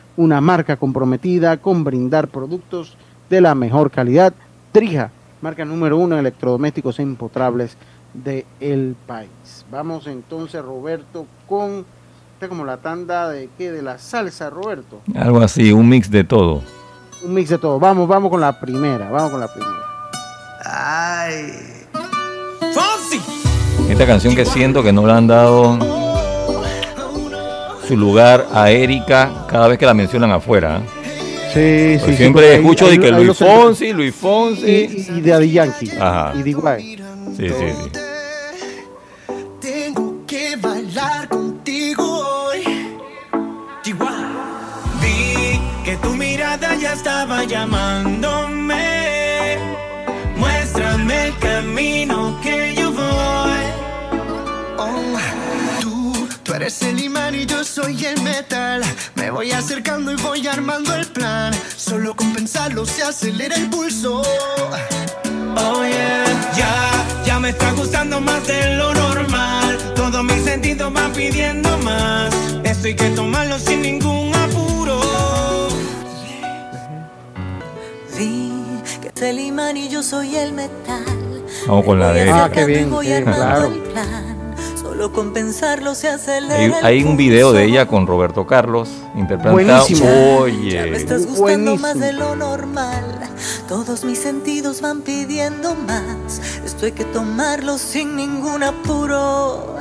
una 0.21 0.39
marca 0.39 0.77
comprometida 0.77 1.57
con 1.57 1.83
brindar 1.83 2.27
productos 2.27 2.95
de 3.29 3.41
la 3.41 3.55
mejor 3.55 3.89
calidad. 3.89 4.33
Drija, 4.71 5.11
marca 5.41 5.65
número 5.65 5.97
uno 5.97 6.15
en 6.15 6.19
electrodomésticos 6.19 6.99
empotrables 6.99 7.75
del 8.13 8.95
país. 9.07 9.65
Vamos 9.71 10.05
entonces, 10.07 10.61
Roberto, 10.61 11.25
con 11.47 11.85
esta 12.33 12.47
como 12.47 12.65
la 12.65 12.77
tanda 12.77 13.29
de 13.29 13.49
qué, 13.57 13.71
de 13.71 13.81
la 13.81 13.97
salsa, 13.97 14.49
Roberto. 14.49 15.01
Algo 15.15 15.41
así, 15.41 15.71
un 15.71 15.89
mix 15.89 16.09
de 16.09 16.23
todo. 16.23 16.61
Un 17.23 17.33
mix 17.33 17.49
de 17.49 17.57
todo. 17.57 17.79
Vamos, 17.79 18.07
vamos 18.07 18.29
con 18.29 18.41
la 18.41 18.59
primera, 18.59 19.09
vamos 19.09 19.31
con 19.31 19.39
la 19.39 19.47
primera. 19.47 19.81
Ay. 20.63 21.81
Esta 23.89 24.05
canción 24.05 24.35
que 24.35 24.45
siento 24.45 24.83
que 24.83 24.93
no 24.93 25.05
le 25.05 25.13
han 25.13 25.27
dado 25.27 25.77
su 27.91 27.97
lugar 27.97 28.47
a 28.53 28.71
Erika 28.71 29.45
cada 29.49 29.67
vez 29.67 29.77
que 29.77 29.85
la 29.85 29.93
mencionan 29.93 30.31
afuera. 30.31 30.77
¿eh? 30.77 31.99
Sí, 31.99 31.99
sí, 32.05 32.11
sí, 32.11 32.17
Siempre 32.17 32.47
ahí- 32.53 32.55
escucho 32.61 32.85
ahí- 32.85 32.91
de 32.97 32.99
que 33.09 33.13
ahí 33.13 33.25
Luis 33.25 33.37
Fonsi, 33.37 33.91
Luis 33.91 34.15
Fonsi. 34.15 34.65
Y, 34.65 35.17
y 35.17 35.21
de 35.21 35.33
Adi 35.33 35.51
Yankee. 35.51 35.91
Ajá. 35.99 36.31
Y 36.35 36.43
de 36.43 36.49
Iguay. 36.51 36.97
Sí, 37.35 37.49
sí, 37.49 37.53
sí. 37.83 37.99
Tengo 39.59 40.25
que 40.25 40.55
bailar 40.55 41.27
contigo 41.27 42.03
hoy. 42.47 42.63
Vi 45.01 45.59
que 45.83 45.97
tu 45.97 46.15
mirada 46.15 46.73
ya 46.75 46.93
estaba 46.93 47.43
llamándome. 47.43 48.60
Eres 56.61 56.81
el 56.83 56.99
imán 56.99 57.33
y 57.33 57.45
yo 57.47 57.63
soy 57.63 58.05
el 58.05 58.21
metal. 58.21 58.81
Me 59.15 59.31
voy 59.31 59.51
acercando 59.51 60.11
y 60.11 60.15
voy 60.17 60.45
armando 60.47 60.93
el 60.93 61.07
plan. 61.07 61.51
Solo 61.75 62.15
con 62.15 62.33
pensarlo 62.33 62.85
se 62.85 63.01
acelera 63.01 63.55
el 63.55 63.67
pulso. 63.69 64.21
Oh 65.57 65.83
yeah, 65.83 66.51
ya, 66.55 67.25
ya 67.25 67.39
me 67.39 67.49
está 67.49 67.71
gustando 67.71 68.21
más 68.21 68.45
de 68.45 68.75
lo 68.75 68.93
normal. 68.93 69.77
Todos 69.95 70.23
mis 70.23 70.43
sentidos 70.43 70.93
van 70.93 71.11
pidiendo 71.13 71.77
más. 71.79 72.31
Esto 72.63 72.87
hay 72.87 72.95
que 72.95 73.09
tomarlo 73.09 73.57
sin 73.57 73.81
ningún 73.81 74.31
apuro. 74.35 74.99
Vi 78.17 78.51
que 79.01 79.09
tú 79.09 79.25
el 79.25 79.39
imán 79.39 79.77
y 79.77 79.89
yo 79.89 80.03
soy 80.03 80.35
el 80.35 80.53
metal. 80.53 81.03
Vamos 81.67 81.85
con 81.85 81.99
la 81.99 82.13
de 82.13 82.31
Ah, 82.31 82.49
qué 82.53 82.65
bien, 82.65 82.91
Voy 82.91 83.07
sí, 83.07 83.13
armando 83.13 83.83
claro. 83.91 84.40
Solo 85.01 85.13
con 85.13 85.33
pensarlo 85.33 85.95
se 85.95 86.09
acelera. 86.09 86.77
Hay, 86.83 86.99
hay 86.99 87.03
un 87.03 87.17
video 87.17 87.53
de 87.53 87.65
ella 87.65 87.87
con 87.87 88.05
Roberto 88.05 88.45
Carlos 88.45 88.87
interpretando. 89.15 89.53
Buenísimo. 89.53 90.37
Oye. 90.37 90.73
Ya 90.73 90.85
me 90.85 90.95
estás 90.95 91.25
gustando 91.25 91.75
más 91.77 91.99
de 91.99 92.13
lo 92.13 92.35
normal. 92.35 93.03
Todos 93.67 94.03
mis 94.03 94.19
sentidos 94.19 94.79
van 94.81 95.01
pidiendo 95.01 95.73
más. 95.73 96.39
Esto 96.63 96.85
hay 96.85 96.91
que 96.91 97.05
tomarlo 97.05 97.79
sin 97.79 98.15
ningún 98.15 98.61
apuro. 98.61 99.77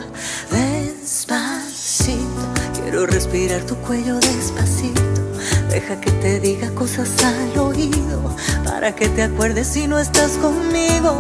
Despacito, 0.51 2.25
quiero 2.83 3.05
respirar 3.05 3.61
tu 3.65 3.77
cuello 3.77 4.15
despacito. 4.15 5.03
Deja 5.69 6.01
que 6.01 6.13
te 6.13 6.41
diga 6.41 6.71
cosas 6.71 7.11
al 7.23 7.59
oído 7.59 8.23
para 8.65 8.95
que 8.95 9.11
te 9.11 9.25
acuerdes 9.25 9.67
si 9.67 9.87
no 9.87 9.99
estás 9.99 10.39
conmigo. 10.39 11.15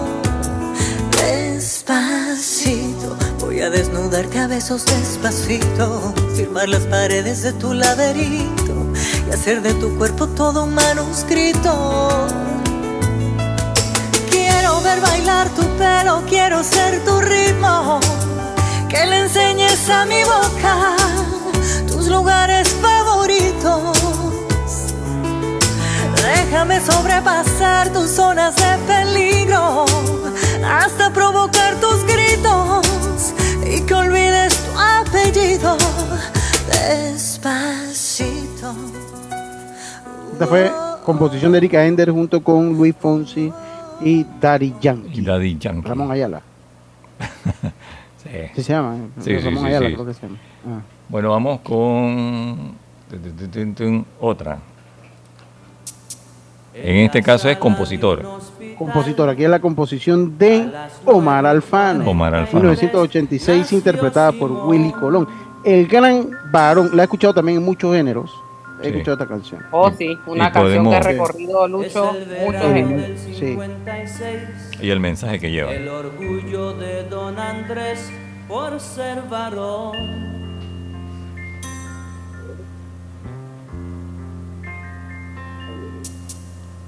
Despacito, 1.20 3.14
voy 3.60 3.66
a 3.66 3.70
desnudarte 3.70 4.38
a 4.38 4.46
besos 4.46 4.86
despacito, 4.86 6.14
firmar 6.34 6.66
las 6.66 6.84
paredes 6.86 7.42
de 7.42 7.52
tu 7.52 7.74
laberinto 7.74 8.86
y 9.28 9.34
hacer 9.34 9.60
de 9.60 9.74
tu 9.74 9.98
cuerpo 9.98 10.26
todo 10.28 10.64
un 10.64 10.72
manuscrito. 10.72 12.08
Quiero 14.30 14.80
ver 14.80 15.02
bailar 15.02 15.50
tu 15.50 15.62
pelo, 15.76 16.22
quiero 16.26 16.64
ser 16.64 17.04
tu 17.04 17.20
ritmo, 17.20 18.00
que 18.88 19.04
le 19.04 19.24
enseñes 19.24 19.90
a 19.90 20.06
mi 20.06 20.22
boca 20.24 20.96
tus 21.86 22.06
lugares 22.08 22.66
favoritos. 22.80 23.98
Déjame 26.22 26.80
sobrepasar 26.80 27.92
tus 27.92 28.08
zonas 28.08 28.56
de 28.56 28.78
peligro 28.86 29.84
hasta 30.64 31.12
provocar 31.12 31.78
tus 31.78 32.02
gritos 32.04 33.09
y 33.70 33.80
que 33.82 33.94
olvides 33.94 34.56
tu 34.64 34.78
apellido 34.78 35.76
despacito. 36.88 38.74
Esta 40.32 40.46
fue 40.46 40.72
composición 41.04 41.52
de 41.52 41.58
Erika 41.58 41.84
Ender 41.86 42.10
junto 42.10 42.42
con 42.42 42.76
Luis 42.76 42.94
Fonsi 42.98 43.52
y 44.00 44.26
Daddy 44.40 44.74
Yankee. 44.80 45.20
Y 45.20 45.24
Daddy 45.24 45.58
Yankee. 45.58 45.88
Ramón 45.88 46.10
Ayala. 46.10 46.42
Sí. 48.22 48.28
¿Sí 48.54 48.62
se 48.62 48.74
llama? 48.74 48.96
Sí, 49.18 49.30
sí, 49.30 49.38
Ramón 49.38 49.62
sí, 49.62 49.68
Ayala 49.70 49.88
sí. 49.88 49.94
creo 49.94 50.06
que 50.06 50.12
se 50.14 50.20
llama. 50.20 50.38
Ah. 50.68 50.80
Bueno, 51.08 51.30
vamos 51.30 51.60
con 51.60 52.74
otra. 54.20 54.58
En 56.74 56.96
este 56.96 57.22
caso 57.22 57.48
es 57.48 57.56
compositor. 57.56 58.22
Compositor, 58.80 59.28
aquí 59.28 59.44
es 59.44 59.50
la 59.50 59.60
composición 59.60 60.38
de 60.38 60.72
Omar 61.04 61.44
Alfano. 61.44 62.08
Omar 62.10 62.34
Alfano. 62.34 62.60
1986, 62.60 63.72
interpretada 63.72 64.32
por 64.32 64.50
Willy 64.50 64.90
Colón. 64.92 65.28
El 65.62 65.86
gran 65.86 66.30
varón, 66.50 66.88
la 66.94 67.02
he 67.02 67.04
escuchado 67.04 67.34
también 67.34 67.58
en 67.58 67.64
muchos 67.64 67.94
géneros. 67.94 68.30
He 68.80 68.84
Sí. 68.84 68.88
escuchado 68.88 69.12
esta 69.18 69.26
canción. 69.26 69.60
Oh, 69.70 69.90
sí, 69.90 70.16
una 70.26 70.48
Y 70.48 70.52
canción 70.52 70.88
que 70.88 70.96
ha 70.96 71.00
recorrido 71.02 71.68
Lucho 71.68 72.12
muchos 72.46 72.62
géneros. 72.72 73.20
Sí. 73.38 73.58
Y 74.80 74.88
el 74.88 74.98
mensaje 74.98 75.38
que 75.38 75.50
lleva. 75.50 75.74
El 75.74 75.86
orgullo 75.86 76.72
de 76.72 77.04
don 77.04 77.38
Andrés 77.38 78.10
por 78.48 78.80
ser 78.80 79.20
varón. 79.28 80.39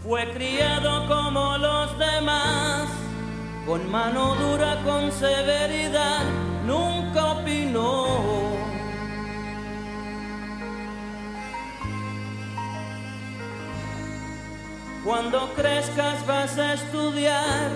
Fue 0.03 0.28
criado 0.32 1.07
como 1.07 1.57
los 1.59 1.96
demás, 1.96 2.88
con 3.64 3.88
mano 3.88 4.34
dura, 4.34 4.82
con 4.84 5.12
severidad, 5.12 6.24
nunca 6.66 7.34
opinó. 7.34 8.07
Cuando 15.05 15.53
crezcas 15.55 16.26
vas 16.26 16.59
a 16.59 16.74
estudiar 16.74 17.70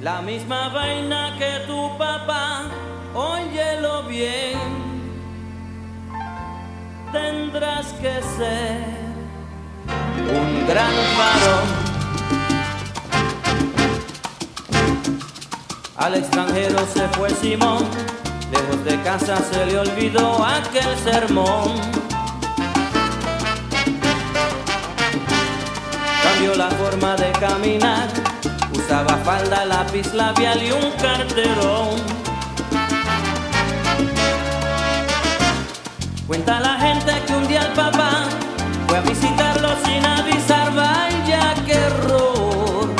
la 0.00 0.22
misma 0.22 0.70
vaina 0.70 1.36
que 1.38 1.66
tu 1.66 1.98
papá, 1.98 2.62
óyelo 3.14 4.04
bien. 4.04 4.58
Tendrás 7.12 7.92
que 8.00 8.22
ser 8.38 9.01
un 10.30 10.66
gran 10.66 10.94
varón. 11.18 11.82
Al 15.96 16.14
extranjero 16.14 16.78
se 16.92 17.08
fue 17.08 17.30
Simón, 17.30 17.84
lejos 18.50 18.84
de 18.84 19.00
casa 19.02 19.36
se 19.52 19.66
le 19.66 19.78
olvidó 19.78 20.44
aquel 20.44 20.96
sermón. 21.04 21.80
Cambió 26.22 26.54
la 26.56 26.70
forma 26.70 27.14
de 27.16 27.30
caminar, 27.32 28.08
usaba 28.72 29.16
falda, 29.18 29.64
lápiz 29.64 30.12
labial 30.12 30.62
y 30.62 30.72
un 30.72 30.90
carterón. 31.00 32.22
Cuenta 36.26 36.60
la 36.60 36.78
gente 36.78 37.12
que 37.26 37.34
un 37.34 37.46
día 37.46 37.62
el 37.62 37.72
papá 37.74 38.24
fue 38.92 38.98
a 38.98 39.02
visitarlo 39.04 39.70
sin 39.86 40.04
avisar, 40.04 40.74
vaya 40.74 41.54
qué 41.64 41.72
error. 41.72 42.90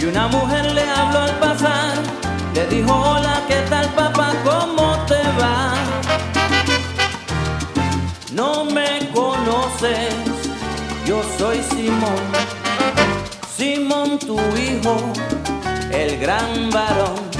Y 0.00 0.04
una 0.06 0.28
mujer 0.28 0.72
le 0.72 0.88
habló 0.88 1.18
al 1.18 1.38
pasar, 1.40 1.92
le 2.54 2.66
dijo, 2.68 2.90
hola, 2.90 3.42
¿qué 3.48 3.60
tal 3.68 3.86
papá? 3.88 4.32
¿Cómo 4.44 4.96
te 5.04 5.22
va? 5.38 5.74
No 8.32 8.64
me 8.64 9.10
conoces, 9.12 10.14
yo 11.04 11.20
soy 11.36 11.62
Simón, 11.68 12.22
Simón 13.58 14.18
tu 14.20 14.38
hijo, 14.56 14.96
el 15.92 16.18
gran 16.18 16.70
varón. 16.70 17.37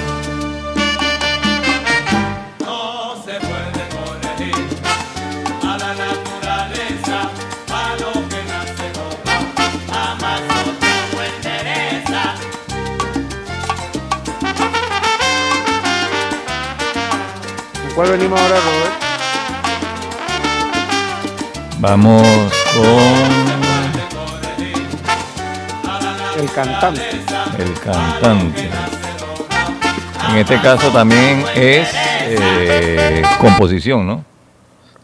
Cuál 17.99 18.13
venimos 18.13 18.41
ahora, 18.41 18.55
Robert? 18.61 18.93
Vamos 21.81 22.23
con 22.77 22.85
El 26.41 26.51
cantante. 26.53 27.03
el 27.59 27.73
cantante. 27.81 28.71
En 30.31 30.37
este 30.37 30.61
caso 30.61 30.93
también 30.93 31.43
es 31.57 31.89
eh, 32.23 33.21
composición, 33.41 34.07
¿no? 34.07 34.25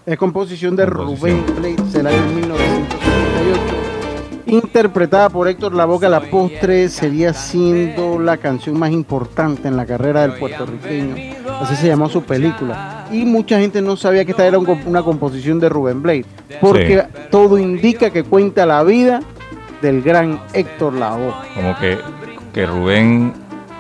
Es 0.07 0.17
composición 0.17 0.77
de 0.77 0.87
Rubén 0.87 1.45
Blades 1.57 1.93
del 1.95 2.07
año 2.07 2.27
1978. 2.27 3.61
Interpretada 4.47 5.31
por 5.31 5.49
Héctor 5.49 5.75
Lavoe, 5.75 6.09
la 6.09 6.21
postre 6.21 6.89
sería 6.89 7.35
siendo 7.35 8.21
la 8.21 8.37
canción 8.37 8.79
más 8.79 8.93
importante 8.93 9.67
en 9.67 9.77
la 9.77 9.85
carrera 9.85 10.23
del 10.23 10.35
puertorriqueño. 10.35 11.34
Así 11.61 11.77
se 11.77 11.87
llamó 11.89 12.09
su 12.09 12.23
película. 12.23 13.07
Y 13.13 13.25
mucha 13.25 13.59
gente 13.59 13.81
no 13.81 13.97
sabía 13.97 14.25
que 14.25 14.33
esta 14.33 14.47
era 14.47 14.59
una 14.59 15.03
composición 15.03 15.61
de 15.61 15.69
Rubén 15.69 16.03
Blades, 16.03 16.27
porque 16.61 17.01
Sí. 17.03 17.21
todo 17.31 17.59
indica 17.59 18.11
que 18.11 18.23
cuenta 18.25 18.67
la 18.67 18.83
vida 18.83 19.21
del 19.83 20.03
gran 20.03 20.41
Héctor 20.53 20.95
Lavoe. 20.95 21.33
Como 21.55 21.79
que, 21.79 21.99
que 22.53 22.67
Rubén, 22.67 23.33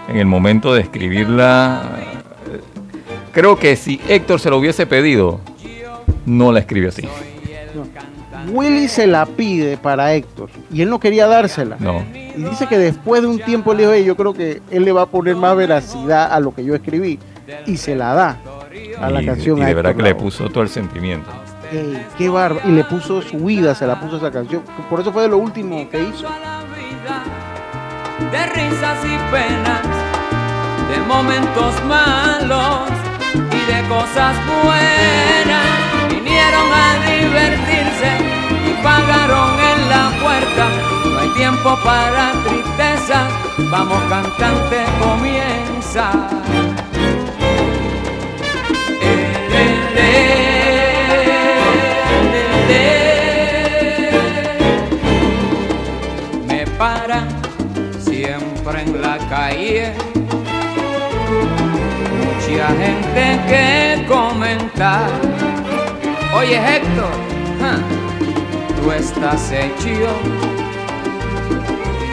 en 0.08 0.16
el 0.16 0.26
momento 0.26 0.74
de 0.74 0.82
escribirla, 0.82 1.82
creo 3.32 3.58
que 3.58 3.76
si 3.76 4.00
Héctor 4.08 4.40
se 4.40 4.50
lo 4.50 4.58
hubiese 4.58 4.86
pedido, 4.86 5.40
no 6.26 6.52
la 6.52 6.60
escribe 6.60 6.88
así. 6.88 7.08
Willy 8.52 8.88
se 8.88 9.06
la 9.06 9.24
pide 9.24 9.78
para 9.78 10.12
Héctor 10.14 10.50
y 10.70 10.82
él 10.82 10.90
no 10.90 11.00
quería 11.00 11.26
dársela. 11.26 11.76
No. 11.78 12.02
Y 12.14 12.42
dice 12.42 12.66
que 12.66 12.76
después 12.76 13.22
de 13.22 13.28
un 13.28 13.38
tiempo 13.38 13.72
él 13.72 13.78
dijo, 13.78 13.92
"Ey, 13.92 14.04
yo 14.04 14.16
creo 14.16 14.34
que 14.34 14.60
él 14.70 14.84
le 14.84 14.92
va 14.92 15.02
a 15.02 15.06
poner 15.06 15.34
más 15.36 15.56
veracidad 15.56 16.30
a 16.30 16.40
lo 16.40 16.54
que 16.54 16.62
yo 16.64 16.74
escribí. 16.74 17.18
Y 17.66 17.76
se 17.76 17.94
la 17.94 18.14
da 18.14 18.36
a 19.00 19.10
la 19.10 19.22
y, 19.22 19.26
canción. 19.26 19.58
y 19.58 19.64
de 19.64 19.74
verdad 19.74 19.94
que 19.94 20.02
le 20.02 20.14
puso 20.14 20.48
todo 20.50 20.62
el 20.62 20.68
sentimiento. 20.68 21.30
Ey, 21.72 22.06
qué 22.16 22.28
barba. 22.28 22.60
Y 22.64 22.72
le 22.72 22.84
puso 22.84 23.20
su 23.22 23.38
vida, 23.38 23.74
se 23.74 23.86
la 23.86 23.98
puso 24.00 24.16
esa 24.16 24.30
canción. 24.30 24.62
Por 24.88 25.00
eso 25.00 25.12
fue 25.12 25.22
de 25.22 25.28
lo 25.28 25.38
último 25.38 25.88
que 25.90 26.02
hizo. 26.02 26.26
de 28.30 28.46
risas 28.46 28.98
y 29.04 29.32
penas, 29.32 29.82
de 30.90 30.98
momentos 31.06 31.74
malos 31.84 32.88
y 33.34 33.72
de 33.72 33.88
cosas 33.88 34.36
buenas. 34.62 35.66
Vinieron 36.08 36.68
a 36.72 36.94
divertirse 37.06 38.10
y 38.70 38.82
pagaron 38.82 39.58
en 39.60 39.88
la 39.88 40.10
puerta. 40.22 40.68
No 41.12 41.18
hay 41.18 41.28
tiempo 41.36 41.76
para 41.84 42.32
tristeza, 42.44 43.28
vamos 43.70 43.98
cantante, 44.08 44.84
comienza. 45.00 46.10
Siempre 58.00 58.82
en 58.82 59.00
la 59.00 59.16
calle 59.30 59.94
mucha 62.54 62.68
gente 62.68 63.40
que 63.48 64.06
comentar. 64.06 65.10
Oye 66.36 66.56
Héctor, 66.56 67.14
tú 68.76 68.92
estás 68.92 69.50
hecho 69.50 70.10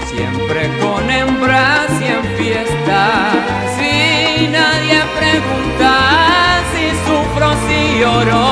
siempre 0.10 0.70
con 0.80 1.10
hembras 1.10 1.92
y 2.00 2.06
en 2.06 2.24
fiestas. 2.38 3.34
Si 3.78 4.48
nadie 4.48 5.00
pregunta 5.20 5.92
si 6.72 6.86
sufro, 7.06 7.50
si 7.68 8.00
lloro, 8.00 8.46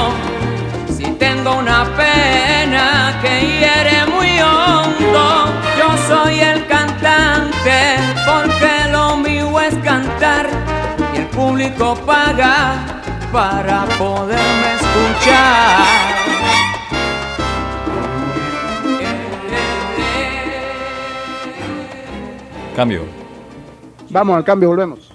si 0.96 1.06
tengo 1.14 1.58
una 1.58 1.86
pena 1.96 3.20
que 3.22 3.34
hiere 3.48 4.06
muy 4.14 4.19
público 11.40 11.96
paga 12.06 12.86
para 13.32 13.86
poderme 13.98 14.76
escuchar. 14.76 15.86
Cambio. 22.76 23.06
Vamos 24.10 24.36
al 24.36 24.44
cambio, 24.44 24.68
volvemos. 24.68 25.09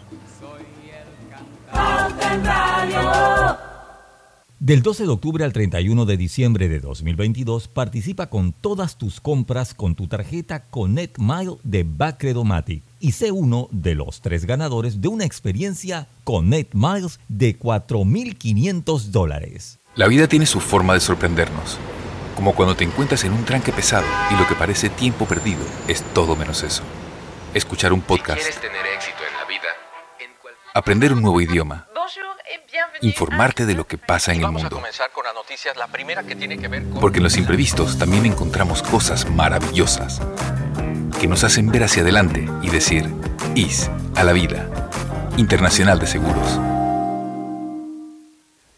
Del 4.65 4.81
12 4.81 5.03
de 5.03 5.11
octubre 5.11 5.45
al 5.45 5.53
31 5.53 6.07
de 6.07 6.17
diciembre 6.17 6.71
de 6.71 6.81
2022, 6.81 7.69
participa 7.69 8.31
con 8.31 8.55
todas 8.55 8.97
tus 8.97 9.21
compras 9.21 9.75
con 9.75 9.95
tu 9.95 10.07
tarjeta 10.07 10.65
Connect 10.71 11.19
Mile 11.19 11.57
de 11.65 11.85
Bacredomatic 11.87 12.83
y 12.99 13.13
sé 13.13 13.31
uno 13.31 13.69
de 13.73 13.95
los 13.95 14.23
tres 14.23 14.47
ganadores 14.47 15.03
de 15.03 15.09
una 15.09 15.27
experiencia 15.27 16.09
Connect 16.25 16.73
Miles 16.73 17.21
de 17.29 17.59
4.500 17.59 19.11
dólares. 19.11 19.81
La 19.97 20.09
vida 20.09 20.29
tiene 20.29 20.47
su 20.47 20.61
forma 20.61 20.95
de 20.95 21.01
sorprendernos, 21.01 21.77
como 22.35 22.55
cuando 22.55 22.75
te 22.75 22.85
encuentras 22.85 23.23
en 23.25 23.35
un 23.35 23.45
tranque 23.45 23.71
pesado 23.71 24.07
y 24.31 24.39
lo 24.39 24.49
que 24.49 24.55
parece 24.55 24.89
tiempo 24.89 25.27
perdido 25.27 25.61
es 25.89 26.03
todo 26.15 26.37
menos 26.37 26.63
eso. 26.63 26.83
Escuchar 27.53 27.93
un 27.93 28.01
podcast, 28.01 28.41
tener 28.63 28.87
éxito 28.97 29.19
en 29.29 29.37
la 29.39 29.45
vida, 29.45 29.69
aprender 30.73 31.13
un 31.13 31.21
nuevo 31.21 31.43
idioma, 31.43 31.87
informarte 33.01 33.67
de 33.67 33.75
lo 33.75 33.87
que 33.87 33.99
pasa 33.99 34.33
en 34.33 34.43
el 34.43 34.51
mundo. 34.51 34.83
Porque 37.01 37.19
en 37.19 37.23
los 37.25 37.37
imprevistos 37.37 37.99
también 37.99 38.27
encontramos 38.27 38.83
cosas 38.83 39.29
maravillosas 39.31 40.21
que 41.21 41.27
nos 41.27 41.45
hacen 41.45 41.71
ver 41.71 41.85
hacia 41.85 42.03
adelante 42.03 42.49
y 42.63 42.71
decir, 42.71 43.11
IS 43.55 43.91
a 44.17 44.25
la 44.25 44.33
vida. 44.33 44.69
Internacional 45.37 45.99
de 45.99 46.07
Seguros. 46.07 46.61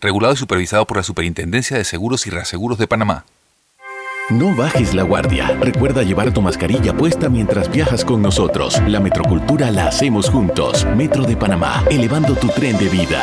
Regulado 0.01 0.35
y 0.35 0.37
supervisado 0.37 0.87
por 0.87 0.99
la 0.99 1.03
Superintendencia 1.03 1.77
de 1.77 1.85
Seguros 1.85 2.27
y 2.27 2.31
Reaseguros 2.31 2.79
de 2.79 2.87
Panamá. 2.87 3.25
No 4.29 4.55
bajes 4.57 4.93
la 4.95 5.05
guardia. 5.05 5.57
Recuerda 5.61 6.03
llevar 6.03 6.33
tu 6.33 6.43
mascarilla 6.43 6.93
puesta 6.93 7.29
mientras 7.29 7.71
viajas 7.71 8.05
con 8.05 8.23
nosotros. 8.23 8.83
La 8.87 9.01
metrocultura 9.01 9.71
la 9.71 9.87
hacemos 9.87 10.31
juntos. 10.31 10.85
Metro 10.97 11.25
de 11.25 11.37
Panamá, 11.37 11.85
elevando 11.91 12.35
tu 12.35 12.49
tren 12.49 12.77
de 12.77 12.89
vida. 12.89 13.23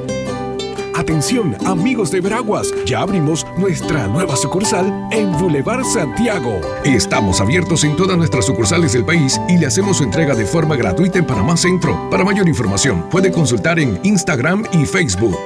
Atención, 1.01 1.57
amigos 1.65 2.11
de 2.11 2.21
Veraguas, 2.21 2.71
ya 2.85 2.99
abrimos 2.99 3.43
nuestra 3.57 4.05
nueva 4.05 4.35
sucursal 4.35 5.09
en 5.11 5.31
Boulevard 5.31 5.83
Santiago. 5.83 6.61
Estamos 6.83 7.41
abiertos 7.41 7.83
en 7.83 7.95
todas 7.95 8.15
nuestras 8.15 8.45
sucursales 8.45 8.93
del 8.93 9.03
país 9.03 9.41
y 9.49 9.57
le 9.57 9.65
hacemos 9.65 9.97
su 9.97 10.03
entrega 10.03 10.35
de 10.35 10.45
forma 10.45 10.75
gratuita 10.75 11.17
en 11.17 11.25
Panamá 11.25 11.57
Centro. 11.57 12.07
Para 12.11 12.23
mayor 12.23 12.47
información, 12.47 13.09
puede 13.09 13.31
consultar 13.31 13.79
en 13.79 13.99
Instagram 14.03 14.63
y 14.73 14.85
Facebook. 14.85 15.39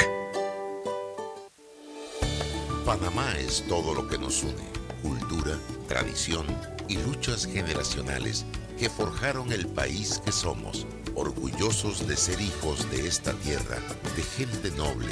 Panamá 2.86 3.32
es 3.40 3.64
todo 3.66 3.94
lo 3.94 4.10
que 4.10 4.18
nos 4.18 4.44
une, 4.44 4.54
cultura, 5.02 5.56
tradición 5.88 6.46
y 6.90 6.98
luchas 6.98 7.46
generacionales 7.46 8.46
que 8.78 8.90
forjaron 8.90 9.54
el 9.54 9.68
país 9.68 10.22
que 10.26 10.34
somos, 10.34 10.86
orgullosos 11.16 12.06
de 12.08 12.18
ser 12.18 12.42
hijos 12.42 12.92
de 12.92 13.08
esta 13.08 13.32
tierra, 13.32 13.78
de 14.18 14.22
gente 14.22 14.70
noble, 14.72 15.12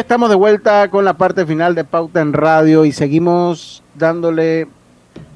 Estamos 0.00 0.30
de 0.30 0.34
vuelta 0.34 0.90
con 0.90 1.04
la 1.04 1.14
parte 1.14 1.44
final 1.44 1.74
de 1.74 1.84
Pauta 1.84 2.20
en 2.20 2.32
Radio 2.32 2.84
y 2.84 2.92
seguimos 2.92 3.82
dándole, 3.94 4.66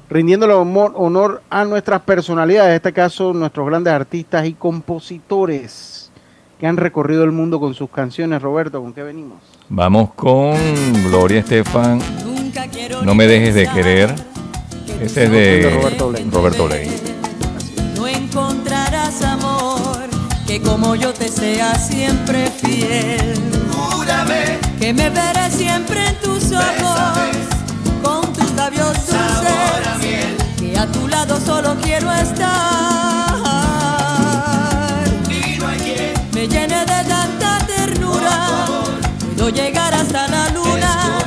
rindiéndole 0.09 0.53
honor, 0.53 0.93
honor 0.95 1.43
a 1.49 1.65
nuestras 1.65 2.01
personalidades, 2.01 2.69
en 2.69 2.75
este 2.75 2.91
caso 2.91 3.33
nuestros 3.33 3.67
grandes 3.67 3.93
artistas 3.93 4.45
y 4.47 4.53
compositores 4.53 6.11
que 6.59 6.65
han 6.65 6.77
recorrido 6.77 7.23
el 7.23 7.31
mundo 7.31 7.59
con 7.59 7.75
sus 7.75 7.89
canciones. 7.89 8.41
Roberto, 8.41 8.81
¿con 8.81 8.93
qué 8.93 9.03
venimos? 9.03 9.37
Vamos 9.69 10.13
con 10.15 10.55
Gloria 11.09 11.39
Estefan. 11.39 11.99
No 13.03 13.13
me 13.13 13.27
dejes 13.27 13.53
de 13.53 13.67
querer. 13.67 14.15
Ese 14.99 15.25
es 15.25 15.31
de 15.31 15.79
Roberto 15.79 16.09
Blake. 16.09 16.29
Roberto. 16.31 16.69
No 17.95 18.07
encontrarás 18.07 19.21
amor 19.21 20.09
que 20.47 20.59
como 20.61 20.95
yo 20.95 21.13
te 21.13 21.27
sea 21.27 21.75
siempre 21.75 22.47
fiel. 22.47 23.35
Júrame 23.71 24.54
que 24.79 24.93
me 24.93 25.09
veré 25.09 25.49
siempre 25.51 26.07
en 26.07 26.15
tus 26.19 26.51
ojos, 26.51 27.19
con 28.03 28.33
tus 28.33 28.51
labios 28.53 28.93
dulces, 29.07 30.35
que 30.57 30.77
a 30.77 30.85
tu 30.87 31.07
lado 31.07 31.39
solo 31.39 31.75
quiero 31.81 32.11
estar. 32.11 33.35
Y 35.29 35.57
no 35.57 35.67
hay 35.67 35.79
quien 35.79 36.13
me 36.33 36.47
llene 36.47 36.79
de 36.79 37.03
tanta 37.07 37.65
ternura, 37.67 38.65
puedo 39.35 39.49
llegar 39.49 39.93
hasta 39.93 40.27
la 40.27 40.49
luna. 40.49 41.19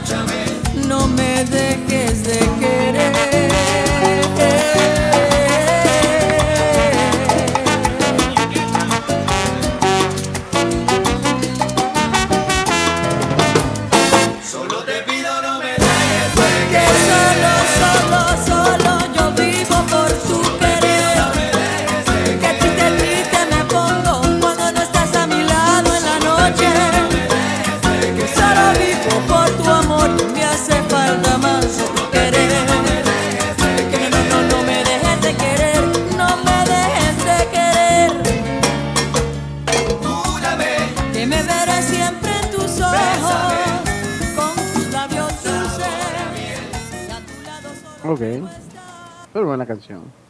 No 0.86 1.06
me 1.08 1.44
dejes 1.44 2.24
de 2.24 2.38
querer. 2.60 3.57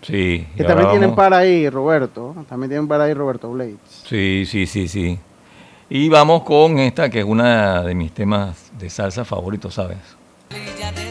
Sí. 0.03 0.47
Que 0.57 0.65
también 0.65 0.91
tienen 0.91 1.15
para 1.15 1.39
ahí, 1.39 1.69
Roberto. 1.69 2.35
También 2.49 2.71
tienen 2.71 2.89
para 2.89 3.05
ahí 3.05 3.15
Roberto 3.15 3.51
Blades. 3.51 3.77
Sí, 4.05 4.45
sí, 4.47 4.67
sí, 4.67 4.89
sí. 4.89 5.19
Y 5.91 6.09
vamos 6.09 6.43
con 6.43 6.79
esta 6.79 7.09
que 7.09 7.21
es 7.21 7.25
una 7.25 7.83
de 7.83 7.95
mis 7.95 8.13
temas 8.13 8.71
de 8.79 8.91
salsa 8.91 9.25
favoritos, 9.25 9.75
¿sabes? 9.75 9.99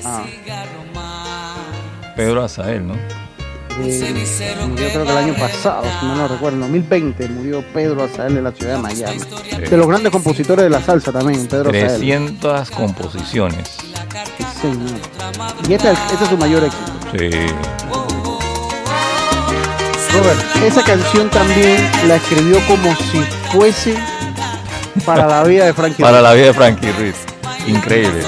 Ah. 0.05 0.23
Pedro 2.15 2.43
Azael, 2.43 2.87
¿no? 2.87 2.93
murió 3.77 4.87
creo 4.89 5.05
que 5.05 5.11
el 5.11 5.17
año 5.17 5.33
pasado, 5.35 5.83
si 5.99 6.05
no 6.05 6.15
lo 6.15 6.27
recuerdo, 6.27 6.55
en 6.55 6.61
2020 6.61 7.29
murió 7.29 7.63
Pedro 7.73 8.03
Azael 8.03 8.35
de 8.35 8.41
la 8.41 8.51
ciudad 8.51 8.75
de 8.75 8.81
Miami. 8.81 9.19
De 9.69 9.77
los 9.77 9.87
grandes 9.87 10.11
compositores 10.11 10.63
de 10.63 10.69
la 10.69 10.81
salsa 10.81 11.11
también, 11.11 11.47
Pedro 11.47 11.69
300 11.69 12.71
composiciones. 12.71 13.77
Y 15.67 15.73
este, 15.73 15.91
este, 15.91 16.23
es 16.23 16.29
su 16.29 16.37
mayor 16.37 16.63
éxito. 16.63 16.91
Sí. 17.17 18.06
Robert, 20.17 20.39
esa 20.63 20.83
canción 20.83 21.29
también 21.29 21.77
la 22.07 22.15
escribió 22.15 22.59
como 22.67 22.95
si 22.95 23.21
fuese 23.51 23.95
para 25.05 25.27
la 25.27 25.43
vida 25.43 25.65
de 25.65 25.73
Frankie 25.73 26.01
Para 26.01 26.21
la 26.21 26.33
vida 26.33 26.47
de 26.47 26.53
Frankie 26.53 26.91
Ruiz. 26.91 27.15
Increíble. 27.67 28.23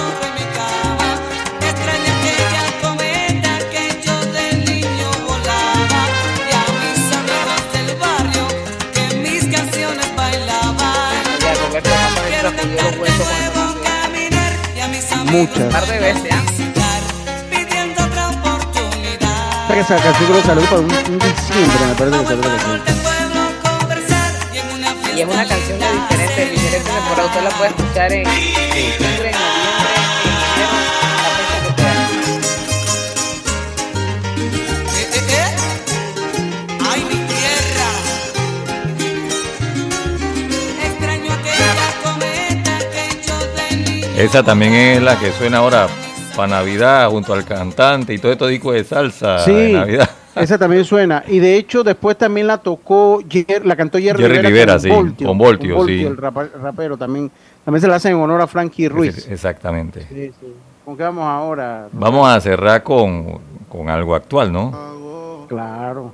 Muchas. 15.32 16.39
Esa 19.80 19.96
canción 19.96 20.26
creo 20.30 20.42
que 20.42 20.48
salió 20.48 20.64
para 20.66 20.82
un, 20.82 20.92
un 20.92 21.20
diciembre, 21.20 21.86
me 21.88 21.94
parece 21.96 22.18
que 22.20 22.26
salió 22.26 22.42
la 22.42 22.50
canción. 22.50 22.82
Y 25.16 25.22
es 25.22 25.26
una 25.26 25.46
canción 25.48 25.80
de 25.80 25.86
diferente, 25.94 26.36
de 26.36 26.52
diferente 26.52 26.90
temporada. 26.92 27.26
Usted 27.28 27.44
la 27.44 27.50
puede 27.52 27.70
escuchar 27.70 28.12
en 28.12 28.28
octubre, 28.28 28.50
en 28.76 29.00
noviembre, 29.00 29.32
en 30.26 30.36
enero, 30.36 30.80
la 34.84 34.92
fecha 34.92 35.14
que 35.14 35.20
sea. 35.32 35.50
Ay, 36.92 37.02
mi 37.06 37.16
tierra. 37.30 37.88
Extraño 40.84 41.32
aquella 41.32 41.88
cometa 42.04 42.76
que 42.92 43.06
yo 43.26 43.38
tenía. 43.56 44.24
Esa 44.24 44.40
también 44.44 44.74
es 44.74 45.02
la 45.02 45.18
que 45.18 45.32
suena 45.32 45.60
ahora 45.60 45.88
para 46.40 46.60
Navidad 46.60 47.10
junto 47.10 47.34
al 47.34 47.44
cantante 47.44 48.14
y 48.14 48.18
todo 48.18 48.32
esto 48.32 48.48
disco 48.48 48.72
de 48.72 48.86
salsa 48.86 49.40
sí, 49.40 49.52
de 49.52 49.74
Navidad. 49.74 50.10
Esa 50.36 50.58
también 50.58 50.86
suena. 50.86 51.22
Y 51.28 51.40
de 51.40 51.58
hecho, 51.58 51.84
después 51.84 52.18
también 52.18 52.48
la 52.48 52.60
tocó, 52.60 53.22
la 53.64 53.76
cantó 53.76 53.98
Jerry, 53.98 54.24
Jerry 54.24 54.38
Rivera, 54.40 54.74
con, 54.74 54.82
sí, 54.82 54.90
Voltio, 54.90 55.28
con 55.28 55.38
Voltio, 55.38 55.76
con 55.76 55.78
Voltio 55.80 55.98
sí. 55.98 56.06
el 56.06 56.18
rapero 56.62 56.96
también. 56.96 57.30
También 57.66 57.82
se 57.82 57.88
la 57.90 57.96
hacen 57.96 58.14
en 58.14 58.20
honor 58.20 58.40
a 58.40 58.48
Frankie 58.48 58.88
Ruiz. 58.88 59.28
Exactamente. 59.28 60.06
Sí, 60.08 60.32
sí. 60.40 60.54
¿Con 60.86 60.96
qué 60.96 61.04
vamos 61.04 61.26
ahora? 61.26 61.90
Vamos 61.92 62.30
a 62.30 62.40
cerrar 62.40 62.84
con, 62.84 63.40
con 63.68 63.90
algo 63.90 64.16
actual, 64.16 64.54
¿no? 64.54 65.46
Claro. 65.50 66.14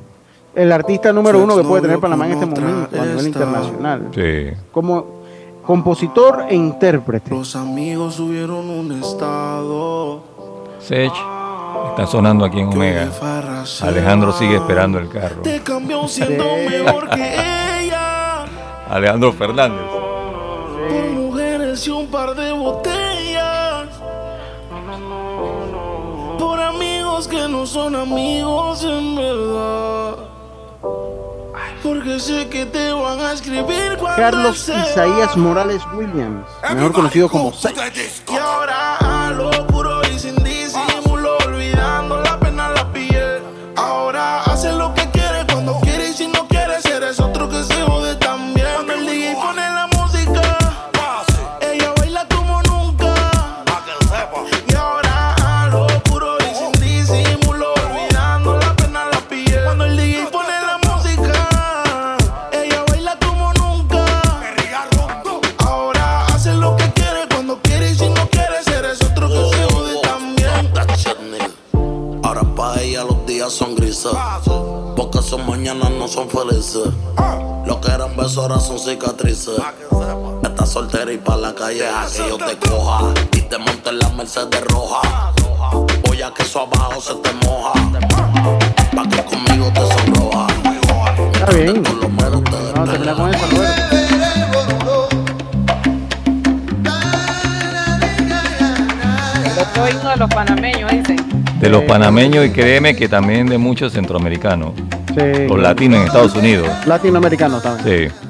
El 0.56 0.72
artista 0.72 1.14
número 1.14 1.44
uno 1.44 1.56
que 1.56 1.64
puede 1.64 1.84
tener 1.84 2.00
Panamá 2.00 2.26
en 2.26 2.32
este 2.32 2.46
momento 2.48 3.00
a 3.00 3.06
nivel 3.06 3.28
internacional. 3.28 4.08
Sí. 4.16 4.48
Como 4.72 5.15
compositor 5.66 6.46
e 6.50 6.56
intérprete. 6.56 7.30
Los 7.30 7.56
amigos 7.56 8.16
subieron 8.16 8.70
un 8.70 8.92
estado. 8.92 10.22
Sech 10.80 11.12
está 11.90 12.08
sonando 12.08 12.46
aquí 12.46 12.60
en 12.60 12.68
Omega. 12.68 13.10
Alejandro 13.82 14.32
sigue 14.32 14.56
esperando 14.56 15.00
el 15.00 15.10
carro. 15.10 15.42
Te 15.42 15.62
cambió 15.62 16.08
siendo 16.08 16.46
mejor 16.70 17.10
que 17.10 17.84
ella. 17.84 18.46
Alejandro 18.90 19.34
Fernández. 19.34 19.86
Por 20.90 21.10
mujeres 21.12 21.88
y 21.88 21.90
un 21.90 22.08
par 22.08 22.36
de 22.36 22.52
botellas. 22.52 23.88
Por 26.38 26.60
amigos 26.60 27.28
que 27.28 27.48
no 27.48 27.66
son 27.66 27.96
amigos 27.96 28.84
en 28.84 29.16
verdad. 29.16 30.16
Porque 31.86 32.20
sé 32.20 32.50
que 32.50 32.66
te 32.66 32.92
van 32.92 33.20
a 33.20 33.34
escribir 33.34 33.96
cuando 34.00 34.18
Carlos 34.18 34.68
Isaías. 34.68 35.38
Morales 35.38 35.84
Williams, 35.94 36.48
mejor 36.74 36.92
conocido 36.94 37.30
como 37.30 37.54
Sech. 37.54 37.76
Y 38.28 38.36
ahora 38.38 38.96
a 38.96 39.30
lo 39.30 39.68
son. 74.44 74.96
Porque 74.96 75.22
sus 75.22 75.44
mañanas 75.46 75.92
no 75.92 76.08
son 76.08 76.30
felices. 76.30 76.88
Lo 77.66 77.82
que 77.82 77.92
eran 77.92 78.16
besos 78.16 78.38
ahora 78.38 78.60
son 78.60 78.80
cicatrices. 78.80 79.60
Estás 80.44 80.70
soltera 80.70 81.12
y 81.12 81.18
pa' 81.18 81.36
la 81.38 81.54
calle 81.56 81.88
a 81.88 82.06
que 82.06 82.30
yo 82.30 82.38
te 82.38 82.58
coja. 82.58 83.14
Y 83.34 83.42
te 83.42 83.58
monte 83.58 83.90
en 83.90 84.00
la 84.00 84.10
Mercedes 84.10 84.64
roja. 84.66 85.34
Voy 86.06 86.22
a 86.22 86.32
que 86.34 86.44
eso 86.44 86.62
abajo 86.62 87.02
se 87.02 87.16
te 87.16 87.34
moja. 87.46 87.74
Pa' 88.96 89.08
que 89.10 89.24
conmigo 89.26 89.72
te 89.74 89.82
sonroja. 89.82 90.48
Está 91.34 91.52
bien. 91.52 91.84
Vamos 91.84 92.90
a 92.90 92.92
terminar 92.92 93.16
con 93.16 93.34
eso, 93.34 93.46
Roberto. 93.52 93.96
El 99.46 99.62
otro 99.62 99.90
himno 99.90 100.10
de 100.10 100.18
los 100.18 100.30
panameños, 100.30 100.92
dicen. 100.92 100.95
De 101.66 101.72
los 101.72 101.82
panameños 101.86 102.46
y 102.46 102.52
créeme 102.52 102.96
que 102.96 103.10
también 103.10 103.48
de 103.48 103.58
muchos 103.58 103.92
centroamericanos. 103.92 104.74
Sí. 105.08 105.48
Los 105.48 105.60
latinos 105.60 106.00
en 106.00 106.06
Estados 106.06 106.36
Unidos. 106.36 106.70
Latinoamericano 106.86 107.60
también. 107.60 108.12
Sí. 108.12 108.25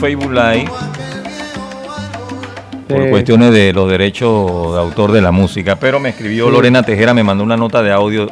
Facebook 0.00 0.32
Live 0.32 0.70
por 2.88 3.02
Eh, 3.02 3.10
cuestiones 3.10 3.52
de 3.52 3.72
los 3.72 3.88
derechos 3.90 4.72
de 4.74 4.78
autor 4.80 5.12
de 5.12 5.20
la 5.20 5.30
música, 5.30 5.76
pero 5.76 6.00
me 6.00 6.10
escribió 6.10 6.46
Sí. 6.46 6.52
Lorena 6.52 6.82
Tejera, 6.82 7.12
me 7.14 7.22
mandó 7.22 7.44
una 7.44 7.56
nota 7.56 7.82
de 7.82 7.92
audio 7.92 8.28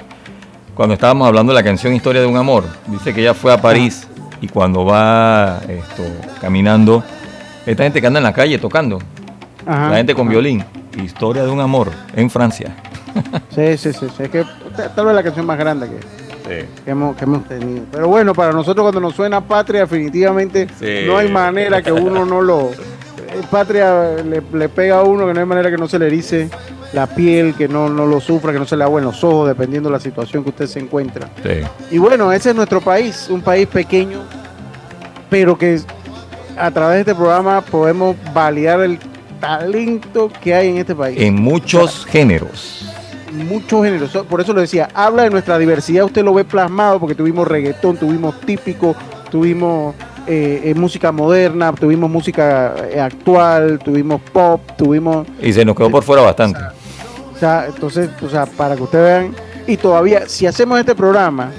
cuando 0.74 0.94
estábamos 0.94 1.26
hablando 1.28 1.52
de 1.52 1.54
la 1.60 1.62
canción 1.64 1.94
Historia 1.94 2.20
de 2.20 2.26
un 2.26 2.36
Amor. 2.36 2.64
Dice 2.86 3.12
que 3.12 3.20
ella 3.20 3.34
fue 3.34 3.52
a 3.52 3.60
París 3.60 4.06
y 4.40 4.48
cuando 4.48 4.84
va 4.84 5.60
esto, 5.68 6.02
caminando, 6.40 7.02
esta 7.66 7.82
gente 7.82 8.00
que 8.00 8.06
anda 8.06 8.18
en 8.20 8.24
la 8.24 8.32
calle 8.32 8.58
tocando, 8.58 8.98
Ajá. 9.66 9.90
la 9.90 9.96
gente 9.96 10.14
con 10.14 10.28
violín. 10.28 10.64
Historia 11.02 11.42
de 11.44 11.50
un 11.50 11.60
amor 11.60 11.90
en 12.14 12.30
Francia. 12.30 12.74
sí, 13.54 13.76
sí, 13.76 13.92
sí, 13.92 14.06
Es 14.18 14.30
que 14.30 14.44
tal 14.94 15.04
vez 15.06 15.14
la 15.14 15.22
canción 15.22 15.44
más 15.44 15.58
grande 15.58 15.88
que, 15.88 15.98
hemos, 16.86 17.16
tenido. 17.48 17.84
Pero 17.90 18.08
bueno, 18.08 18.34
para 18.34 18.52
nosotros 18.52 18.84
cuando 18.84 19.00
nos 19.00 19.14
suena 19.14 19.40
Patria, 19.40 19.82
definitivamente 19.82 20.66
no 21.06 21.16
hay 21.16 21.30
manera 21.30 21.82
que 21.82 21.92
uno 21.92 22.24
no 22.24 22.40
lo... 22.40 22.70
Eh, 22.70 23.42
Patria 23.50 24.16
le, 24.24 24.42
le, 24.52 24.68
pega 24.68 25.00
a 25.00 25.02
uno 25.02 25.26
que 25.26 25.34
no 25.34 25.40
hay 25.40 25.46
manera 25.46 25.70
que 25.70 25.76
no 25.76 25.88
se 25.88 25.98
le 25.98 26.06
erice 26.06 26.48
la 26.92 27.06
piel, 27.06 27.54
que 27.54 27.68
no, 27.68 27.88
no 27.88 28.06
lo 28.06 28.20
sufra, 28.20 28.52
que 28.52 28.58
no 28.58 28.66
se 28.66 28.76
le 28.76 28.84
agua 28.84 29.00
en 29.00 29.06
los 29.06 29.22
ojos, 29.24 29.48
dependiendo 29.48 29.88
de 29.88 29.94
la 29.94 30.00
situación 30.00 30.42
que 30.42 30.50
usted 30.50 30.66
se 30.66 30.78
encuentra. 30.78 31.28
Y 31.90 31.98
bueno, 31.98 32.32
ese 32.32 32.50
es 32.50 32.56
nuestro 32.56 32.80
país, 32.80 33.28
un 33.30 33.42
país 33.42 33.66
pequeño, 33.66 34.22
pero 35.28 35.58
que 35.58 35.80
a 36.56 36.70
través 36.70 36.96
de 36.96 37.00
este 37.00 37.14
programa 37.14 37.60
podemos 37.60 38.16
validar 38.32 38.80
el 38.80 38.98
talento 39.40 40.30
que 40.42 40.54
hay 40.54 40.68
en 40.68 40.78
este 40.78 40.94
país. 40.94 41.20
En 41.20 41.34
muchos 41.34 42.06
géneros. 42.06 42.95
Muchos 43.44 43.84
géneros. 43.84 44.10
Por 44.28 44.40
eso 44.40 44.52
lo 44.52 44.60
decía, 44.60 44.88
habla 44.94 45.24
de 45.24 45.30
nuestra 45.30 45.58
diversidad, 45.58 46.04
usted 46.04 46.24
lo 46.24 46.34
ve 46.34 46.44
plasmado 46.44 46.98
porque 46.98 47.14
tuvimos 47.14 47.46
reggaetón, 47.46 47.96
tuvimos 47.96 48.40
típico, 48.40 48.94
tuvimos 49.30 49.94
eh, 50.26 50.62
eh, 50.64 50.74
música 50.74 51.12
moderna, 51.12 51.72
tuvimos 51.72 52.10
música 52.10 52.74
eh, 52.90 53.00
actual, 53.00 53.78
tuvimos 53.78 54.20
pop, 54.32 54.60
tuvimos... 54.76 55.26
Y 55.40 55.52
se 55.52 55.64
nos 55.64 55.76
quedó 55.76 55.90
por 55.90 56.02
fuera 56.02 56.22
bastante. 56.22 56.60
O 57.34 57.38
sea, 57.38 57.66
entonces, 57.66 58.10
o 58.22 58.28
sea, 58.28 58.46
para 58.46 58.76
que 58.76 58.82
ustedes 58.82 59.04
vean, 59.04 59.36
y 59.66 59.76
todavía, 59.76 60.28
si 60.28 60.46
hacemos 60.46 60.78
este 60.80 60.94
programa, 60.94 61.50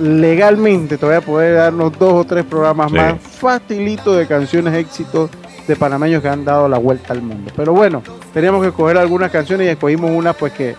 legalmente 0.00 0.98
todavía 0.98 1.24
poder 1.24 1.56
darnos 1.56 1.98
dos 1.98 2.12
o 2.12 2.24
tres 2.24 2.44
programas 2.44 2.90
más 2.90 3.20
facilito 3.20 4.14
de 4.14 4.26
canciones 4.26 4.74
éxitos 4.74 5.30
de 5.68 5.76
panameños 5.76 6.22
que 6.22 6.28
han 6.28 6.44
dado 6.44 6.68
la 6.68 6.78
vuelta 6.78 7.12
al 7.12 7.22
mundo. 7.22 7.52
Pero 7.54 7.74
bueno, 7.74 8.02
teníamos 8.32 8.62
que 8.62 8.68
escoger 8.68 8.96
algunas 8.96 9.30
canciones 9.30 9.66
y 9.66 9.70
escogimos 9.70 10.10
unas 10.10 10.34
pues 10.34 10.52
que, 10.54 10.74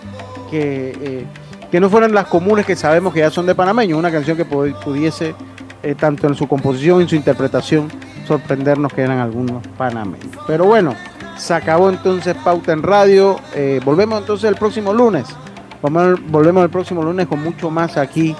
que, 0.50 0.92
eh, 1.00 1.26
que 1.70 1.80
no 1.80 1.88
fueran 1.88 2.12
las 2.12 2.26
comunes 2.26 2.66
que 2.66 2.76
sabemos 2.76 3.14
que 3.14 3.20
ya 3.20 3.30
son 3.30 3.46
de 3.46 3.54
panameños, 3.54 3.98
una 3.98 4.10
canción 4.10 4.36
que 4.36 4.44
pudiese, 4.44 5.34
eh, 5.82 5.94
tanto 5.94 6.26
en 6.26 6.34
su 6.34 6.48
composición 6.48 6.98
y 6.98 7.02
en 7.04 7.08
su 7.08 7.16
interpretación, 7.16 7.88
sorprendernos 8.26 8.92
que 8.92 9.02
eran 9.02 9.18
algunos 9.18 9.66
panameños. 9.78 10.36
Pero 10.46 10.64
bueno, 10.64 10.94
se 11.38 11.54
acabó 11.54 11.88
entonces 11.88 12.34
Pauta 12.44 12.72
en 12.72 12.82
Radio. 12.82 13.38
Eh, 13.54 13.80
volvemos 13.84 14.20
entonces 14.20 14.48
el 14.48 14.56
próximo 14.56 14.92
lunes. 14.92 15.24
Volvemos 15.80 16.62
el 16.62 16.68
próximo 16.68 17.02
lunes 17.02 17.26
con 17.26 17.42
mucho 17.42 17.70
más 17.70 17.96
aquí 17.96 18.36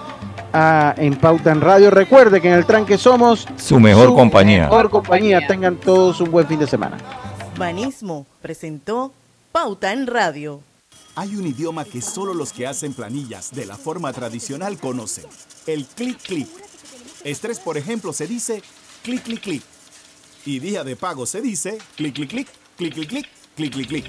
en 0.52 1.16
Pauta 1.16 1.52
en 1.52 1.60
Radio. 1.60 1.90
Recuerde 1.90 2.40
que 2.40 2.48
en 2.48 2.54
el 2.54 2.66
tranque 2.66 2.98
somos 2.98 3.46
su 3.56 3.78
mejor 3.78 4.14
compañía. 4.14 4.64
Mejor 4.64 4.90
compañía. 4.90 5.46
Tengan 5.46 5.76
todos 5.76 6.20
un 6.20 6.30
buen 6.30 6.46
fin 6.46 6.58
de 6.58 6.66
semana. 6.66 6.98
Banismo 7.56 8.26
presentó 8.40 9.12
Pauta 9.52 9.92
en 9.92 10.06
Radio. 10.06 10.60
Hay 11.16 11.36
un 11.36 11.46
idioma 11.46 11.84
que 11.84 12.00
solo 12.00 12.34
los 12.34 12.52
que 12.52 12.66
hacen 12.66 12.94
planillas 12.94 13.50
de 13.52 13.66
la 13.66 13.76
forma 13.76 14.12
tradicional 14.12 14.78
conocen. 14.78 15.26
El 15.66 15.86
clic 15.86 16.18
clic. 16.22 16.48
Estrés, 17.24 17.58
por 17.58 17.76
ejemplo, 17.76 18.12
se 18.12 18.26
dice 18.26 18.62
clic 19.02 19.22
clic 19.22 19.40
clic. 19.40 19.62
Y 20.46 20.58
día 20.58 20.84
de 20.84 20.96
pago 20.96 21.26
se 21.26 21.40
dice 21.42 21.78
clic 21.96 22.14
clic 22.14 22.30
clic 22.30 22.48
clic 22.76 22.94
clic 22.94 23.08
clic 23.08 23.39
clic 23.60 23.72
clic 23.72 23.88
clic. 23.88 24.04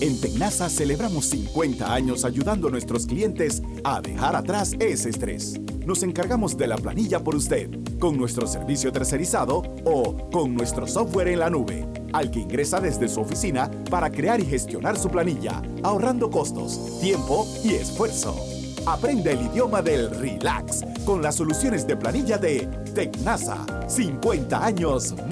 En 0.00 0.18
Tecnasa 0.20 0.70
celebramos 0.70 1.26
50 1.26 1.92
años 1.92 2.24
ayudando 2.24 2.68
a 2.68 2.70
nuestros 2.70 3.04
clientes 3.04 3.62
a 3.84 4.00
dejar 4.00 4.36
atrás 4.36 4.74
ese 4.78 5.10
estrés. 5.10 5.60
Nos 5.84 6.02
encargamos 6.02 6.56
de 6.56 6.66
la 6.66 6.76
planilla 6.76 7.22
por 7.22 7.34
usted, 7.34 7.68
con 7.98 8.16
nuestro 8.16 8.46
servicio 8.46 8.90
tercerizado 8.92 9.62
o 9.84 10.30
con 10.30 10.54
nuestro 10.54 10.86
software 10.86 11.28
en 11.28 11.40
la 11.40 11.50
nube, 11.50 11.86
al 12.12 12.30
que 12.30 12.40
ingresa 12.40 12.80
desde 12.80 13.08
su 13.08 13.20
oficina 13.20 13.70
para 13.90 14.10
crear 14.10 14.40
y 14.40 14.46
gestionar 14.46 14.96
su 14.96 15.10
planilla, 15.10 15.62
ahorrando 15.82 16.30
costos, 16.30 17.00
tiempo 17.00 17.46
y 17.64 17.74
esfuerzo. 17.74 18.34
Aprende 18.86 19.32
el 19.32 19.42
idioma 19.42 19.82
del 19.82 20.10
relax 20.10 20.84
con 21.04 21.20
las 21.20 21.34
soluciones 21.34 21.86
de 21.86 21.96
planilla 21.96 22.38
de 22.38 22.66
Tecnasa. 22.94 23.66
50 23.88 24.64
años 24.64 25.14